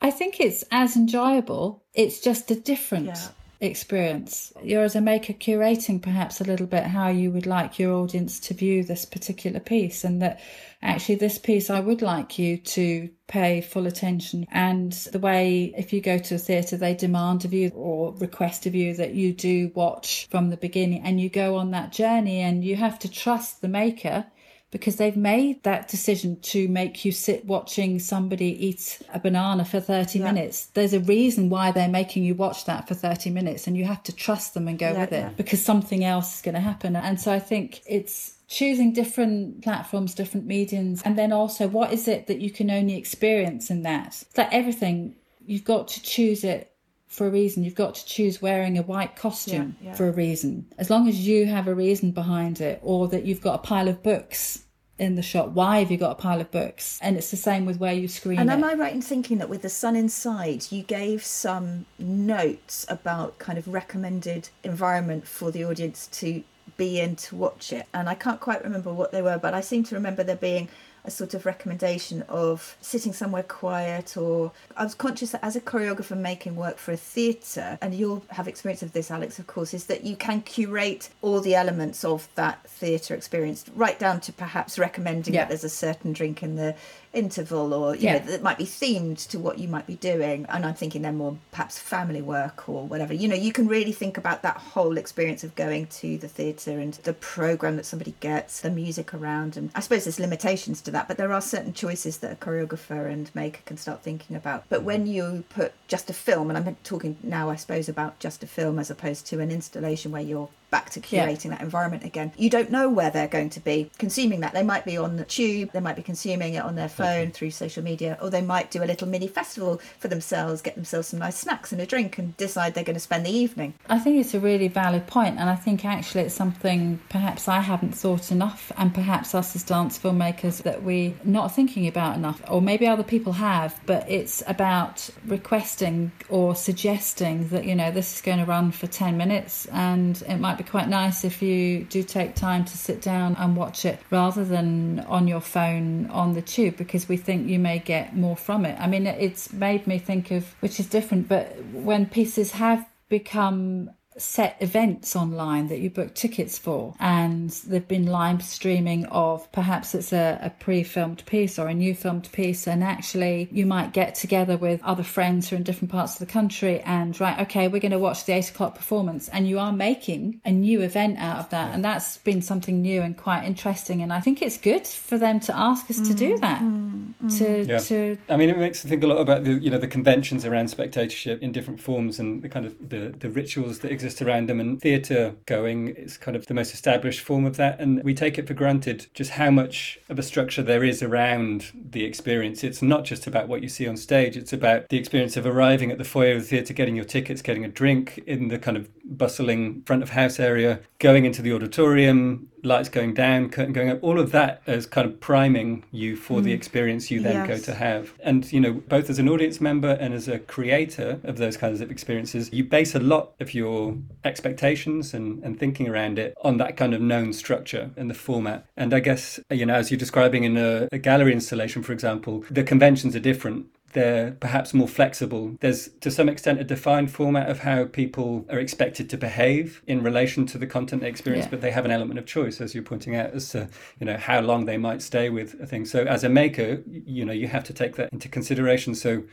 I 0.00 0.10
think 0.10 0.40
it's 0.40 0.64
as 0.72 0.96
enjoyable. 0.96 1.82
It's 1.94 2.20
just 2.20 2.50
a 2.50 2.56
different 2.56 3.06
yeah 3.06 3.28
experience. 3.62 4.52
You're 4.62 4.82
as 4.82 4.96
a 4.96 5.00
maker 5.00 5.32
curating 5.32 6.02
perhaps 6.02 6.40
a 6.40 6.44
little 6.44 6.66
bit 6.66 6.84
how 6.84 7.08
you 7.08 7.30
would 7.30 7.46
like 7.46 7.78
your 7.78 7.94
audience 7.94 8.40
to 8.40 8.54
view 8.54 8.82
this 8.82 9.06
particular 9.06 9.60
piece, 9.60 10.04
and 10.04 10.20
that 10.20 10.40
actually 10.82 11.14
this 11.14 11.38
piece 11.38 11.70
I 11.70 11.80
would 11.80 12.02
like 12.02 12.38
you 12.38 12.58
to 12.58 13.08
pay 13.28 13.60
full 13.60 13.86
attention. 13.86 14.46
And 14.50 14.92
the 15.12 15.20
way, 15.20 15.72
if 15.76 15.92
you 15.92 16.00
go 16.00 16.18
to 16.18 16.34
a 16.34 16.38
theatre, 16.38 16.76
they 16.76 16.94
demand 16.94 17.44
of 17.44 17.54
you 17.54 17.70
or 17.74 18.14
request 18.14 18.66
of 18.66 18.74
you 18.74 18.94
that 18.96 19.14
you 19.14 19.32
do 19.32 19.70
watch 19.74 20.26
from 20.30 20.50
the 20.50 20.56
beginning 20.56 21.02
and 21.02 21.20
you 21.20 21.30
go 21.30 21.56
on 21.56 21.70
that 21.70 21.92
journey 21.92 22.40
and 22.40 22.64
you 22.64 22.76
have 22.76 22.98
to 23.00 23.10
trust 23.10 23.60
the 23.60 23.68
maker 23.68 24.26
because 24.72 24.96
they've 24.96 25.16
made 25.16 25.62
that 25.62 25.86
decision 25.86 26.40
to 26.40 26.66
make 26.66 27.04
you 27.04 27.12
sit 27.12 27.44
watching 27.44 27.98
somebody 27.98 28.66
eat 28.66 29.00
a 29.12 29.20
banana 29.20 29.64
for 29.64 29.78
30 29.78 30.18
yeah. 30.18 30.24
minutes. 30.24 30.66
There's 30.74 30.94
a 30.94 31.00
reason 31.00 31.50
why 31.50 31.70
they're 31.70 31.88
making 31.88 32.24
you 32.24 32.34
watch 32.34 32.64
that 32.64 32.88
for 32.88 32.94
30 32.94 33.30
minutes 33.30 33.66
and 33.66 33.76
you 33.76 33.84
have 33.84 34.02
to 34.04 34.16
trust 34.16 34.54
them 34.54 34.66
and 34.66 34.78
go 34.78 34.90
yeah, 34.90 35.00
with 35.00 35.12
it 35.12 35.16
yeah. 35.16 35.28
because 35.36 35.62
something 35.62 36.02
else 36.02 36.36
is 36.36 36.42
going 36.42 36.54
to 36.54 36.60
happen. 36.60 36.96
And 36.96 37.20
so 37.20 37.30
I 37.30 37.38
think 37.38 37.82
it's 37.86 38.34
choosing 38.48 38.94
different 38.94 39.62
platforms, 39.62 40.14
different 40.14 40.46
mediums, 40.46 41.02
and 41.04 41.18
then 41.18 41.32
also 41.32 41.68
what 41.68 41.92
is 41.92 42.08
it 42.08 42.26
that 42.26 42.40
you 42.40 42.50
can 42.50 42.70
only 42.70 42.96
experience 42.96 43.70
in 43.70 43.82
that? 43.82 44.06
It's 44.22 44.38
like 44.38 44.52
everything, 44.52 45.16
you've 45.44 45.64
got 45.64 45.88
to 45.88 46.02
choose 46.02 46.44
it 46.44 46.71
for 47.12 47.26
a 47.26 47.30
reason. 47.30 47.62
You've 47.62 47.74
got 47.74 47.94
to 47.96 48.06
choose 48.06 48.40
wearing 48.40 48.78
a 48.78 48.82
white 48.82 49.16
costume 49.16 49.76
yeah, 49.80 49.90
yeah. 49.90 49.94
for 49.94 50.08
a 50.08 50.12
reason. 50.12 50.66
As 50.78 50.88
long 50.90 51.08
as 51.08 51.26
you 51.26 51.46
have 51.46 51.68
a 51.68 51.74
reason 51.74 52.10
behind 52.10 52.60
it, 52.60 52.80
or 52.82 53.06
that 53.08 53.24
you've 53.24 53.42
got 53.42 53.56
a 53.56 53.58
pile 53.58 53.88
of 53.88 54.02
books 54.02 54.64
in 54.98 55.16
the 55.16 55.22
shot. 55.22 55.50
Why 55.50 55.80
have 55.80 55.90
you 55.90 55.96
got 55.96 56.12
a 56.12 56.14
pile 56.14 56.40
of 56.40 56.50
books? 56.50 56.98
And 57.02 57.16
it's 57.16 57.30
the 57.30 57.36
same 57.36 57.66
with 57.66 57.78
where 57.78 57.92
you 57.92 58.08
screen 58.08 58.38
and 58.38 58.48
it. 58.48 58.52
am 58.52 58.64
I 58.64 58.74
right 58.74 58.94
in 58.94 59.02
thinking 59.02 59.38
that 59.38 59.48
with 59.48 59.62
the 59.62 59.68
sun 59.68 59.96
inside, 59.96 60.70
you 60.70 60.82
gave 60.82 61.24
some 61.24 61.86
notes 61.98 62.86
about 62.88 63.38
kind 63.38 63.58
of 63.58 63.66
recommended 63.66 64.48
environment 64.62 65.26
for 65.26 65.50
the 65.50 65.64
audience 65.64 66.06
to 66.12 66.44
be 66.76 67.00
in 67.00 67.16
to 67.16 67.36
watch 67.36 67.72
it? 67.72 67.86
And 67.92 68.08
I 68.08 68.14
can't 68.14 68.40
quite 68.40 68.62
remember 68.62 68.92
what 68.92 69.12
they 69.12 69.22
were, 69.22 69.38
but 69.38 69.54
I 69.54 69.60
seem 69.60 69.82
to 69.84 69.94
remember 69.94 70.22
there 70.22 70.36
being 70.36 70.68
a 71.04 71.10
sort 71.10 71.34
of 71.34 71.44
recommendation 71.44 72.22
of 72.28 72.76
sitting 72.80 73.12
somewhere 73.12 73.42
quiet 73.42 74.16
or 74.16 74.52
I 74.76 74.84
was 74.84 74.94
conscious 74.94 75.32
that 75.32 75.44
as 75.44 75.56
a 75.56 75.60
choreographer 75.60 76.16
making 76.16 76.56
work 76.56 76.78
for 76.78 76.92
a 76.92 76.96
theatre, 76.96 77.78
and 77.80 77.94
you'll 77.94 78.24
have 78.30 78.48
experience 78.48 78.82
of 78.82 78.92
this, 78.92 79.10
Alex, 79.10 79.38
of 79.38 79.46
course, 79.46 79.74
is 79.74 79.86
that 79.86 80.04
you 80.04 80.16
can 80.16 80.42
curate 80.42 81.10
all 81.20 81.40
the 81.40 81.54
elements 81.54 82.04
of 82.04 82.28
that 82.34 82.68
theatre 82.68 83.14
experience, 83.14 83.64
right 83.74 83.98
down 83.98 84.20
to 84.20 84.32
perhaps 84.32 84.78
recommending 84.78 85.34
yeah. 85.34 85.42
that 85.42 85.48
there's 85.48 85.64
a 85.64 85.68
certain 85.68 86.12
drink 86.12 86.42
in 86.42 86.56
the 86.56 86.74
interval 87.12 87.74
or 87.74 87.94
you 87.94 88.04
yeah. 88.04 88.12
know 88.14 88.18
that 88.20 88.42
might 88.42 88.56
be 88.56 88.64
themed 88.64 89.28
to 89.28 89.38
what 89.38 89.58
you 89.58 89.68
might 89.68 89.86
be 89.86 89.96
doing 89.96 90.46
and 90.48 90.64
i'm 90.64 90.72
thinking 90.74 91.02
then 91.02 91.16
more 91.16 91.36
perhaps 91.50 91.78
family 91.78 92.22
work 92.22 92.68
or 92.68 92.86
whatever 92.86 93.12
you 93.12 93.28
know 93.28 93.34
you 93.34 93.52
can 93.52 93.68
really 93.68 93.92
think 93.92 94.16
about 94.16 94.42
that 94.42 94.56
whole 94.56 94.96
experience 94.96 95.44
of 95.44 95.54
going 95.54 95.86
to 95.86 96.16
the 96.18 96.28
theatre 96.28 96.78
and 96.78 96.94
the 96.94 97.12
program 97.12 97.76
that 97.76 97.84
somebody 97.84 98.14
gets 98.20 98.62
the 98.62 98.70
music 98.70 99.12
around 99.12 99.58
and 99.58 99.70
i 99.74 99.80
suppose 99.80 100.04
there's 100.04 100.18
limitations 100.18 100.80
to 100.80 100.90
that 100.92 101.08
but 101.08 101.16
there 101.16 101.32
are 101.32 101.40
certain 101.40 101.72
choices 101.72 102.18
that 102.18 102.32
a 102.32 102.36
choreographer 102.36 103.10
and 103.10 103.34
maker 103.34 103.60
can 103.66 103.76
start 103.76 104.02
thinking 104.02 104.36
about. 104.36 104.64
But 104.68 104.82
when 104.82 105.06
you 105.06 105.44
put 105.48 105.72
just 105.88 106.10
a 106.10 106.14
film 106.14 106.50
and 106.50 106.58
i'm 106.58 106.76
talking 106.84 107.16
now 107.22 107.50
i 107.50 107.56
suppose 107.56 107.88
about 107.88 108.18
just 108.18 108.42
a 108.42 108.46
film 108.46 108.78
as 108.78 108.90
opposed 108.90 109.26
to 109.26 109.40
an 109.40 109.50
installation 109.50 110.12
where 110.12 110.22
you're 110.22 110.48
back 110.72 110.90
to 110.90 111.00
curating 111.00 111.44
yeah. 111.44 111.50
that 111.50 111.60
environment 111.60 112.02
again. 112.02 112.32
You 112.36 112.50
don't 112.50 112.70
know 112.70 112.88
where 112.88 113.10
they're 113.10 113.28
going 113.28 113.50
to 113.50 113.60
be 113.60 113.90
consuming 113.98 114.40
that. 114.40 114.54
They 114.54 114.64
might 114.64 114.84
be 114.84 114.96
on 114.96 115.16
the 115.16 115.24
tube, 115.24 115.70
they 115.72 115.80
might 115.80 115.94
be 115.94 116.02
consuming 116.02 116.54
it 116.54 116.64
on 116.64 116.74
their 116.74 116.88
phone 116.88 117.30
through 117.30 117.52
social 117.52 117.84
media, 117.84 118.18
or 118.20 118.30
they 118.30 118.42
might 118.42 118.72
do 118.72 118.82
a 118.82 118.86
little 118.86 119.06
mini 119.06 119.28
festival 119.28 119.80
for 120.00 120.08
themselves, 120.08 120.62
get 120.62 120.74
themselves 120.74 121.08
some 121.08 121.20
nice 121.20 121.36
snacks 121.36 121.70
and 121.70 121.80
a 121.80 121.86
drink, 121.86 122.18
and 122.18 122.36
decide 122.38 122.74
they're 122.74 122.82
going 122.82 122.94
to 122.94 123.00
spend 123.00 123.24
the 123.24 123.30
evening. 123.30 123.74
I 123.88 123.98
think 123.98 124.18
it's 124.18 124.34
a 124.34 124.40
really 124.40 124.68
valid 124.68 125.06
point, 125.06 125.38
and 125.38 125.48
I 125.48 125.56
think 125.56 125.84
actually 125.84 126.22
it's 126.22 126.34
something 126.34 126.98
perhaps 127.10 127.46
I 127.46 127.60
haven't 127.60 127.92
thought 127.92 128.32
enough, 128.32 128.72
and 128.76 128.92
perhaps 128.94 129.34
us 129.34 129.54
as 129.54 129.62
dance 129.62 129.98
filmmakers 129.98 130.62
that 130.62 130.82
we're 130.82 131.12
not 131.22 131.54
thinking 131.54 131.86
about 131.86 132.16
enough, 132.16 132.42
or 132.48 132.62
maybe 132.62 132.86
other 132.86 133.04
people 133.04 133.34
have, 133.34 133.78
but 133.86 134.10
it's 134.10 134.42
about 134.46 135.10
requesting 135.26 136.12
or 136.30 136.54
suggesting 136.54 137.48
that, 137.48 137.66
you 137.66 137.74
know, 137.74 137.90
this 137.90 138.16
is 138.16 138.22
going 138.22 138.38
to 138.38 138.46
run 138.46 138.72
for 138.72 138.86
10 138.86 139.16
minutes 139.16 139.66
and 139.66 140.22
it 140.28 140.38
might 140.38 140.56
be 140.56 140.61
be 140.62 140.70
quite 140.70 140.88
nice 140.88 141.24
if 141.24 141.42
you 141.42 141.84
do 141.84 142.02
take 142.02 142.34
time 142.34 142.64
to 142.64 142.76
sit 142.76 143.00
down 143.02 143.34
and 143.36 143.56
watch 143.56 143.84
it 143.84 143.98
rather 144.10 144.44
than 144.44 145.00
on 145.00 145.26
your 145.26 145.40
phone 145.40 146.06
on 146.10 146.34
the 146.34 146.42
tube 146.42 146.76
because 146.76 147.08
we 147.08 147.16
think 147.16 147.48
you 147.48 147.58
may 147.58 147.78
get 147.78 148.16
more 148.16 148.36
from 148.36 148.64
it. 148.64 148.78
I 148.80 148.86
mean, 148.86 149.06
it's 149.06 149.52
made 149.52 149.86
me 149.86 149.98
think 149.98 150.30
of, 150.30 150.54
which 150.60 150.78
is 150.78 150.86
different, 150.86 151.28
but 151.28 151.56
when 151.72 152.06
pieces 152.06 152.52
have 152.52 152.86
become 153.08 153.90
set 154.18 154.56
events 154.60 155.16
online 155.16 155.68
that 155.68 155.78
you 155.78 155.90
book 155.90 156.14
tickets 156.14 156.58
for 156.58 156.94
and 157.00 157.50
they've 157.66 157.88
been 157.88 158.06
live 158.06 158.42
streaming 158.42 159.06
of 159.06 159.50
perhaps 159.52 159.94
it's 159.94 160.12
a, 160.12 160.38
a, 160.42 160.50
pre-filmed 160.50 161.24
piece 161.26 161.58
or 161.58 161.66
a 161.66 161.74
new 161.74 161.94
filmed 161.94 162.30
piece 162.32 162.68
and 162.68 162.84
actually 162.84 163.48
you 163.50 163.64
might 163.64 163.92
get 163.92 164.14
together 164.14 164.56
with 164.56 164.82
other 164.84 165.02
friends 165.02 165.48
who 165.48 165.56
are 165.56 165.58
in 165.58 165.62
different 165.62 165.90
parts 165.90 166.14
of 166.14 166.18
the 166.18 166.32
country 166.32 166.80
and 166.80 167.18
right 167.20 167.40
okay 167.40 167.68
we're 167.68 167.80
going 167.80 167.90
to 167.92 167.98
watch 167.98 168.24
the 168.26 168.32
eight 168.32 168.50
o'clock 168.50 168.74
performance 168.74 169.28
and 169.30 169.48
you 169.48 169.58
are 169.58 169.72
making 169.72 170.40
a 170.44 170.52
new 170.52 170.82
event 170.82 171.18
out 171.18 171.38
of 171.38 171.48
that 171.50 171.74
and 171.74 171.84
that's 171.84 172.18
been 172.18 172.42
something 172.42 172.82
new 172.82 173.00
and 173.00 173.16
quite 173.16 173.44
interesting 173.44 174.02
and 174.02 174.12
I 174.12 174.20
think 174.20 174.42
it's 174.42 174.58
good 174.58 174.86
for 174.86 175.16
them 175.16 175.40
to 175.40 175.56
ask 175.56 175.88
us 175.90 175.98
mm, 175.98 176.06
to 176.08 176.14
do 176.14 176.36
mm, 176.36 176.40
that 176.40 176.60
mm, 176.60 177.14
mm. 177.24 177.38
to 177.38 177.64
yeah. 177.64 177.78
to 177.78 178.18
I 178.28 178.36
mean 178.36 178.50
it 178.50 178.58
makes 178.58 178.84
me 178.84 178.90
think 178.90 179.02
a 179.02 179.06
lot 179.06 179.18
about 179.18 179.44
the 179.44 179.54
you 179.54 179.70
know 179.70 179.78
the 179.78 179.88
conventions 179.88 180.44
around 180.44 180.68
spectatorship 180.68 181.42
in 181.42 181.52
different 181.52 181.80
forms 181.80 182.18
and 182.18 182.42
the 182.42 182.48
kind 182.48 182.66
of 182.66 182.76
the, 182.88 183.14
the 183.18 183.30
rituals 183.30 183.80
that 183.80 183.90
exist 184.02 184.22
around 184.22 184.48
them. 184.48 184.60
And 184.60 184.80
theatre 184.80 185.34
going 185.46 185.88
is 185.88 186.16
kind 186.16 186.36
of 186.36 186.46
the 186.46 186.54
most 186.54 186.74
established 186.74 187.20
form 187.20 187.44
of 187.44 187.56
that. 187.56 187.80
And 187.80 188.02
we 188.02 188.14
take 188.14 188.38
it 188.38 188.46
for 188.46 188.54
granted 188.54 189.06
just 189.14 189.32
how 189.32 189.50
much 189.50 189.98
of 190.08 190.18
a 190.18 190.22
structure 190.22 190.62
there 190.62 190.82
is 190.82 191.02
around 191.02 191.70
the 191.74 192.04
experience. 192.04 192.64
It's 192.64 192.82
not 192.82 193.04
just 193.04 193.26
about 193.26 193.48
what 193.48 193.62
you 193.62 193.68
see 193.68 193.86
on 193.86 193.96
stage, 193.96 194.36
it's 194.36 194.52
about 194.52 194.88
the 194.88 194.98
experience 194.98 195.36
of 195.36 195.46
arriving 195.46 195.90
at 195.90 195.98
the 195.98 196.04
foyer 196.04 196.34
of 196.34 196.42
the 196.42 196.48
theatre, 196.48 196.74
getting 196.74 196.96
your 196.96 197.04
tickets, 197.04 197.42
getting 197.42 197.64
a 197.64 197.68
drink 197.68 198.22
in 198.26 198.48
the 198.48 198.58
kind 198.58 198.76
of 198.76 198.88
bustling 199.04 199.82
front 199.82 200.02
of 200.02 200.10
house 200.10 200.40
area, 200.40 200.80
going 200.98 201.24
into 201.24 201.42
the 201.42 201.52
auditorium, 201.52 202.48
lights 202.62 202.88
going 202.88 203.12
down, 203.12 203.50
curtain 203.50 203.72
going 203.72 203.90
up, 203.90 203.98
all 204.02 204.18
of 204.18 204.30
that 204.32 204.62
as 204.66 204.86
kind 204.86 205.06
of 205.06 205.20
priming 205.20 205.84
you 205.90 206.16
for 206.16 206.40
mm. 206.40 206.44
the 206.44 206.52
experience 206.52 207.10
you 207.10 207.20
then 207.20 207.46
yes. 207.46 207.48
go 207.48 207.72
to 207.72 207.74
have. 207.78 208.14
And, 208.20 208.50
you 208.52 208.60
know, 208.60 208.72
both 208.72 209.10
as 209.10 209.18
an 209.18 209.28
audience 209.28 209.60
member 209.60 209.90
and 209.90 210.14
as 210.14 210.28
a 210.28 210.38
creator 210.38 211.20
of 211.24 211.38
those 211.38 211.56
kinds 211.56 211.80
of 211.80 211.90
experiences, 211.90 212.52
you 212.52 212.64
base 212.64 212.94
a 212.94 213.00
lot 213.00 213.32
of 213.40 213.54
your 213.54 213.91
expectations 214.24 215.14
and, 215.14 215.42
and 215.44 215.58
thinking 215.58 215.88
around 215.88 216.18
it 216.18 216.34
on 216.42 216.56
that 216.58 216.76
kind 216.76 216.94
of 216.94 217.00
known 217.00 217.32
structure 217.32 217.90
and 217.96 218.08
the 218.10 218.14
format. 218.14 218.66
And 218.76 218.92
I 218.94 219.00
guess, 219.00 219.40
you 219.50 219.66
know, 219.66 219.74
as 219.74 219.90
you're 219.90 219.98
describing 219.98 220.44
in 220.44 220.56
a, 220.56 220.88
a 220.92 220.98
gallery 220.98 221.32
installation, 221.32 221.82
for 221.82 221.92
example, 221.92 222.44
the 222.50 222.64
conventions 222.64 223.14
are 223.16 223.20
different 223.20 223.66
they're 223.92 224.32
perhaps 224.32 224.74
more 224.74 224.88
flexible. 224.88 225.56
There's 225.60 225.88
to 226.00 226.10
some 226.10 226.28
extent 226.28 226.60
a 226.60 226.64
defined 226.64 227.10
format 227.10 227.48
of 227.48 227.60
how 227.60 227.84
people 227.84 228.46
are 228.50 228.58
expected 228.58 229.08
to 229.10 229.16
behave 229.16 229.82
in 229.86 230.02
relation 230.02 230.46
to 230.46 230.58
the 230.58 230.66
content 230.66 231.02
they 231.02 231.08
experience, 231.08 231.46
yeah. 231.46 231.50
but 231.50 231.60
they 231.60 231.70
have 231.70 231.84
an 231.84 231.90
element 231.90 232.18
of 232.18 232.26
choice, 232.26 232.60
as 232.60 232.74
you're 232.74 232.84
pointing 232.84 233.16
out, 233.16 233.30
as 233.32 233.50
to 233.50 233.68
you 234.00 234.06
know 234.06 234.16
how 234.16 234.40
long 234.40 234.64
they 234.64 234.78
might 234.78 235.02
stay 235.02 235.28
with 235.28 235.60
a 235.60 235.66
thing. 235.66 235.84
So 235.84 236.04
as 236.04 236.24
a 236.24 236.28
maker, 236.28 236.82
you 236.86 237.24
know 237.24 237.32
you 237.32 237.48
have 237.48 237.64
to 237.64 237.72
take 237.72 237.96
that 237.96 238.12
into 238.12 238.28
consideration. 238.28 238.94
So 238.94 239.24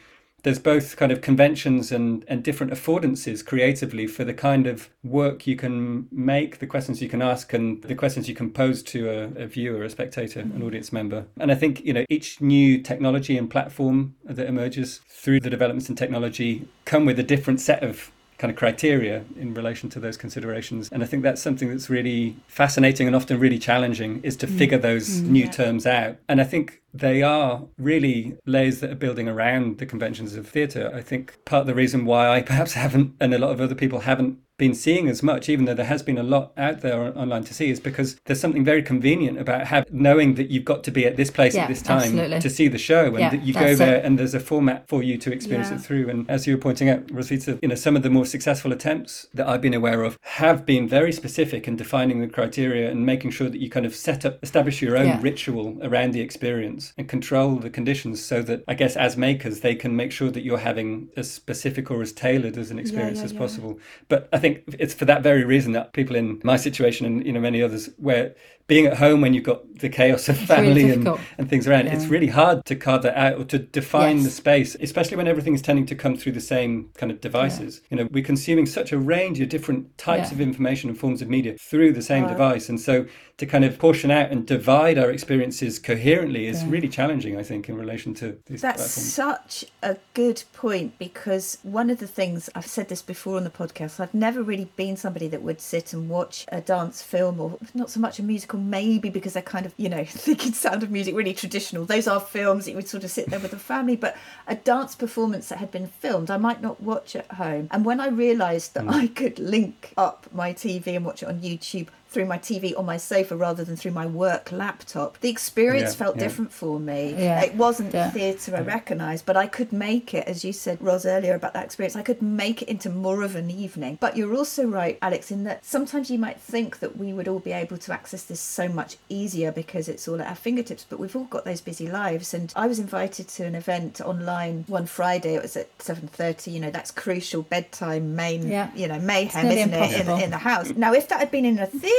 there's 0.44 0.60
both 0.60 0.96
kind 0.98 1.12
of 1.12 1.22
conventions 1.22 1.92
and, 1.92 2.26
and 2.28 2.44
different 2.44 2.72
affordances 2.72 3.46
creatively 3.46 4.08
for 4.08 4.24
the 4.24 4.34
kind 4.34 4.68
of 4.68 4.90
work 5.04 5.48
you 5.48 5.56
can 5.56 6.08
make, 6.12 6.60
the 6.60 6.68
questions 6.68 7.02
you 7.02 7.10
can 7.10 7.22
ask, 7.22 7.54
and 7.54 7.82
the 7.84 7.96
questions 7.96 8.30
you 8.30 8.36
can 8.36 8.50
pose 8.52 8.84
to 8.84 9.10
a, 9.10 9.44
a 9.44 9.48
viewer, 9.48 9.84
a 9.84 9.90
spectator, 9.90 10.40
an 10.40 10.64
audience 10.64 10.92
member. 10.92 11.26
And 11.40 11.52
I 11.52 11.56
think, 11.56 11.82
you 11.82 11.94
know, 11.94 12.06
each 12.10 12.42
new 12.42 12.82
technology 12.82 13.38
and 13.38 13.50
platform 13.50 14.16
that 14.24 14.48
emerges 14.48 15.02
through 15.08 15.42
the 15.42 15.50
developments 15.50 15.90
in 15.90 15.96
technology 15.96 16.68
come 16.86 17.06
with 17.06 17.20
a 17.20 17.24
different 17.24 17.60
set 17.60 17.84
of 17.84 18.12
kind 18.40 18.50
of 18.50 18.58
criteria 18.58 19.24
in 19.38 19.54
relation 19.54 19.90
to 19.90 20.00
those 20.00 20.18
considerations. 20.18 20.90
And 20.92 21.04
I 21.04 21.06
think 21.06 21.24
that's 21.24 21.42
something 21.42 21.70
that's 21.70 21.90
really 21.90 22.38
fascinating 22.48 23.06
and 23.06 23.16
often 23.16 23.38
really 23.38 23.60
challenging 23.60 24.22
is 24.24 24.38
to 24.38 24.48
mm. 24.48 24.58
figure 24.58 24.78
those 24.78 25.20
mm, 25.20 25.28
new 25.28 25.44
yeah. 25.44 25.52
terms 25.52 25.86
out. 25.86 26.16
And 26.30 26.40
I 26.40 26.46
think 26.46 26.82
they 26.94 27.22
are 27.22 27.66
really 27.78 28.38
layers 28.46 28.80
that 28.80 28.92
are 28.92 28.96
building 28.96 29.28
around 29.28 29.78
the 29.78 29.86
conventions 29.86 30.36
of 30.36 30.48
theatre. 30.48 30.90
I 30.96 31.02
think 31.02 31.38
part 31.44 31.62
of 31.62 31.68
the 31.68 31.76
reason 31.76 32.06
why 32.06 32.30
I 32.30 32.42
perhaps 32.52 32.74
haven't, 32.74 33.14
and 33.20 33.34
a 33.34 33.38
lot 33.38 33.52
of 33.52 33.60
other 33.60 33.76
people 33.76 34.00
haven't 34.00 34.40
been 34.60 34.76
seeing 34.76 35.08
as 35.08 35.24
much, 35.24 35.50
even 35.50 35.66
though 35.66 35.74
there 35.74 35.86
has 35.86 36.04
been 36.04 36.20
a 36.20 36.24
lot 36.24 36.52
out 36.58 36.82
there 36.82 37.02
online 37.18 37.44
to 37.46 37.54
see, 37.54 37.72
is 37.72 37.80
because 37.80 38.20
there's 38.26 38.40
something 38.40 38.64
very 38.64 38.84
convenient 38.84 39.40
about 39.40 39.66
have, 39.66 39.92
knowing 39.92 40.36
that 40.36 40.52
you've 40.52 40.66
got 40.66 40.84
to 40.84 40.92
be 40.92 41.08
at 41.08 41.18
this 41.18 41.32
place 41.32 41.56
yeah, 41.56 41.64
at 41.64 41.68
this 41.68 41.82
time 41.82 42.04
absolutely. 42.04 42.40
to 42.40 42.50
see 42.50 42.68
the 42.68 42.78
show, 42.78 43.06
and 43.08 43.20
yeah, 43.20 43.30
that 43.30 43.42
you 43.42 43.54
go 43.54 43.74
there 43.74 43.96
it. 43.96 44.06
and 44.06 44.20
there's 44.20 44.36
a 44.36 44.40
format 44.40 44.88
for 44.88 45.02
you 45.02 45.18
to 45.18 45.32
experience 45.32 45.70
yeah. 45.70 45.78
it 45.78 45.82
through. 45.82 46.10
And 46.10 46.30
as 46.30 46.46
you 46.46 46.56
were 46.56 46.62
pointing 46.62 46.90
out, 46.90 47.08
Roswitha, 47.08 47.60
you 47.62 47.70
know, 47.70 47.76
some 47.76 47.96
of 47.96 48.04
the 48.04 48.10
more 48.10 48.26
successful 48.26 48.72
attempts 48.72 49.28
that 49.34 49.48
I've 49.48 49.62
been 49.62 49.74
aware 49.74 50.04
of 50.04 50.20
have 50.22 50.66
been 50.66 50.88
very 50.88 51.12
specific 51.12 51.68
in 51.68 51.76
defining 51.76 52.20
the 52.20 52.28
criteria 52.28 52.92
and 52.92 53.06
making 53.06 53.32
sure 53.32 53.50
that 53.50 53.60
you 53.60 53.70
kind 53.70 53.86
of 53.86 53.96
set 53.96 54.26
up, 54.26 54.38
establish 54.44 54.82
your 54.82 54.98
own 54.98 55.22
ritual 55.22 55.78
around 55.82 56.12
the 56.12 56.22
experience 56.22 56.94
and 56.98 57.08
control 57.08 57.56
the 57.56 57.70
conditions 57.70 58.24
so 58.24 58.42
that 58.42 58.64
I 58.68 58.74
guess 58.74 58.96
as 58.98 59.16
makers 59.16 59.62
they 59.62 59.76
can 59.76 59.96
make 59.96 60.12
sure 60.12 60.30
that 60.32 60.44
you're 60.44 60.60
having 60.60 61.10
as 61.16 61.32
specific 61.32 61.90
or 61.90 62.02
as 62.02 62.12
tailored 62.12 62.58
as 62.58 62.72
an 62.72 62.80
experience 62.80 63.22
as 63.22 63.34
possible. 63.34 63.80
But 64.08 64.28
I 64.34 64.38
think 64.38 64.49
it's 64.68 64.94
for 64.94 65.06
that 65.06 65.24
very 65.24 65.44
reason 65.44 65.72
that 65.74 65.94
people 65.94 66.16
in 66.16 66.40
my 66.44 66.58
situation 66.58 67.06
and 67.06 67.26
you 67.26 67.32
know 67.32 67.40
many 67.40 67.62
others 67.62 67.90
where 67.98 68.36
being 68.70 68.86
at 68.86 68.98
home 68.98 69.20
when 69.20 69.34
you've 69.34 69.44
got 69.44 69.80
the 69.80 69.90
chaos 69.90 70.30
of 70.30 70.38
family 70.38 70.86
really 70.86 70.92
and, 70.92 71.20
and 71.40 71.50
things 71.50 71.68
around, 71.68 71.88
it's 71.88 72.06
really 72.06 72.28
hard 72.28 72.64
to 72.66 72.76
carve 72.76 73.02
that 73.02 73.18
out 73.18 73.40
or 73.40 73.44
to 73.44 73.58
define 73.58 74.18
yes. 74.18 74.26
the 74.26 74.32
space, 74.32 74.76
especially 74.80 75.18
when 75.18 75.28
everything 75.28 75.56
is 75.56 75.62
tending 75.62 75.88
to 75.88 75.96
come 75.96 76.16
through 76.16 76.34
the 76.34 76.40
same 76.40 76.92
kind 76.96 77.12
of 77.12 77.20
devices. 77.20 77.82
You 77.90 77.98
know, 77.98 78.08
we're 78.12 78.24
consuming 78.24 78.68
such 78.68 78.92
a 78.92 79.00
range 79.00 79.42
of 79.42 79.50
different 79.50 79.98
types 79.98 80.32
of 80.32 80.40
information 80.40 80.88
and 80.88 80.98
forms 80.98 81.22
of 81.24 81.30
media 81.30 81.58
through 81.60 81.94
the 81.94 82.04
same 82.04 82.28
device. 82.28 82.70
And 82.70 82.80
so 82.80 83.08
to 83.40 83.46
kind 83.46 83.64
of 83.64 83.80
portion 83.80 84.12
out 84.12 84.32
and 84.32 84.46
divide 84.46 84.98
our 84.98 85.10
experiences 85.10 85.80
coherently 85.80 86.46
is 86.46 86.62
yeah. 86.62 86.70
really 86.70 86.90
challenging, 86.90 87.38
I 87.38 87.44
think, 87.44 87.70
in 87.70 87.78
relation 87.78 88.14
to 88.16 88.38
these 88.48 88.62
That's 88.62 88.82
platforms. 88.82 89.14
such 89.14 89.66
a 89.82 89.96
good 90.14 90.44
point 90.52 91.00
because 91.00 91.58
one 91.64 91.90
of 91.90 92.00
the 92.00 92.08
things 92.08 92.50
I've 92.54 92.66
said 92.66 92.90
this 92.90 93.02
before 93.02 93.38
on 93.38 93.46
the 93.46 93.50
podcast, 93.50 94.02
I've 94.02 94.14
never 94.14 94.44
really 94.44 94.66
been 94.76 94.98
somebody 94.98 95.30
that 95.30 95.42
would 95.42 95.62
sit 95.62 95.94
and 95.94 96.10
watch 96.10 96.46
a 96.50 96.60
dance 96.60 97.02
film 97.02 97.40
or 97.40 97.58
not 97.74 97.90
so 97.90 98.02
much 98.02 98.20
a 98.20 98.24
musical, 98.24 98.60
maybe 98.60 99.10
because 99.10 99.34
they're 99.34 99.42
kind 99.42 99.66
of, 99.66 99.74
you 99.78 99.88
know, 99.88 100.04
thinking 100.08 100.52
sound 100.52 100.84
of 100.84 100.92
music 100.92 101.16
really 101.16 101.34
traditional. 101.34 101.86
Those 101.86 102.10
are 102.10 102.20
films 102.20 102.66
that 102.66 102.72
you 102.72 102.76
would 102.76 102.90
sort 102.90 103.06
of 103.06 103.12
sit 103.12 103.30
there 103.30 103.40
with 103.40 103.52
the 103.52 103.58
family, 103.58 103.96
but 103.96 104.18
a 104.48 104.56
dance 104.56 104.96
performance 104.96 105.48
that 105.48 105.60
had 105.60 105.72
been 105.72 105.88
filmed, 105.88 106.30
I 106.30 106.36
might 106.36 106.62
not 106.62 106.82
watch 106.82 107.16
at 107.16 107.32
home. 107.32 107.70
And 107.72 107.86
when 107.86 108.02
I 108.02 108.10
realised 108.10 108.74
that 108.74 108.84
mm. 108.84 108.94
I 108.94 109.08
could 109.08 109.40
link 109.40 109.94
up 109.96 110.28
my 110.34 110.52
TV 110.54 110.88
and 110.88 111.06
watch 111.06 111.24
it 111.24 111.30
on 111.30 111.40
YouTube 111.40 111.88
through 112.10 112.26
my 112.26 112.38
TV 112.40 112.76
on 112.78 112.86
my 112.86 112.98
sofa 112.98 113.38
rather 113.38 113.64
than 113.64 113.76
through 113.76 113.92
my 113.92 114.06
work 114.06 114.52
laptop, 114.52 115.20
the 115.20 115.30
experience 115.30 115.92
Yeah, 115.92 115.98
felt 116.06 116.16
yeah. 116.16 116.24
different 116.24 116.52
for 116.52 116.80
me. 116.80 117.14
Yeah. 117.18 117.42
It 117.42 117.54
wasn't 117.56 117.94
Yeah. 117.94 118.10
theatre 118.10 118.56
I 118.56 118.62
recognised, 118.62 119.26
but 119.28 119.38
I 119.38 119.46
could 119.46 119.72
make 119.72 120.14
it, 120.14 120.28
as 120.28 120.44
you 120.44 120.52
said, 120.52 120.80
Ros, 120.82 121.06
earlier 121.06 121.36
about 121.36 121.54
that 121.54 121.66
experience, 121.66 121.96
I 121.96 122.02
could 122.02 122.22
make 122.22 122.64
it 122.64 122.68
into 122.68 122.90
more 122.90 123.22
of 123.22 123.36
an 123.36 123.52
evening. 123.52 123.98
But 124.02 124.18
you're 124.18 124.36
also 124.36 124.66
right, 124.66 124.98
Alex, 125.04 125.30
in 125.30 125.44
that 125.44 125.64
sometimes 125.66 126.10
you 126.10 126.18
might 126.18 126.40
think 126.42 126.80
that 126.80 126.98
we 126.98 127.14
would 127.14 127.28
all 127.28 127.40
be 127.40 127.52
able 127.52 127.78
to 127.78 127.94
access 127.94 128.24
this 128.24 128.40
so 128.40 128.68
much 128.68 128.98
easier 129.08 129.52
because 129.52 129.88
it's 129.88 130.08
all 130.08 130.20
at 130.20 130.28
our 130.28 130.36
fingertips, 130.36 130.86
but 130.90 131.00
we've 131.00 131.16
all 131.16 131.26
got 131.26 131.46
those 131.46 131.62
busy 131.62 131.88
lives. 131.88 132.34
And 132.34 132.52
I 132.56 132.66
was 132.66 132.80
invited 132.80 133.28
to 133.30 133.46
an 133.46 133.54
event 133.54 134.02
online 134.02 134.64
one 134.68 134.88
Friday, 134.88 135.36
it 135.36 135.44
was 135.44 135.56
at 135.56 135.78
7.30, 135.78 136.52
you 136.54 136.60
know, 136.60 136.72
that's 136.72 136.90
crucial 136.90 137.44
bedtime, 137.44 138.16
main, 138.16 138.48
Yeah. 138.48 138.70
you 138.76 138.88
know, 138.88 138.98
mayhem, 139.00 139.46
isn't 139.46 139.74
it, 139.74 140.02
in, 140.08 140.10
in 140.22 140.32
the 140.32 140.38
house. 140.40 140.70
Now, 140.76 140.94
if 140.94 141.08
that 141.10 141.20
had 141.20 141.30
been 141.30 141.46
in 141.46 141.60
a 141.60 141.68
theatre, 141.68 141.96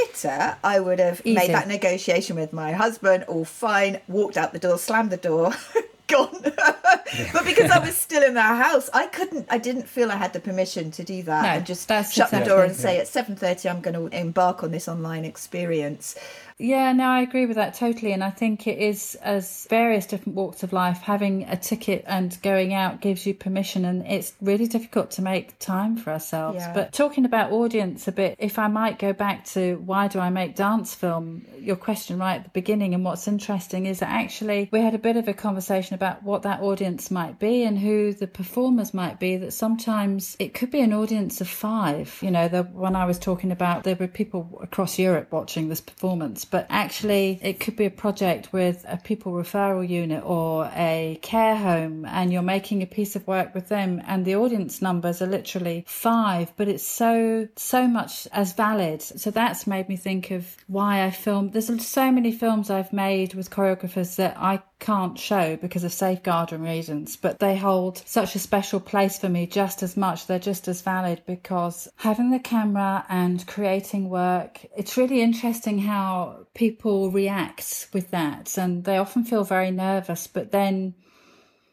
I 0.63 0.79
would 0.79 0.99
have 0.99 1.21
Easy. 1.23 1.35
made 1.35 1.51
that 1.51 1.67
negotiation 1.67 2.35
with 2.35 2.53
my 2.53 2.71
husband, 2.73 3.23
all 3.27 3.45
fine, 3.45 4.01
walked 4.07 4.37
out 4.37 4.53
the 4.53 4.59
door, 4.59 4.77
slammed 4.77 5.09
the 5.11 5.17
door, 5.17 5.53
gone. 6.11 6.41
but 6.43 7.45
because 7.45 7.71
I 7.71 7.79
was 7.79 7.95
still 8.07 8.23
in 8.23 8.37
our 8.37 8.55
house, 8.55 8.89
I 8.93 9.07
couldn't, 9.07 9.47
I 9.49 9.57
didn't 9.57 9.87
feel 9.87 10.11
I 10.11 10.15
had 10.15 10.33
the 10.33 10.39
permission 10.39 10.91
to 10.91 11.03
do 11.03 11.23
that 11.23 11.41
No, 11.43 11.49
and 11.49 11.65
just 11.65 11.87
shut 12.13 12.31
the 12.31 12.43
door 12.45 12.63
and 12.63 12.75
say 12.75 12.99
at 12.99 13.07
7.30 13.07 13.69
I'm 13.69 13.81
going 13.81 13.95
to 13.95 14.17
embark 14.17 14.63
on 14.63 14.71
this 14.71 14.87
online 14.87 15.25
experience. 15.25 16.15
Yeah, 16.61 16.93
no, 16.93 17.05
I 17.05 17.21
agree 17.21 17.47
with 17.47 17.55
that 17.55 17.73
totally. 17.73 18.13
And 18.13 18.23
I 18.23 18.29
think 18.29 18.67
it 18.67 18.77
is, 18.77 19.15
as 19.15 19.65
various 19.69 20.05
different 20.05 20.35
walks 20.35 20.61
of 20.61 20.71
life, 20.73 20.99
having 20.99 21.43
a 21.49 21.57
ticket 21.57 22.03
and 22.05 22.37
going 22.43 22.73
out 22.75 23.01
gives 23.01 23.25
you 23.25 23.33
permission. 23.33 23.83
And 23.83 24.05
it's 24.05 24.33
really 24.41 24.67
difficult 24.67 25.09
to 25.11 25.23
make 25.23 25.57
time 25.57 25.97
for 25.97 26.11
ourselves. 26.11 26.57
Yeah. 26.59 26.71
But 26.73 26.93
talking 26.93 27.25
about 27.25 27.51
audience 27.51 28.07
a 28.07 28.11
bit, 28.11 28.35
if 28.37 28.59
I 28.59 28.67
might 28.67 28.99
go 28.99 29.11
back 29.11 29.45
to 29.45 29.77
why 29.77 30.07
do 30.07 30.19
I 30.19 30.29
make 30.29 30.55
dance 30.55 30.93
film, 30.93 31.47
your 31.57 31.77
question 31.77 32.19
right 32.19 32.35
at 32.35 32.43
the 32.43 32.49
beginning. 32.51 32.93
And 32.93 33.03
what's 33.03 33.27
interesting 33.27 33.87
is 33.87 33.99
that 33.99 34.09
actually 34.09 34.69
we 34.71 34.81
had 34.81 34.93
a 34.93 34.99
bit 34.99 35.17
of 35.17 35.27
a 35.27 35.33
conversation 35.33 35.95
about 36.01 36.23
what 36.23 36.43
that 36.43 36.61
audience 36.61 37.11
might 37.11 37.39
be 37.39 37.63
and 37.63 37.77
who 37.77 38.13
the 38.13 38.27
performers 38.27 38.93
might 38.93 39.19
be. 39.19 39.37
That 39.37 39.51
sometimes 39.51 40.35
it 40.39 40.53
could 40.53 40.71
be 40.71 40.81
an 40.81 40.93
audience 40.93 41.41
of 41.41 41.47
five. 41.47 42.17
You 42.21 42.31
know, 42.31 42.47
the 42.47 42.63
one 42.63 42.95
I 42.95 43.05
was 43.05 43.19
talking 43.19 43.51
about, 43.51 43.83
there 43.83 43.95
were 43.95 44.07
people 44.07 44.59
across 44.61 44.97
Europe 44.97 45.31
watching 45.31 45.69
this 45.69 45.81
performance 45.81 46.45
but 46.45 46.65
actually 46.69 47.39
it 47.41 47.59
could 47.59 47.75
be 47.75 47.85
a 47.85 47.89
project 47.89 48.53
with 48.53 48.85
a 48.87 48.97
people 48.97 49.31
referral 49.31 49.87
unit 49.87 50.23
or 50.25 50.69
a 50.75 51.19
care 51.21 51.55
home 51.55 52.05
and 52.05 52.31
you're 52.31 52.41
making 52.41 52.81
a 52.81 52.85
piece 52.85 53.15
of 53.15 53.25
work 53.27 53.53
with 53.53 53.69
them 53.69 54.01
and 54.07 54.25
the 54.25 54.35
audience 54.35 54.81
numbers 54.81 55.21
are 55.21 55.27
literally 55.27 55.83
five 55.87 56.51
but 56.57 56.67
it's 56.67 56.83
so 56.83 57.47
so 57.55 57.87
much 57.87 58.27
as 58.31 58.53
valid 58.53 59.01
so 59.01 59.31
that's 59.31 59.67
made 59.67 59.87
me 59.89 59.95
think 59.95 60.31
of 60.31 60.57
why 60.67 61.03
I 61.03 61.11
film 61.11 61.51
there's 61.51 61.85
so 61.85 62.11
many 62.11 62.31
films 62.31 62.69
I've 62.69 62.93
made 62.93 63.33
with 63.33 63.49
choreographers 63.49 64.15
that 64.15 64.37
I 64.37 64.61
can't 64.79 65.17
show 65.17 65.55
because 65.57 65.80
of 65.83 65.93
safeguarding 65.93 66.61
reasons, 66.61 67.15
but 67.15 67.39
they 67.39 67.57
hold 67.57 68.01
such 68.05 68.35
a 68.35 68.39
special 68.39 68.79
place 68.79 69.17
for 69.17 69.29
me 69.29 69.47
just 69.47 69.83
as 69.83 69.97
much. 69.97 70.27
They're 70.27 70.39
just 70.39 70.67
as 70.67 70.81
valid 70.81 71.21
because 71.25 71.87
having 71.97 72.31
the 72.31 72.39
camera 72.39 73.05
and 73.09 73.45
creating 73.47 74.09
work, 74.09 74.65
it's 74.75 74.97
really 74.97 75.21
interesting 75.21 75.79
how 75.79 76.45
people 76.53 77.11
react 77.11 77.87
with 77.93 78.11
that. 78.11 78.57
And 78.57 78.83
they 78.83 78.97
often 78.97 79.23
feel 79.23 79.43
very 79.43 79.71
nervous, 79.71 80.27
but 80.27 80.51
then 80.51 80.93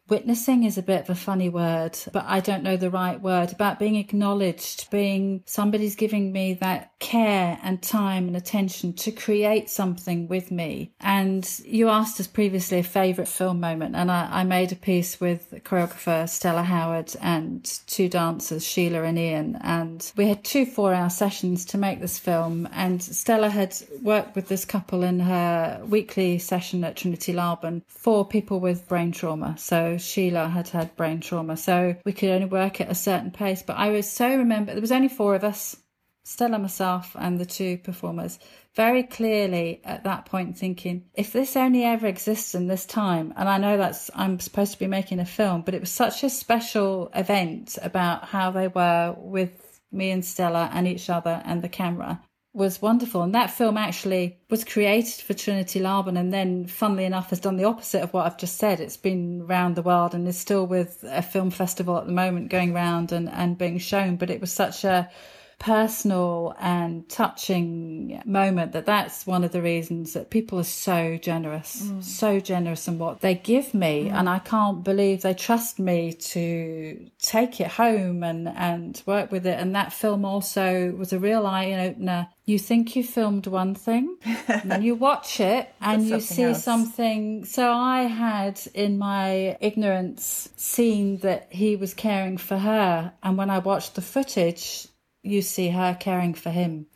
witnessing 0.08 0.64
is 0.64 0.78
a 0.78 0.82
bit 0.82 1.02
of 1.02 1.10
a 1.10 1.14
funny 1.14 1.48
word, 1.48 1.98
but 2.12 2.24
I 2.26 2.40
don't 2.40 2.62
know 2.62 2.76
the 2.76 2.90
right 2.90 3.20
word 3.20 3.52
about 3.52 3.78
being 3.78 3.96
acknowledged, 3.96 4.90
being 4.90 5.42
somebody's 5.46 5.96
giving 5.96 6.32
me 6.32 6.54
that 6.54 6.92
care 6.98 7.58
and 7.62 7.82
time 7.82 8.26
and 8.26 8.36
attention 8.36 8.92
to 8.94 9.10
create 9.10 9.68
something 9.70 10.28
with 10.28 10.50
me. 10.50 10.92
And 11.00 11.48
you 11.64 11.88
asked 11.88 12.20
us 12.20 12.26
previously 12.26 12.78
a 12.78 12.82
favourite 12.82 13.28
film 13.28 13.60
moment, 13.60 13.96
and 13.96 14.10
I, 14.10 14.28
I 14.30 14.44
made 14.44 14.72
a 14.72 14.76
piece 14.76 15.20
with 15.20 15.52
choreographer 15.64 16.28
Stella 16.28 16.62
Howard 16.62 17.14
and 17.20 17.64
two 17.86 18.08
dancers, 18.08 18.66
Sheila 18.66 19.02
and 19.02 19.18
Ian, 19.18 19.58
and 19.62 20.10
we 20.16 20.28
had 20.28 20.44
two 20.44 20.66
four 20.66 20.94
hour 20.94 21.10
sessions 21.10 21.64
to 21.66 21.78
make 21.78 22.00
this 22.00 22.18
film. 22.18 22.68
And 22.72 23.02
Stella 23.02 23.50
had 23.50 23.76
worked 24.02 24.34
with 24.34 24.48
this 24.48 24.64
couple 24.64 25.02
in 25.02 25.20
her 25.20 25.82
weekly 25.86 26.38
session 26.38 26.84
at 26.84 26.96
Trinity 26.96 27.32
Laban 27.32 27.82
for 27.86 28.26
people 28.26 28.60
with 28.60 28.88
brain 28.88 29.12
trauma. 29.12 29.56
So 29.58 29.97
Sheila 29.98 30.48
had 30.48 30.68
had 30.68 30.96
brain 30.96 31.20
trauma, 31.20 31.56
so 31.56 31.96
we 32.04 32.12
could 32.12 32.30
only 32.30 32.46
work 32.46 32.80
at 32.80 32.90
a 32.90 32.94
certain 32.94 33.30
pace. 33.30 33.62
But 33.62 33.76
I 33.76 33.90
was 33.90 34.10
so 34.10 34.28
remember 34.28 34.72
there 34.72 34.80
was 34.80 34.92
only 34.92 35.08
four 35.08 35.34
of 35.34 35.44
us, 35.44 35.76
Stella, 36.24 36.58
myself, 36.58 37.16
and 37.18 37.38
the 37.38 37.46
two 37.46 37.78
performers. 37.78 38.38
Very 38.74 39.02
clearly 39.02 39.80
at 39.84 40.04
that 40.04 40.26
point 40.26 40.56
thinking, 40.56 41.06
if 41.14 41.32
this 41.32 41.56
only 41.56 41.84
ever 41.84 42.06
exists 42.06 42.54
in 42.54 42.66
this 42.66 42.86
time, 42.86 43.34
and 43.36 43.48
I 43.48 43.58
know 43.58 43.76
that's 43.76 44.10
I'm 44.14 44.38
supposed 44.40 44.72
to 44.72 44.78
be 44.78 44.86
making 44.86 45.20
a 45.20 45.24
film, 45.24 45.62
but 45.62 45.74
it 45.74 45.80
was 45.80 45.90
such 45.90 46.22
a 46.22 46.30
special 46.30 47.10
event 47.14 47.78
about 47.82 48.24
how 48.24 48.50
they 48.50 48.68
were 48.68 49.16
with 49.18 49.80
me 49.90 50.10
and 50.10 50.24
Stella 50.24 50.70
and 50.72 50.86
each 50.86 51.08
other 51.08 51.42
and 51.44 51.62
the 51.62 51.68
camera 51.68 52.20
was 52.52 52.82
wonderful. 52.82 53.22
And 53.22 53.34
that 53.34 53.50
film 53.50 53.76
actually 53.76 54.38
was 54.50 54.64
created 54.64 55.22
for 55.22 55.34
Trinity 55.34 55.80
Laban 55.80 56.16
and 56.16 56.32
then, 56.32 56.66
funnily 56.66 57.04
enough, 57.04 57.30
has 57.30 57.40
done 57.40 57.56
the 57.56 57.64
opposite 57.64 58.02
of 58.02 58.12
what 58.12 58.26
I've 58.26 58.38
just 58.38 58.56
said. 58.56 58.80
It's 58.80 58.96
been 58.96 59.46
round 59.46 59.76
the 59.76 59.82
world 59.82 60.14
and 60.14 60.26
is 60.26 60.38
still 60.38 60.66
with 60.66 61.04
a 61.06 61.22
film 61.22 61.50
festival 61.50 61.98
at 61.98 62.06
the 62.06 62.12
moment 62.12 62.50
going 62.50 62.72
round 62.72 63.12
and, 63.12 63.28
and 63.28 63.58
being 63.58 63.78
shown. 63.78 64.16
But 64.16 64.30
it 64.30 64.40
was 64.40 64.52
such 64.52 64.84
a 64.84 65.10
personal 65.58 66.54
and 66.60 67.08
touching 67.08 68.22
moment 68.24 68.72
that 68.72 68.86
that's 68.86 69.26
one 69.26 69.42
of 69.42 69.50
the 69.50 69.60
reasons 69.60 70.12
that 70.12 70.30
people 70.30 70.58
are 70.58 70.64
so 70.64 71.16
generous, 71.16 71.82
mm. 71.82 72.02
so 72.02 72.38
generous 72.38 72.86
in 72.86 72.98
what 72.98 73.20
they 73.20 73.34
give 73.34 73.74
me. 73.74 74.04
Mm. 74.04 74.12
And 74.12 74.28
I 74.28 74.38
can't 74.38 74.84
believe 74.84 75.22
they 75.22 75.34
trust 75.34 75.80
me 75.80 76.12
to 76.12 77.10
take 77.20 77.60
it 77.60 77.66
home 77.66 78.22
and, 78.22 78.48
and 78.48 79.02
work 79.04 79.32
with 79.32 79.46
it. 79.46 79.58
And 79.58 79.74
that 79.74 79.92
film 79.92 80.24
also 80.24 80.92
was 80.92 81.12
a 81.12 81.18
real 81.18 81.46
eye 81.46 81.72
opener. 81.72 82.28
You 82.44 82.58
think 82.58 82.96
you 82.96 83.04
filmed 83.04 83.46
one 83.46 83.74
thing, 83.74 84.16
and 84.48 84.70
then 84.70 84.82
you 84.82 84.94
watch 84.94 85.38
it 85.38 85.68
and 85.82 86.08
you 86.08 86.18
see 86.18 86.44
else. 86.44 86.64
something. 86.64 87.44
So 87.44 87.70
I 87.70 88.04
had, 88.04 88.58
in 88.72 88.96
my 88.96 89.58
ignorance, 89.60 90.48
seen 90.56 91.18
that 91.18 91.48
he 91.50 91.76
was 91.76 91.92
caring 91.92 92.38
for 92.38 92.56
her. 92.56 93.12
And 93.22 93.36
when 93.36 93.50
I 93.50 93.58
watched 93.58 93.96
the 93.96 94.00
footage, 94.00 94.87
you 95.28 95.42
see 95.42 95.68
her 95.70 95.96
caring 95.98 96.34
for 96.34 96.50
him. 96.50 96.86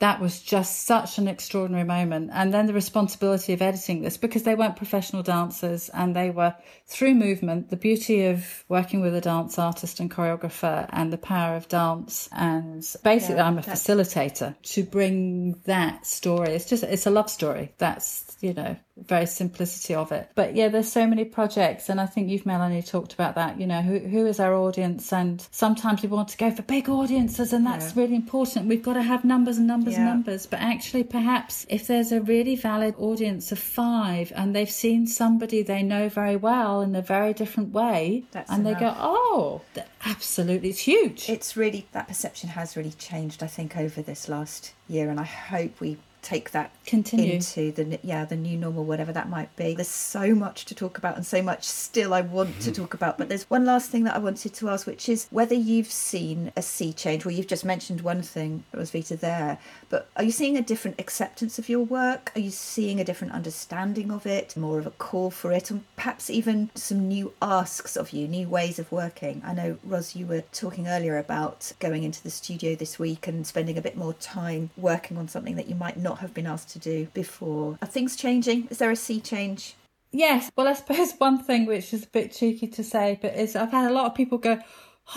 That 0.00 0.20
was 0.20 0.40
just 0.40 0.84
such 0.84 1.18
an 1.18 1.26
extraordinary 1.26 1.84
moment. 1.84 2.30
And 2.32 2.54
then 2.54 2.66
the 2.66 2.72
responsibility 2.72 3.52
of 3.52 3.60
editing 3.60 4.02
this 4.02 4.16
because 4.16 4.44
they 4.44 4.54
weren't 4.54 4.76
professional 4.76 5.24
dancers 5.24 5.88
and 5.88 6.14
they 6.14 6.30
were 6.30 6.54
through 6.86 7.16
movement. 7.16 7.70
The 7.70 7.76
beauty 7.76 8.26
of 8.26 8.64
working 8.68 9.00
with 9.00 9.16
a 9.16 9.20
dance 9.20 9.58
artist 9.58 9.98
and 9.98 10.08
choreographer 10.08 10.88
and 10.90 11.12
the 11.12 11.18
power 11.18 11.56
of 11.56 11.66
dance. 11.66 12.28
And 12.30 12.86
basically, 13.02 13.36
Yeah, 13.36 13.48
I'm 13.48 13.58
a 13.58 13.62
facilitator 13.62 14.54
to 14.62 14.84
bring 14.84 15.54
that 15.64 16.06
story. 16.06 16.50
It's 16.50 16.66
just, 16.66 16.84
it's 16.84 17.06
a 17.06 17.10
love 17.10 17.28
story. 17.28 17.72
That's, 17.78 18.36
you 18.40 18.54
know, 18.54 18.76
very 19.06 19.26
simplicity 19.26 19.94
of 19.94 20.12
it. 20.12 20.30
But 20.34 20.54
yeah, 20.54 20.68
there's 20.68 20.90
so 20.90 21.06
many 21.06 21.24
projects, 21.24 21.88
and 21.88 22.00
I 22.00 22.06
think 22.06 22.28
you've 22.30 22.46
Melanie 22.46 22.82
talked 22.82 23.12
about 23.12 23.34
that. 23.36 23.60
You 23.60 23.66
know, 23.66 23.82
who 23.82 23.98
who 23.98 24.26
is 24.26 24.40
our 24.40 24.54
audience? 24.54 25.12
And 25.12 25.46
sometimes 25.50 26.02
we 26.02 26.08
want 26.08 26.28
to 26.28 26.36
go 26.36 26.50
for 26.50 26.62
big 26.62 26.88
audiences, 26.88 27.52
and 27.52 27.66
that's 27.66 27.96
really 27.96 28.14
important. 28.16 28.66
We've 28.66 28.82
got 28.82 28.94
to 28.94 29.02
have 29.02 29.24
numbers 29.24 29.58
and 29.58 29.66
numbers 29.66 29.96
and 29.96 30.04
numbers. 30.04 30.46
But 30.46 30.60
actually, 30.60 31.04
perhaps 31.04 31.66
if 31.68 31.86
there's 31.86 32.12
a 32.12 32.20
really 32.20 32.56
valid 32.56 32.94
audience 32.98 33.52
of 33.52 33.58
five, 33.58 34.32
and 34.34 34.54
they've 34.54 34.70
seen 34.70 35.06
somebody 35.06 35.62
they 35.62 35.82
know 35.82 36.08
very 36.08 36.36
well 36.36 36.80
in 36.80 36.94
a 36.94 37.02
very 37.02 37.32
different 37.32 37.72
way, 37.72 38.24
That's 38.32 38.50
and 38.50 38.66
they 38.66 38.74
go, 38.74 38.94
oh, 38.98 39.62
absolutely, 40.04 40.70
it's 40.70 40.80
huge. 40.80 41.28
It's 41.28 41.56
really, 41.56 41.86
that 41.92 42.08
perception 42.08 42.50
has 42.50 42.76
really 42.76 42.92
changed, 42.92 43.42
I 43.42 43.46
think, 43.46 43.76
over 43.76 44.02
this 44.02 44.28
last 44.28 44.72
year. 44.88 45.10
And 45.10 45.20
I 45.20 45.24
hope 45.24 45.80
we 45.80 45.98
take 46.22 46.50
that 46.50 46.72
Continue. 46.86 47.34
into 47.34 47.72
the 47.72 47.98
yeah 48.02 48.24
the 48.24 48.36
new 48.36 48.56
normal 48.56 48.84
whatever 48.84 49.12
that 49.12 49.28
might 49.28 49.54
be. 49.56 49.74
There's 49.74 49.88
so 49.88 50.34
much 50.34 50.64
to 50.66 50.74
talk 50.74 50.98
about 50.98 51.16
and 51.16 51.26
so 51.26 51.42
much 51.42 51.64
still 51.64 52.14
i 52.14 52.20
want 52.20 52.60
to 52.60 52.70
mm-hmm. 52.70 52.82
talk 52.82 52.94
about 52.94 53.18
but 53.18 53.28
there's 53.28 53.48
one 53.50 53.64
last 53.64 53.90
thing 53.90 54.04
that 54.04 54.14
i 54.14 54.18
wanted 54.18 54.54
to 54.54 54.68
ask 54.68 54.86
which 54.86 55.08
is 55.08 55.26
whether 55.30 55.54
you've 55.54 55.90
seen 55.90 56.52
a 56.56 56.62
sea 56.62 56.92
change. 56.92 57.24
Well 57.24 57.34
you've 57.34 57.46
just 57.46 57.64
mentioned 57.64 58.00
one 58.00 58.22
thing 58.22 58.64
Roswitha 58.74 59.20
there 59.20 59.58
but 59.88 60.08
are 60.16 60.24
you 60.24 60.30
seeing 60.30 60.56
a 60.56 60.62
different 60.62 61.00
acceptance 61.00 61.58
of 61.58 61.68
your 61.68 61.84
work? 61.84 62.32
Are 62.34 62.40
you 62.40 62.50
seeing 62.50 63.00
a 63.00 63.04
different 63.04 63.32
understanding 63.32 64.10
of 64.10 64.26
it 64.26 64.56
more 64.56 64.78
of 64.78 64.86
a 64.86 64.90
call 64.90 65.30
for 65.30 65.52
it 65.52 65.70
and 65.70 65.84
perhaps 65.96 66.30
even 66.30 66.70
some 66.74 67.08
new 67.08 67.32
asks 67.40 67.96
of 67.96 68.10
you 68.10 68.28
new 68.28 68.48
ways 68.48 68.78
of 68.78 68.90
working? 68.90 69.42
I 69.44 69.54
know 69.54 69.78
ros 69.84 70.16
you 70.16 70.26
were 70.26 70.42
talking 70.52 70.88
earlier 70.88 71.18
about 71.18 71.72
going 71.78 72.02
into 72.02 72.22
the 72.22 72.30
studio 72.30 72.74
this 72.74 72.98
week 72.98 73.26
and 73.26 73.46
spending 73.46 73.78
a 73.78 73.82
bit 73.82 73.96
more 73.96 74.14
time 74.14 74.70
working 74.76 75.16
on 75.16 75.28
something 75.28 75.56
that 75.56 75.68
you 75.68 75.74
might 75.74 75.96
not 75.96 76.07
have 76.16 76.34
been 76.34 76.46
asked 76.46 76.70
to 76.70 76.78
do 76.78 77.06
before. 77.12 77.78
Are 77.82 77.88
things 77.88 78.16
changing? 78.16 78.68
Is 78.70 78.78
there 78.78 78.90
a 78.90 78.96
sea 78.96 79.20
change? 79.20 79.74
Yes. 80.10 80.50
Well, 80.56 80.68
I 80.68 80.72
suppose 80.72 81.12
one 81.18 81.42
thing 81.42 81.66
which 81.66 81.92
is 81.92 82.04
a 82.04 82.08
bit 82.08 82.32
cheeky 82.32 82.68
to 82.68 82.82
say, 82.82 83.18
but 83.20 83.34
is 83.34 83.54
I've 83.54 83.70
had 83.70 83.90
a 83.90 83.94
lot 83.94 84.06
of 84.06 84.14
people 84.14 84.38
go, 84.38 84.58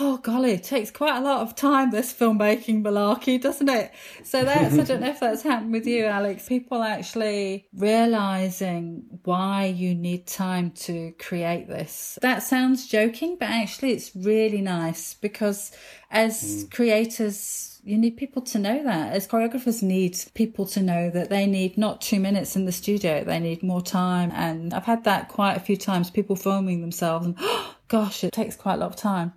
oh 0.00 0.16
golly, 0.18 0.52
it 0.52 0.64
takes 0.64 0.90
quite 0.90 1.18
a 1.18 1.20
lot 1.20 1.42
of 1.42 1.54
time, 1.54 1.90
this 1.90 2.12
filmmaking 2.12 2.82
malarkey, 2.82 3.40
doesn't 3.40 3.68
it? 3.68 3.92
So 4.24 4.44
that's, 4.44 4.78
I 4.78 4.84
don't 4.84 5.00
know 5.00 5.10
if 5.10 5.20
that's 5.20 5.42
happened 5.42 5.72
with 5.72 5.86
you, 5.86 6.06
Alex. 6.06 6.48
People 6.48 6.82
actually 6.82 7.66
realizing 7.74 9.04
why 9.24 9.66
you 9.66 9.94
need 9.94 10.26
time 10.26 10.70
to 10.70 11.12
create 11.18 11.68
this. 11.68 12.18
That 12.22 12.42
sounds 12.42 12.86
joking, 12.86 13.36
but 13.38 13.50
actually 13.50 13.92
it's 13.92 14.14
really 14.16 14.62
nice 14.62 15.14
because 15.14 15.72
as 16.10 16.64
mm. 16.64 16.70
creators, 16.70 17.71
you 17.84 17.98
need 17.98 18.16
people 18.16 18.42
to 18.42 18.58
know 18.58 18.82
that. 18.84 19.12
As 19.12 19.26
choreographers 19.26 19.82
need 19.82 20.16
people 20.34 20.66
to 20.66 20.80
know 20.80 21.10
that 21.10 21.30
they 21.30 21.46
need 21.46 21.76
not 21.76 22.00
two 22.00 22.20
minutes 22.20 22.54
in 22.54 22.64
the 22.64 22.72
studio, 22.72 23.24
they 23.24 23.40
need 23.40 23.62
more 23.62 23.82
time. 23.82 24.30
And 24.32 24.72
I've 24.72 24.84
had 24.84 25.04
that 25.04 25.28
quite 25.28 25.56
a 25.56 25.60
few 25.60 25.76
times, 25.76 26.10
people 26.10 26.36
filming 26.36 26.80
themselves 26.80 27.26
and, 27.26 27.36
oh, 27.40 27.76
gosh, 27.88 28.24
it 28.24 28.32
takes 28.32 28.56
quite 28.56 28.74
a 28.74 28.78
lot 28.78 28.90
of 28.90 28.96
time. 28.96 29.32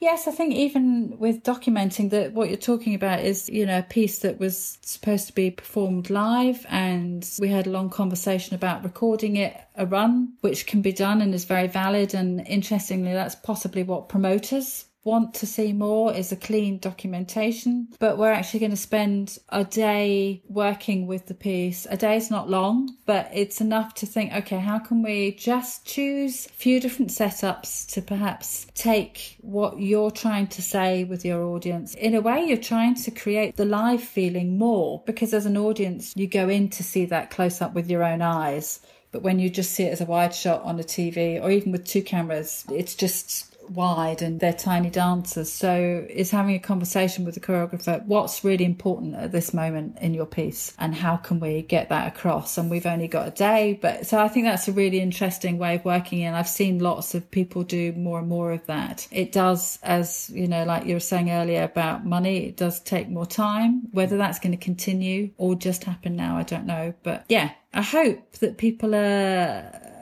Yes, 0.00 0.28
I 0.28 0.32
think 0.32 0.54
even 0.54 1.18
with 1.18 1.44
documenting 1.44 2.10
that 2.10 2.34
what 2.34 2.48
you're 2.48 2.58
talking 2.58 2.94
about 2.94 3.20
is, 3.20 3.48
you 3.48 3.64
know, 3.64 3.78
a 3.78 3.82
piece 3.82 4.18
that 4.18 4.38
was 4.38 4.76
supposed 4.82 5.28
to 5.28 5.32
be 5.32 5.50
performed 5.50 6.10
live 6.10 6.66
and 6.68 7.26
we 7.38 7.48
had 7.48 7.66
a 7.66 7.70
long 7.70 7.88
conversation 7.88 8.54
about 8.54 8.84
recording 8.84 9.36
it 9.36 9.56
a 9.76 9.86
run, 9.86 10.34
which 10.42 10.66
can 10.66 10.82
be 10.82 10.92
done 10.92 11.22
and 11.22 11.32
is 11.32 11.44
very 11.44 11.68
valid. 11.68 12.12
And 12.12 12.46
interestingly, 12.46 13.14
that's 13.14 13.36
possibly 13.36 13.82
what 13.82 14.10
promoters 14.10 14.84
want 15.04 15.34
to 15.34 15.46
see 15.46 15.72
more 15.72 16.12
is 16.12 16.32
a 16.32 16.36
clean 16.36 16.78
documentation, 16.78 17.88
but 17.98 18.16
we're 18.16 18.32
actually 18.32 18.60
going 18.60 18.70
to 18.70 18.76
spend 18.76 19.38
a 19.50 19.64
day 19.64 20.42
working 20.48 21.06
with 21.06 21.26
the 21.26 21.34
piece. 21.34 21.86
A 21.90 21.96
day 21.96 22.16
is 22.16 22.30
not 22.30 22.48
long, 22.48 22.96
but 23.04 23.30
it's 23.32 23.60
enough 23.60 23.94
to 23.96 24.06
think, 24.06 24.32
okay, 24.32 24.58
how 24.58 24.78
can 24.78 25.02
we 25.02 25.32
just 25.32 25.86
choose 25.86 26.46
a 26.46 26.48
few 26.50 26.80
different 26.80 27.10
setups 27.10 27.86
to 27.92 28.02
perhaps 28.02 28.66
take 28.74 29.36
what 29.40 29.78
you're 29.78 30.10
trying 30.10 30.46
to 30.48 30.62
say 30.62 31.04
with 31.04 31.24
your 31.24 31.44
audience? 31.44 31.94
In 31.94 32.14
a 32.14 32.20
way, 32.20 32.42
you're 32.44 32.56
trying 32.56 32.94
to 32.96 33.10
create 33.10 33.56
the 33.56 33.66
live 33.66 34.02
feeling 34.02 34.56
more 34.58 35.02
because 35.04 35.34
as 35.34 35.46
an 35.46 35.56
audience, 35.56 36.14
you 36.16 36.26
go 36.26 36.48
in 36.48 36.70
to 36.70 36.82
see 36.82 37.04
that 37.06 37.30
close 37.30 37.60
up 37.60 37.74
with 37.74 37.90
your 37.90 38.02
own 38.02 38.22
eyes. 38.22 38.80
But 39.12 39.22
when 39.22 39.38
you 39.38 39.48
just 39.48 39.70
see 39.70 39.84
it 39.84 39.92
as 39.92 40.00
a 40.00 40.06
wide 40.06 40.34
shot 40.34 40.62
on 40.64 40.80
a 40.80 40.82
TV 40.82 41.40
or 41.40 41.48
even 41.48 41.70
with 41.70 41.86
two 41.86 42.02
cameras, 42.02 42.64
it's 42.68 42.96
just 42.96 43.53
wide 43.70 44.22
and 44.22 44.40
they're 44.40 44.52
tiny 44.52 44.90
dancers. 44.90 45.50
So 45.52 46.06
is 46.08 46.30
having 46.30 46.54
a 46.54 46.58
conversation 46.58 47.24
with 47.24 47.34
the 47.34 47.40
choreographer. 47.40 48.04
What's 48.06 48.44
really 48.44 48.64
important 48.64 49.14
at 49.14 49.32
this 49.32 49.54
moment 49.54 49.98
in 50.00 50.14
your 50.14 50.26
piece 50.26 50.72
and 50.78 50.94
how 50.94 51.16
can 51.16 51.40
we 51.40 51.62
get 51.62 51.88
that 51.88 52.08
across? 52.08 52.58
And 52.58 52.70
we've 52.70 52.86
only 52.86 53.08
got 53.08 53.28
a 53.28 53.30
day, 53.30 53.78
but 53.80 54.06
so 54.06 54.18
I 54.18 54.28
think 54.28 54.46
that's 54.46 54.68
a 54.68 54.72
really 54.72 55.00
interesting 55.00 55.58
way 55.58 55.76
of 55.76 55.84
working. 55.84 56.22
And 56.24 56.36
I've 56.36 56.48
seen 56.48 56.78
lots 56.78 57.14
of 57.14 57.30
people 57.30 57.62
do 57.62 57.92
more 57.92 58.18
and 58.18 58.28
more 58.28 58.52
of 58.52 58.66
that. 58.66 59.06
It 59.10 59.32
does, 59.32 59.78
as 59.82 60.30
you 60.30 60.48
know, 60.48 60.64
like 60.64 60.86
you 60.86 60.94
were 60.94 61.00
saying 61.00 61.30
earlier 61.30 61.62
about 61.62 62.04
money, 62.04 62.46
it 62.46 62.56
does 62.56 62.80
take 62.80 63.08
more 63.08 63.26
time. 63.26 63.88
Whether 63.92 64.16
that's 64.16 64.38
going 64.38 64.56
to 64.56 64.62
continue 64.62 65.30
or 65.36 65.54
just 65.54 65.84
happen 65.84 66.16
now, 66.16 66.36
I 66.36 66.42
don't 66.42 66.66
know. 66.66 66.94
But 67.02 67.24
yeah, 67.28 67.52
I 67.72 67.82
hope 67.82 68.32
that 68.34 68.58
people 68.58 68.94
are 68.94 69.93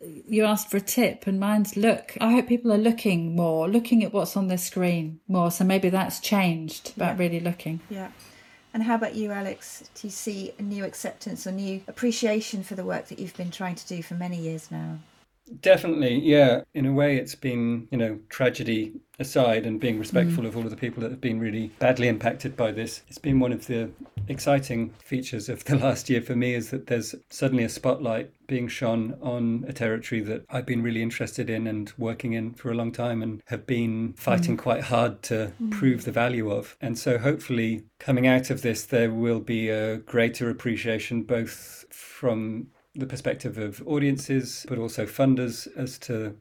you 0.00 0.44
asked 0.44 0.70
for 0.70 0.76
a 0.76 0.80
tip 0.80 1.26
and 1.26 1.38
mine's 1.38 1.76
look. 1.76 2.16
I 2.20 2.32
hope 2.32 2.48
people 2.48 2.72
are 2.72 2.78
looking 2.78 3.36
more, 3.36 3.68
looking 3.68 4.02
at 4.04 4.12
what's 4.12 4.36
on 4.36 4.48
their 4.48 4.58
screen 4.58 5.20
more. 5.28 5.50
So 5.50 5.64
maybe 5.64 5.90
that's 5.90 6.20
changed 6.20 6.92
about 6.96 7.16
yeah. 7.16 7.24
really 7.24 7.40
looking. 7.40 7.80
Yeah. 7.90 8.10
And 8.72 8.84
how 8.84 8.94
about 8.94 9.14
you, 9.14 9.32
Alex? 9.32 9.90
Do 9.94 10.06
you 10.06 10.12
see 10.12 10.52
a 10.58 10.62
new 10.62 10.84
acceptance 10.84 11.46
or 11.46 11.52
new 11.52 11.82
appreciation 11.88 12.62
for 12.62 12.76
the 12.76 12.84
work 12.84 13.08
that 13.08 13.18
you've 13.18 13.36
been 13.36 13.50
trying 13.50 13.74
to 13.74 13.86
do 13.86 14.02
for 14.02 14.14
many 14.14 14.38
years 14.38 14.70
now? 14.70 14.98
Definitely, 15.60 16.20
yeah. 16.20 16.62
In 16.74 16.86
a 16.86 16.92
way, 16.92 17.16
it's 17.16 17.34
been, 17.34 17.88
you 17.90 17.98
know, 17.98 18.18
tragedy 18.28 18.92
aside 19.18 19.66
and 19.66 19.78
being 19.78 19.98
respectful 19.98 20.44
mm. 20.44 20.46
of 20.46 20.56
all 20.56 20.64
of 20.64 20.70
the 20.70 20.76
people 20.76 21.02
that 21.02 21.10
have 21.10 21.20
been 21.20 21.38
really 21.38 21.68
badly 21.78 22.08
impacted 22.08 22.56
by 22.56 22.72
this. 22.72 23.02
It's 23.08 23.18
been 23.18 23.38
one 23.38 23.52
of 23.52 23.66
the 23.66 23.90
exciting 24.28 24.94
features 25.04 25.48
of 25.48 25.64
the 25.64 25.76
last 25.86 26.08
year 26.08 26.22
for 26.22 26.34
me 26.34 26.54
is 26.54 26.70
that 26.70 26.86
there's 26.86 27.14
suddenly 27.28 27.64
a 27.64 27.68
spotlight 27.68 28.30
being 28.46 28.66
shone 28.66 29.16
on 29.20 29.64
a 29.68 29.72
territory 29.72 30.20
that 30.22 30.44
I've 30.48 30.66
been 30.66 30.82
really 30.82 31.02
interested 31.02 31.50
in 31.50 31.66
and 31.66 31.92
working 31.98 32.32
in 32.32 32.54
for 32.54 32.70
a 32.70 32.74
long 32.74 32.92
time 32.92 33.22
and 33.22 33.42
have 33.46 33.66
been 33.66 34.14
fighting 34.14 34.56
mm. 34.56 34.60
quite 34.60 34.84
hard 34.84 35.22
to 35.24 35.52
mm. 35.62 35.70
prove 35.70 36.04
the 36.04 36.12
value 36.12 36.50
of. 36.50 36.76
And 36.80 36.98
so 36.98 37.18
hopefully 37.18 37.84
coming 37.98 38.26
out 38.26 38.50
of 38.50 38.62
this, 38.62 38.84
there 38.84 39.10
will 39.10 39.40
be 39.40 39.68
a 39.68 39.98
greater 39.98 40.48
appreciation 40.48 41.24
both 41.24 41.84
from 41.90 42.68
the 42.94 43.06
perspective 43.06 43.58
of 43.58 43.86
audiences, 43.86 44.66
but 44.68 44.78
also 44.78 45.06
funders 45.06 45.68
as 45.76 45.98
to 46.00 46.36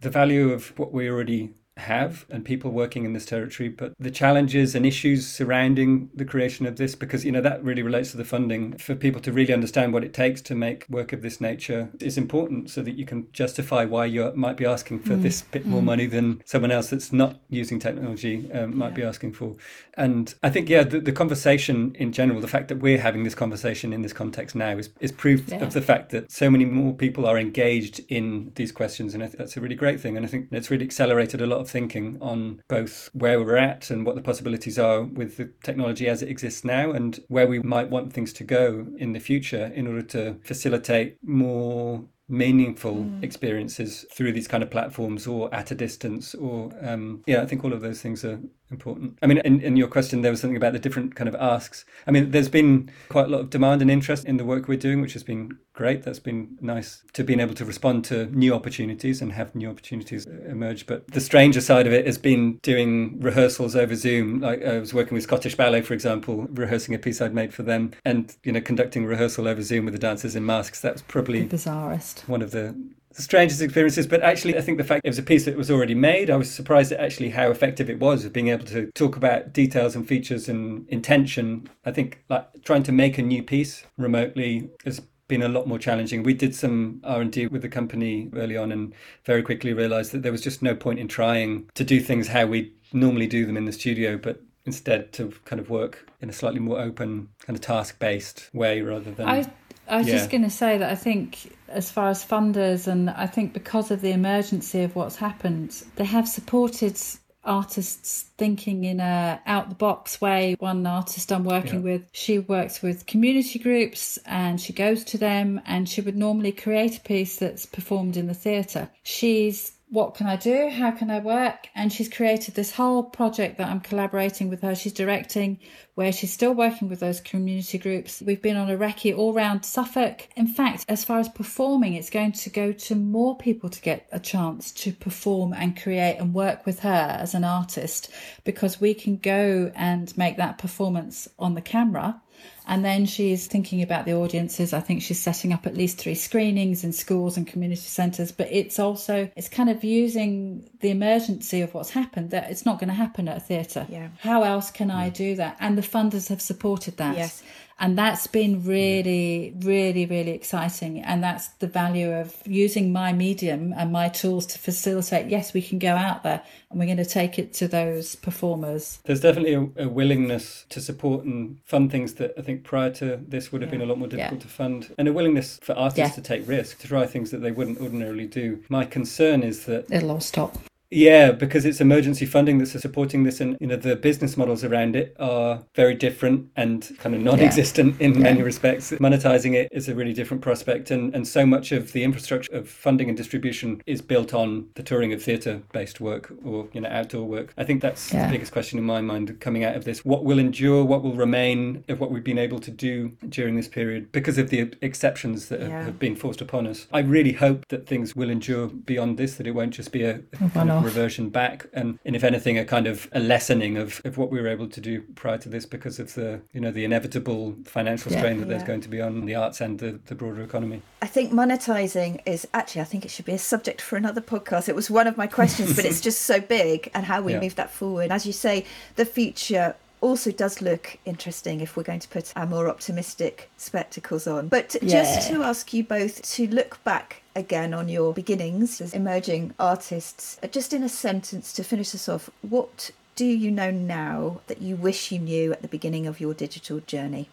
the 0.00 0.10
value 0.10 0.50
of 0.50 0.78
what 0.78 0.92
we 0.92 1.08
already 1.08 1.54
have 1.76 2.24
and 2.30 2.44
people 2.44 2.70
working 2.70 3.04
in 3.04 3.12
this 3.12 3.26
territory, 3.26 3.68
but 3.68 3.92
the 3.98 4.10
challenges 4.10 4.74
and 4.74 4.86
issues 4.86 5.26
surrounding 5.26 6.08
the 6.14 6.24
creation 6.24 6.66
of 6.66 6.76
this, 6.76 6.94
because 6.94 7.24
you 7.24 7.32
know 7.32 7.40
that 7.40 7.62
really 7.62 7.82
relates 7.82 8.10
to 8.12 8.16
the 8.16 8.24
funding 8.24 8.76
for 8.78 8.94
people 8.94 9.20
to 9.20 9.32
really 9.32 9.52
understand 9.52 9.92
what 9.92 10.02
it 10.02 10.14
takes 10.14 10.40
to 10.42 10.54
make 10.54 10.86
work 10.88 11.12
of 11.12 11.22
this 11.22 11.40
nature 11.40 11.90
is 12.00 12.16
important, 12.16 12.70
so 12.70 12.82
that 12.82 12.92
you 12.92 13.04
can 13.04 13.28
justify 13.32 13.84
why 13.84 14.06
you 14.06 14.32
might 14.34 14.56
be 14.56 14.64
asking 14.64 15.00
for 15.00 15.14
mm. 15.14 15.22
this 15.22 15.42
bit 15.42 15.66
more 15.66 15.82
mm. 15.82 15.86
money 15.86 16.06
than 16.06 16.42
someone 16.44 16.70
else 16.70 16.90
that's 16.90 17.12
not 17.12 17.40
using 17.48 17.78
technology 17.78 18.50
um, 18.52 18.76
might 18.76 18.88
yeah. 18.88 18.94
be 18.94 19.02
asking 19.02 19.32
for. 19.32 19.54
And 19.94 20.34
I 20.42 20.50
think 20.50 20.68
yeah, 20.68 20.82
the, 20.82 21.00
the, 21.00 21.12
conversation 21.12 21.94
in 21.94 22.12
general, 22.12 22.40
the 22.40 22.48
fact 22.48 22.68
that 22.68 22.78
we're 22.78 22.98
having 22.98 23.24
this 23.24 23.34
conversation 23.34 23.92
in 23.92 24.02
this 24.02 24.12
context 24.12 24.54
now 24.54 24.76
is 24.76 24.90
is 25.00 25.12
proof 25.12 25.48
yeah. 25.48 25.62
of 25.62 25.72
the 25.72 25.82
fact 25.82 26.10
that 26.10 26.30
so 26.30 26.50
many 26.50 26.64
more 26.64 26.94
people 26.94 27.26
are 27.26 27.38
engaged 27.38 28.00
in 28.08 28.52
these 28.54 28.72
questions, 28.72 29.14
and 29.14 29.22
that's 29.22 29.56
a 29.56 29.60
really 29.60 29.74
great 29.74 30.00
thing. 30.00 30.16
And 30.16 30.24
I 30.24 30.28
think 30.28 30.48
it's 30.52 30.70
really 30.70 30.84
accelerated 30.84 31.40
a 31.40 31.46
lot 31.46 31.60
of 31.60 31.65
thinking 31.68 32.18
on 32.20 32.62
both 32.68 33.10
where 33.12 33.40
we're 33.40 33.56
at 33.56 33.90
and 33.90 34.06
what 34.06 34.14
the 34.14 34.22
possibilities 34.22 34.78
are 34.78 35.02
with 35.02 35.36
the 35.36 35.52
technology 35.62 36.08
as 36.08 36.22
it 36.22 36.28
exists 36.28 36.64
now 36.64 36.90
and 36.90 37.20
where 37.28 37.46
we 37.46 37.60
might 37.60 37.90
want 37.90 38.12
things 38.12 38.32
to 38.34 38.44
go 38.44 38.86
in 38.98 39.12
the 39.12 39.20
future 39.20 39.72
in 39.74 39.86
order 39.86 40.02
to 40.02 40.36
facilitate 40.42 41.16
more 41.22 42.04
meaningful 42.28 42.96
mm. 42.96 43.22
experiences 43.22 44.04
through 44.12 44.32
these 44.32 44.48
kind 44.48 44.62
of 44.62 44.70
platforms 44.70 45.26
or 45.26 45.52
at 45.54 45.70
a 45.70 45.74
distance 45.74 46.34
or 46.34 46.72
um, 46.82 47.22
yeah 47.26 47.40
i 47.40 47.46
think 47.46 47.62
all 47.62 47.72
of 47.72 47.80
those 47.80 48.00
things 48.00 48.24
are 48.24 48.40
important. 48.70 49.18
I 49.22 49.26
mean 49.26 49.38
in, 49.38 49.60
in 49.60 49.76
your 49.76 49.88
question 49.88 50.22
there 50.22 50.30
was 50.30 50.40
something 50.40 50.56
about 50.56 50.72
the 50.72 50.78
different 50.78 51.14
kind 51.14 51.28
of 51.28 51.34
asks. 51.36 51.84
I 52.06 52.10
mean 52.10 52.30
there's 52.30 52.48
been 52.48 52.90
quite 53.08 53.26
a 53.26 53.28
lot 53.28 53.40
of 53.40 53.50
demand 53.50 53.82
and 53.82 53.90
interest 53.90 54.24
in 54.24 54.36
the 54.36 54.44
work 54.44 54.68
we're 54.68 54.78
doing 54.78 55.00
which 55.00 55.12
has 55.12 55.22
been 55.22 55.58
great. 55.72 56.02
That's 56.02 56.18
been 56.18 56.56
nice 56.60 57.02
to 57.12 57.22
being 57.22 57.40
able 57.40 57.54
to 57.54 57.64
respond 57.64 58.04
to 58.06 58.26
new 58.26 58.54
opportunities 58.54 59.20
and 59.20 59.32
have 59.32 59.54
new 59.54 59.70
opportunities 59.70 60.26
emerge. 60.26 60.86
But 60.86 61.10
the 61.12 61.20
stranger 61.20 61.60
side 61.60 61.86
of 61.86 61.92
it 61.92 62.06
has 62.06 62.18
been 62.18 62.58
doing 62.62 63.20
rehearsals 63.20 63.76
over 63.76 63.94
zoom. 63.94 64.40
Like 64.40 64.64
i 64.64 64.78
was 64.78 64.92
working 64.92 65.14
with 65.14 65.24
scottish 65.24 65.54
ballet 65.54 65.82
for 65.82 65.94
example 65.94 66.46
rehearsing 66.52 66.94
a 66.94 66.98
piece 66.98 67.20
i'd 67.20 67.34
made 67.34 67.52
for 67.54 67.62
them 67.62 67.92
and 68.04 68.36
you 68.42 68.52
know 68.52 68.60
conducting 68.60 69.04
rehearsal 69.04 69.46
over 69.48 69.62
zoom 69.62 69.84
with 69.84 69.94
the 69.94 70.00
dancers 70.00 70.34
in 70.34 70.44
masks. 70.44 70.80
That 70.80 70.94
was 70.94 71.02
probably 71.02 71.44
the 71.44 71.56
bizarrest. 71.56 72.28
one 72.28 72.42
of 72.42 72.50
the 72.50 72.74
the 73.16 73.22
strangest 73.22 73.60
experiences. 73.60 74.06
But 74.06 74.22
actually, 74.22 74.56
I 74.56 74.60
think 74.60 74.78
the 74.78 74.84
fact 74.84 75.04
it 75.04 75.08
was 75.08 75.18
a 75.18 75.22
piece 75.22 75.46
that 75.46 75.56
was 75.56 75.70
already 75.70 75.94
made, 75.94 76.30
I 76.30 76.36
was 76.36 76.50
surprised 76.50 76.92
at 76.92 77.00
actually 77.00 77.30
how 77.30 77.50
effective 77.50 77.90
it 77.90 77.98
was 77.98 78.24
of 78.24 78.32
being 78.32 78.48
able 78.48 78.66
to 78.66 78.90
talk 78.92 79.16
about 79.16 79.52
details 79.52 79.96
and 79.96 80.06
features 80.06 80.48
and 80.48 80.88
intention. 80.88 81.68
I 81.84 81.92
think 81.92 82.22
like 82.28 82.46
trying 82.64 82.82
to 82.84 82.92
make 82.92 83.18
a 83.18 83.22
new 83.22 83.42
piece 83.42 83.84
remotely 83.96 84.70
has 84.84 85.00
been 85.28 85.42
a 85.42 85.48
lot 85.48 85.66
more 85.66 85.78
challenging. 85.78 86.22
We 86.22 86.34
did 86.34 86.54
some 86.54 87.00
R&D 87.02 87.48
with 87.48 87.62
the 87.62 87.68
company 87.68 88.30
early 88.34 88.56
on 88.56 88.70
and 88.70 88.94
very 89.24 89.42
quickly 89.42 89.72
realized 89.72 90.12
that 90.12 90.22
there 90.22 90.30
was 90.30 90.40
just 90.40 90.62
no 90.62 90.74
point 90.74 91.00
in 91.00 91.08
trying 91.08 91.68
to 91.74 91.82
do 91.82 92.00
things 92.00 92.28
how 92.28 92.46
we 92.46 92.72
normally 92.92 93.26
do 93.26 93.44
them 93.44 93.56
in 93.56 93.64
the 93.64 93.72
studio, 93.72 94.18
but 94.18 94.40
instead 94.66 95.12
to 95.14 95.32
kind 95.44 95.58
of 95.58 95.68
work 95.68 96.08
in 96.20 96.30
a 96.30 96.32
slightly 96.32 96.60
more 96.60 96.78
open 96.78 97.28
kind 97.40 97.56
of 97.56 97.60
task 97.60 97.98
based 97.98 98.50
way 98.52 98.82
rather 98.82 99.10
than 99.10 99.28
I- 99.28 99.50
I 99.88 99.98
was 99.98 100.08
yeah. 100.08 100.14
just 100.14 100.30
going 100.30 100.42
to 100.42 100.50
say 100.50 100.78
that 100.78 100.90
I 100.90 100.94
think, 100.94 101.55
as 101.68 101.90
far 101.90 102.08
as 102.08 102.24
funders, 102.24 102.86
and 102.86 103.10
I 103.10 103.26
think 103.26 103.52
because 103.52 103.90
of 103.90 104.00
the 104.00 104.12
emergency 104.12 104.82
of 104.82 104.96
what's 104.96 105.16
happened, 105.16 105.82
they 105.96 106.04
have 106.04 106.28
supported 106.28 106.98
artists 107.46 108.26
thinking 108.36 108.84
in 108.84 109.00
a 109.00 109.40
out 109.46 109.68
the 109.68 109.74
box 109.74 110.20
way. 110.20 110.56
One 110.58 110.86
artist 110.86 111.32
I'm 111.32 111.44
working 111.44 111.84
yeah. 111.84 111.92
with, 111.92 112.08
she 112.12 112.40
works 112.40 112.82
with 112.82 113.06
community 113.06 113.58
groups 113.58 114.18
and 114.26 114.60
she 114.60 114.72
goes 114.72 115.04
to 115.04 115.18
them 115.18 115.60
and 115.64 115.88
she 115.88 116.00
would 116.00 116.16
normally 116.16 116.52
create 116.52 116.98
a 116.98 117.00
piece 117.00 117.38
that's 117.38 117.64
performed 117.64 118.16
in 118.16 118.26
the 118.26 118.34
theatre. 118.34 118.90
She's 119.04 119.75
what 119.88 120.14
can 120.14 120.26
I 120.26 120.34
do? 120.34 120.68
How 120.68 120.90
can 120.90 121.10
I 121.10 121.20
work? 121.20 121.68
And 121.74 121.92
she's 121.92 122.08
created 122.08 122.54
this 122.54 122.72
whole 122.72 123.04
project 123.04 123.58
that 123.58 123.68
I'm 123.68 123.80
collaborating 123.80 124.48
with 124.48 124.62
her. 124.62 124.74
She's 124.74 124.92
directing 124.92 125.60
where 125.94 126.12
she's 126.12 126.32
still 126.32 126.52
working 126.52 126.88
with 126.88 126.98
those 126.98 127.20
community 127.20 127.78
groups. 127.78 128.20
We've 128.20 128.42
been 128.42 128.56
on 128.56 128.68
a 128.68 128.76
recce 128.76 129.16
all 129.16 129.32
round 129.32 129.64
Suffolk. 129.64 130.28
In 130.34 130.48
fact, 130.48 130.84
as 130.88 131.04
far 131.04 131.20
as 131.20 131.28
performing, 131.28 131.94
it's 131.94 132.10
going 132.10 132.32
to 132.32 132.50
go 132.50 132.72
to 132.72 132.94
more 132.96 133.36
people 133.36 133.70
to 133.70 133.80
get 133.80 134.08
a 134.10 134.18
chance 134.18 134.72
to 134.72 134.92
perform 134.92 135.52
and 135.52 135.80
create 135.80 136.16
and 136.18 136.34
work 136.34 136.66
with 136.66 136.80
her 136.80 137.16
as 137.20 137.34
an 137.34 137.44
artist 137.44 138.10
because 138.42 138.80
we 138.80 138.92
can 138.92 139.18
go 139.18 139.70
and 139.76 140.16
make 140.18 140.36
that 140.36 140.58
performance 140.58 141.28
on 141.38 141.54
the 141.54 141.62
camera 141.62 142.20
And 142.66 142.84
then 142.84 143.06
she's 143.06 143.46
thinking 143.46 143.82
about 143.82 144.06
the 144.06 144.14
audiences. 144.14 144.72
I 144.72 144.80
think 144.80 145.02
she's 145.02 145.20
setting 145.20 145.52
up 145.52 145.66
at 145.66 145.76
least 145.76 145.98
three 145.98 146.16
screenings 146.16 146.82
in 146.82 146.92
schools 146.92 147.36
and 147.36 147.46
community 147.46 147.80
centres. 147.80 148.32
But 148.32 148.48
it's 148.50 148.78
also, 148.78 149.30
it's 149.36 149.48
kind 149.48 149.70
of 149.70 149.84
using 149.84 150.68
the 150.80 150.90
emergency 150.90 151.60
of 151.60 151.74
what's 151.74 151.90
happened 151.90 152.30
that 152.30 152.50
it's 152.50 152.66
not 152.66 152.80
going 152.80 152.88
to 152.88 152.94
happen 152.94 153.28
at 153.28 153.36
a 153.36 153.40
theatre. 153.40 153.86
Yeah. 153.88 154.08
How 154.18 154.42
else 154.42 154.70
can 154.70 154.90
I 154.90 155.10
do 155.10 155.36
that? 155.36 155.56
And 155.60 155.78
the 155.78 155.82
funders 155.82 156.28
have 156.28 156.42
supported 156.42 156.96
that. 156.96 157.16
Yes. 157.16 157.42
And 157.78 157.98
that's 157.98 158.26
been 158.26 158.64
really, 158.64 159.54
really, 159.60 160.06
really 160.06 160.30
exciting. 160.30 161.02
And 161.02 161.22
that's 161.22 161.48
the 161.58 161.66
value 161.66 162.10
of 162.10 162.34
using 162.46 162.90
my 162.90 163.12
medium 163.12 163.74
and 163.76 163.92
my 163.92 164.08
tools 164.08 164.46
to 164.46 164.58
facilitate. 164.58 165.30
Yes, 165.30 165.52
we 165.52 165.60
can 165.60 165.78
go 165.78 165.94
out 165.94 166.22
there 166.22 166.42
and 166.70 166.80
we're 166.80 166.86
going 166.86 166.96
to 166.96 167.04
take 167.04 167.38
it 167.38 167.52
to 167.54 167.68
those 167.68 168.16
performers. 168.16 168.98
There's 169.04 169.20
definitely 169.20 169.52
a, 169.52 169.84
a 169.84 169.88
willingness 169.88 170.64
to 170.70 170.80
support 170.80 171.26
and 171.26 171.58
fund 171.64 171.90
things 171.90 172.14
that 172.14 172.32
I 172.38 172.40
think 172.40 172.55
prior 172.56 172.90
to 172.94 173.20
this 173.28 173.52
would 173.52 173.62
have 173.62 173.70
been 173.70 173.80
a 173.82 173.86
lot 173.86 173.98
more 173.98 174.08
difficult 174.08 174.40
Yeah. 174.40 174.42
to 174.42 174.48
fund, 174.48 174.94
and 174.98 175.08
a 175.08 175.12
willingness 175.12 175.58
for 175.62 175.72
artists 175.74 175.98
Yeah. 175.98 176.08
to 176.10 176.20
take 176.20 176.46
risks, 176.48 176.80
to 176.82 176.88
try 176.88 177.06
things 177.06 177.30
that 177.30 177.38
they 177.38 177.50
wouldn't 177.50 177.80
ordinarily 177.80 178.26
do. 178.26 178.60
My 178.68 178.84
concern 178.84 179.42
is 179.42 179.64
that 179.66 179.86
It'll 179.90 180.10
all 180.12 180.20
stop. 180.20 180.58
Yeah, 180.90 181.32
because 181.32 181.64
it's 181.64 181.80
emergency 181.80 182.26
funding 182.26 182.58
that's 182.58 182.80
supporting 182.80 183.24
this, 183.24 183.40
and 183.40 183.56
you 183.60 183.66
know 183.66 183.76
the 183.76 183.96
business 183.96 184.36
models 184.36 184.62
around 184.62 184.94
it 184.94 185.16
are 185.18 185.64
very 185.74 185.94
different 185.94 186.46
and 186.54 186.88
kind 186.98 187.14
of 187.14 187.22
non-existent 187.22 188.00
in 188.00 188.20
many 188.22 188.40
respects. 188.42 188.92
Monetizing 188.92 189.54
it 189.54 189.68
is 189.72 189.88
a 189.88 189.94
really 189.96 190.12
different 190.12 190.42
prospect, 190.44 190.92
and 190.92 191.12
and 191.14 191.26
so 191.26 191.44
much 191.44 191.72
of 191.72 191.92
the 191.92 192.04
infrastructure 192.04 192.52
of 192.52 192.68
funding 192.68 193.08
and 193.08 193.16
distribution 193.16 193.82
is 193.86 194.00
built 194.00 194.32
on 194.32 194.66
the 194.76 194.82
touring 194.82 195.12
of 195.12 195.20
theatre-based 195.22 196.00
work 196.00 196.32
or 196.44 196.68
you 196.72 196.80
know 196.80 196.88
outdoor 196.88 197.24
work. 197.24 197.52
I 197.58 197.64
think 197.64 197.82
that's 197.82 198.12
Yeah. 198.12 198.26
the 198.26 198.32
biggest 198.32 198.52
question 198.52 198.78
in 198.78 198.84
my 198.84 199.00
mind 199.00 199.40
coming 199.40 199.64
out 199.64 199.74
of 199.74 199.84
this: 199.84 200.04
what 200.04 200.24
will 200.24 200.38
endure, 200.38 200.84
what 200.84 201.02
will 201.02 201.14
remain 201.16 201.82
of 201.88 201.98
what 201.98 202.12
we've 202.12 202.22
been 202.22 202.38
able 202.38 202.60
to 202.60 202.70
do 202.70 203.10
during 203.28 203.56
this 203.56 203.66
period 203.66 204.12
because 204.12 204.38
of 204.38 204.50
the 204.50 204.70
exceptions 204.82 205.48
that 205.48 205.60
have- 205.60 205.70
Yeah. 205.70 205.84
have 205.84 205.98
been 205.98 206.14
forced 206.14 206.40
upon 206.40 206.66
us. 206.68 206.86
I 206.92 207.00
really 207.00 207.32
hope 207.32 207.66
that 207.70 207.86
things 207.88 208.14
will 208.14 208.30
endure 208.30 208.68
beyond 208.68 209.16
this; 209.18 209.34
that 209.34 209.48
it 209.48 209.52
won't 209.52 209.74
just 209.74 209.90
be 209.90 210.04
a 210.04 210.20
kind 210.54 210.70
of 210.76 210.82
one-off. 210.84 210.96
reversion 210.96 211.28
back 211.30 211.66
and, 211.72 211.98
and 212.04 212.14
if 212.16 212.22
anything 212.24 212.58
a 212.58 212.64
kind 212.64 212.86
of 212.86 213.08
a 213.12 213.20
lessening 213.20 213.76
of, 213.76 214.00
of 214.04 214.16
what 214.18 214.30
we 214.30 214.40
were 214.40 214.48
able 214.48 214.68
to 214.68 214.80
do 214.80 215.02
prior 215.14 215.38
to 215.38 215.48
this 215.48 215.66
because 215.66 215.98
of 215.98 216.14
the 216.14 216.40
you 216.52 216.60
know 216.60 216.70
the 216.70 216.84
inevitable 216.84 217.54
financial 217.64 218.12
Yeah. 218.12 218.18
strain 218.18 218.38
that 218.38 218.48
there's 218.48 218.62
Yeah. 218.62 218.66
going 218.68 218.80
to 218.82 218.88
be 218.88 219.00
on 219.00 219.26
the 219.26 219.34
arts 219.34 219.60
and 219.60 219.78
the, 219.78 219.98
the 220.06 220.14
broader 220.14 220.42
economy 220.42 220.82
I 221.02 221.06
think 221.06 221.32
monetizing 221.32 222.20
is 222.26 222.46
actually, 222.52 222.80
I 222.80 222.84
think 222.84 223.04
it 223.04 223.10
should 223.10 223.24
be 223.26 223.32
a 223.32 223.38
subject 223.38 223.80
for 223.80 223.96
another 223.96 224.20
podcast. 224.20 224.68
It 224.68 224.74
was 224.74 224.90
one 224.90 225.06
of 225.06 225.16
my 225.16 225.26
questions, 225.26 225.76
but 225.76 225.84
it's 225.84 226.00
just 226.08 226.22
so 226.22 226.40
big 226.40 226.90
and 226.94 227.04
how 227.06 227.22
we 227.22 227.32
Yeah. 227.32 227.40
move 227.40 227.54
that 227.56 227.70
forward. 227.70 228.10
As 228.10 228.26
you 228.26 228.32
say, 228.32 228.64
the 228.96 229.04
future 229.04 229.76
also 230.00 230.30
does 230.30 230.60
look 230.60 230.98
interesting 231.04 231.60
if 231.60 231.76
we're 231.76 231.82
going 231.82 232.00
to 232.00 232.08
put 232.08 232.32
our 232.36 232.46
more 232.46 232.68
optimistic 232.68 233.50
spectacles 233.56 234.26
on. 234.26 234.48
But 234.48 234.76
just 234.82 235.28
to 235.28 235.42
ask 235.42 235.72
you 235.72 235.84
both 235.84 236.22
to 236.34 236.46
look 236.48 236.82
back 236.84 237.22
again 237.36 237.72
on 237.74 237.88
your 237.88 238.12
beginnings 238.12 238.80
as 238.80 238.94
emerging 238.94 239.54
artists, 239.60 240.38
uh, 240.42 240.48
just 240.48 240.72
in 240.72 240.82
a 240.82 240.88
sentence 240.88 241.52
to 241.52 241.62
finish 241.62 241.94
us 241.94 242.08
off, 242.08 242.30
what 242.42 242.90
do 243.14 243.26
you 243.26 243.50
know 243.50 243.70
now 243.70 244.40
that 244.46 244.60
you 244.60 244.76
wish 244.76 245.12
you 245.12 245.18
knew 245.18 245.52
at 245.52 245.62
the 245.62 245.68
beginning 245.68 246.06
of 246.06 246.20
your 246.20 246.34
digital 246.34 246.80
journey? 246.80 247.28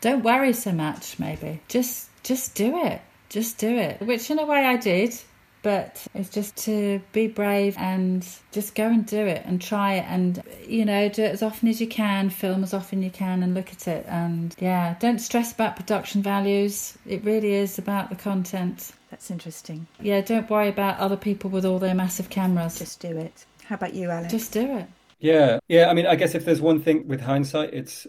Don't 0.00 0.24
worry 0.24 0.52
so 0.52 0.72
much, 0.72 1.18
maybe. 1.18 1.60
Just 1.68 2.08
just 2.22 2.54
do 2.54 2.78
it. 2.78 3.00
Just 3.28 3.58
do 3.58 3.76
it. 3.76 4.00
Which 4.00 4.30
in 4.30 4.38
a 4.38 4.46
way 4.46 4.64
I 4.64 4.76
did, 4.76 5.14
but 5.64 6.06
it's 6.14 6.28
just 6.28 6.56
to 6.58 7.00
be 7.12 7.26
brave 7.26 7.74
and 7.78 8.24
just 8.52 8.76
go 8.76 8.86
and 8.86 9.04
do 9.06 9.18
it 9.26 9.42
and 9.46 9.60
try 9.60 9.94
it 9.94 10.04
and 10.08 10.40
you 10.68 10.84
know, 10.84 11.08
do 11.08 11.24
it 11.24 11.32
as 11.32 11.42
often 11.42 11.68
as 11.68 11.80
you 11.80 11.88
can, 11.88 12.30
film 12.30 12.62
as 12.62 12.72
often 12.72 13.02
you 13.02 13.10
can 13.10 13.42
and 13.42 13.54
look 13.54 13.72
at 13.72 13.88
it 13.88 14.06
and 14.08 14.54
yeah, 14.60 14.94
don't 15.00 15.18
stress 15.18 15.52
about 15.52 15.74
production 15.74 16.22
values. 16.22 16.96
It 17.06 17.24
really 17.24 17.54
is 17.54 17.78
about 17.78 18.10
the 18.10 18.16
content. 18.16 18.92
That's 19.10 19.30
interesting. 19.30 19.86
Yeah, 20.00 20.20
don't 20.20 20.48
worry 20.48 20.68
about 20.68 20.98
other 21.00 21.16
people 21.16 21.50
with 21.50 21.64
all 21.64 21.78
their 21.80 21.94
massive 21.94 22.30
cameras. 22.30 22.78
Just 22.78 23.00
do 23.00 23.16
it. 23.16 23.44
How 23.64 23.74
about 23.76 23.94
you, 23.94 24.10
Alex? 24.10 24.30
just 24.30 24.52
do 24.52 24.76
it. 24.78 24.86
yeah 25.20 25.58
yeah 25.68 25.88
i 25.88 25.94
mean 25.94 26.06
i 26.06 26.14
guess 26.16 26.34
if 26.34 26.44
there's 26.44 26.60
one 26.60 26.80
thing 26.82 27.08
with 27.08 27.20
hindsight 27.20 27.72
it's 27.72 28.06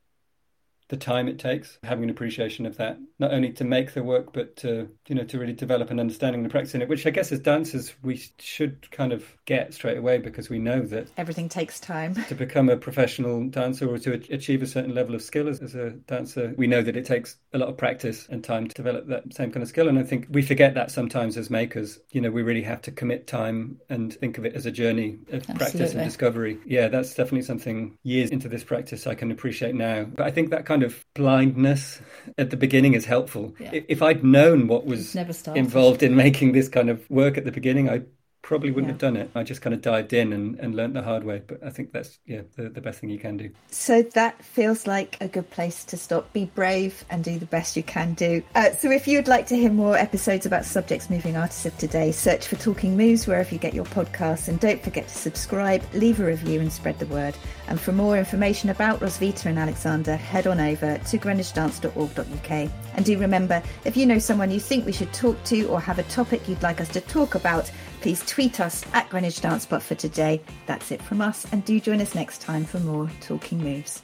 the 0.89 0.97
time 0.97 1.27
it 1.27 1.39
takes 1.39 1.79
having 1.83 2.03
an 2.03 2.09
appreciation 2.09 2.65
of 2.65 2.77
that 2.77 2.99
not 3.19 3.33
only 3.33 3.51
to 3.51 3.63
make 3.63 3.93
the 3.93 4.03
work 4.03 4.33
but 4.33 4.55
to 4.55 4.89
you 5.07 5.15
know 5.15 5.23
to 5.23 5.39
really 5.39 5.53
develop 5.53 5.89
an 5.89 5.99
understanding 5.99 6.41
and 6.41 6.51
practice 6.51 6.75
in 6.75 6.81
it 6.81 6.89
which 6.89 7.05
i 7.07 7.09
guess 7.09 7.31
as 7.31 7.39
dancers 7.39 7.93
we 8.03 8.21
should 8.39 8.89
kind 8.91 9.11
of 9.11 9.36
get 9.45 9.73
straight 9.73 9.97
away 9.97 10.17
because 10.17 10.49
we 10.49 10.59
know 10.59 10.81
that 10.81 11.07
Everything 11.17 11.49
takes 11.49 11.79
time. 11.79 12.13
to 12.27 12.36
become 12.36 12.69
a 12.69 12.77
professional 12.77 13.47
dancer 13.47 13.89
or 13.89 13.97
to 13.97 14.13
achieve 14.29 14.61
a 14.61 14.67
certain 14.67 14.93
level 14.93 15.15
of 15.15 15.21
skill 15.21 15.47
as, 15.47 15.61
as 15.61 15.75
a 15.75 15.91
dancer, 15.91 16.53
we 16.57 16.67
know 16.67 16.81
that 16.81 16.95
it 16.95 17.05
takes 17.05 17.38
a 17.55 17.57
lot 17.57 17.69
of 17.69 17.77
practice 17.77 18.27
and 18.29 18.43
time 18.43 18.67
to 18.67 18.73
develop 18.75 19.07
that 19.07 19.33
same 19.33 19.51
kind 19.51 19.63
of 19.63 19.69
skill. 19.69 19.87
And 19.87 19.97
I 19.97 20.03
think 20.03 20.27
we 20.29 20.43
forget 20.43 20.75
that 20.75 20.91
sometimes 20.91 21.37
as 21.37 21.49
makers. 21.49 21.99
You 22.11 22.21
know, 22.21 22.29
we 22.29 22.43
really 22.43 22.63
have 22.63 22.81
to 22.83 22.91
commit 22.91 23.25
time 23.25 23.79
and 23.89 24.13
think 24.13 24.37
of 24.37 24.45
it 24.45 24.53
as 24.53 24.65
a 24.67 24.71
journey 24.71 25.17
of 25.31 25.47
practice 25.47 25.93
and 25.93 26.03
discovery. 26.03 26.59
Yeah, 26.65 26.89
that's 26.89 27.15
definitely 27.15 27.43
something 27.43 27.97
years 28.03 28.29
into 28.29 28.47
this 28.49 28.63
practice 28.63 29.07
I 29.07 29.15
can 29.15 29.31
appreciate 29.31 29.73
now. 29.73 30.03
But 30.03 30.27
I 30.27 30.31
think 30.31 30.51
that 30.51 30.65
kind 30.65 30.83
of 30.83 31.03
blindness 31.15 32.01
at 32.37 32.51
the 32.51 32.57
beginning 32.57 32.93
is 32.93 33.05
helpful. 33.05 33.55
Yeah. 33.59 33.71
If 33.73 33.95
if 33.95 34.01
I'd 34.01 34.23
known 34.23 34.67
what 34.67 34.85
was 34.85 35.15
Never 35.15 35.33
involved 35.55 36.03
in 36.03 36.15
making 36.15 36.51
this 36.51 36.67
kind 36.67 36.89
of 36.89 37.09
work 37.09 37.37
at 37.37 37.45
the 37.45 37.51
beginning, 37.51 37.89
I 37.89 38.01
probably 38.45 38.69
wouldn't 38.69 38.89
Yeah. 38.89 38.93
have 38.93 38.99
done 38.99 39.17
it. 39.17 39.31
I 39.33 39.41
just 39.41 39.63
kind 39.63 39.73
of 39.73 39.81
dived 39.81 40.13
in 40.13 40.31
and, 40.31 40.59
and 40.59 40.75
learnt 40.75 40.93
the 40.93 41.01
hard 41.01 41.23
way. 41.23 41.41
But 41.45 41.63
I 41.65 41.71
think 41.71 41.91
that's 41.91 42.19
yeah 42.27 42.41
the, 42.55 42.69
the 42.69 42.79
best 42.79 42.99
thing 42.99 43.09
you 43.09 43.17
can 43.17 43.37
do. 43.37 43.49
So 43.71 44.03
that 44.13 44.45
feels 44.45 44.85
like 44.85 45.17
a 45.19 45.27
good 45.27 45.49
place 45.49 45.83
to 45.85 45.97
stop. 45.97 46.31
Be 46.31 46.45
brave 46.45 47.03
and 47.09 47.23
do 47.23 47.39
the 47.39 47.47
best 47.47 47.75
you 47.75 47.81
can 47.81 48.13
do. 48.13 48.43
Uh, 48.53 48.69
so 48.71 48.91
if 48.91 49.07
you'd 49.07 49.27
like 49.27 49.47
to 49.47 49.55
hear 49.57 49.71
more 49.71 49.97
episodes 49.97 50.45
about 50.45 50.63
subjects 50.63 51.09
moving 51.09 51.35
artists 51.35 51.65
of 51.65 51.75
today, 51.79 52.11
search 52.11 52.45
for 52.47 52.55
Talking 52.57 52.95
Moves 52.95 53.25
wherever 53.25 53.51
you 53.51 53.57
get 53.59 53.73
your 53.73 53.85
podcasts, 53.85 54.47
and 54.47 54.59
don't 54.59 54.81
forget 54.83 55.07
to 55.07 55.15
subscribe, 55.15 55.81
leave 55.93 56.19
a 56.19 56.25
review, 56.25 56.59
and 56.61 56.71
spread 56.71 56.99
the 56.99 57.07
word. 57.07 57.35
And 57.67 57.81
for 57.81 57.93
more 57.93 58.15
information 58.15 58.69
about 58.69 58.99
Roswitha 58.99 59.47
and 59.47 59.57
Alexander, 59.57 60.15
head 60.15 60.45
on 60.45 60.59
over 60.59 60.99
to 60.99 61.17
greenwichdance.org.uk. 61.17 62.51
And 62.95 63.05
do 63.05 63.17
remember, 63.17 63.63
if 63.85 63.97
you 63.97 64.05
know 64.05 64.19
someone 64.19 64.51
you 64.51 64.59
think 64.59 64.85
we 64.85 64.91
should 64.91 65.11
talk 65.13 65.43
to 65.45 65.63
or 65.63 65.81
have 65.81 65.97
a 65.97 66.03
topic 66.03 66.47
you'd 66.47 66.61
like 66.61 66.79
us 66.79 66.89
to 66.89 67.01
talk 67.01 67.33
about, 67.35 67.71
please 68.05 68.23
tweet 68.27 68.59
us 68.59 68.85
at 68.93 69.09
Greenwich 69.09 69.41
Dance 69.41 69.65
But 69.65 69.81
for 69.81 69.95
today. 69.95 70.39
That's 70.67 70.91
it 70.91 71.01
from 71.01 71.21
us, 71.21 71.51
and 71.51 71.65
do 71.65 71.79
join 71.79 71.99
us 72.01 72.13
next 72.13 72.39
time 72.39 72.63
for 72.63 72.79
more 72.81 73.09
Talking 73.19 73.57
Moves. 73.57 74.03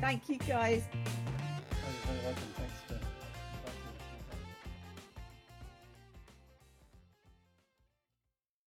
Thank 0.00 0.28
you, 0.28 0.38
guys. 0.38 0.82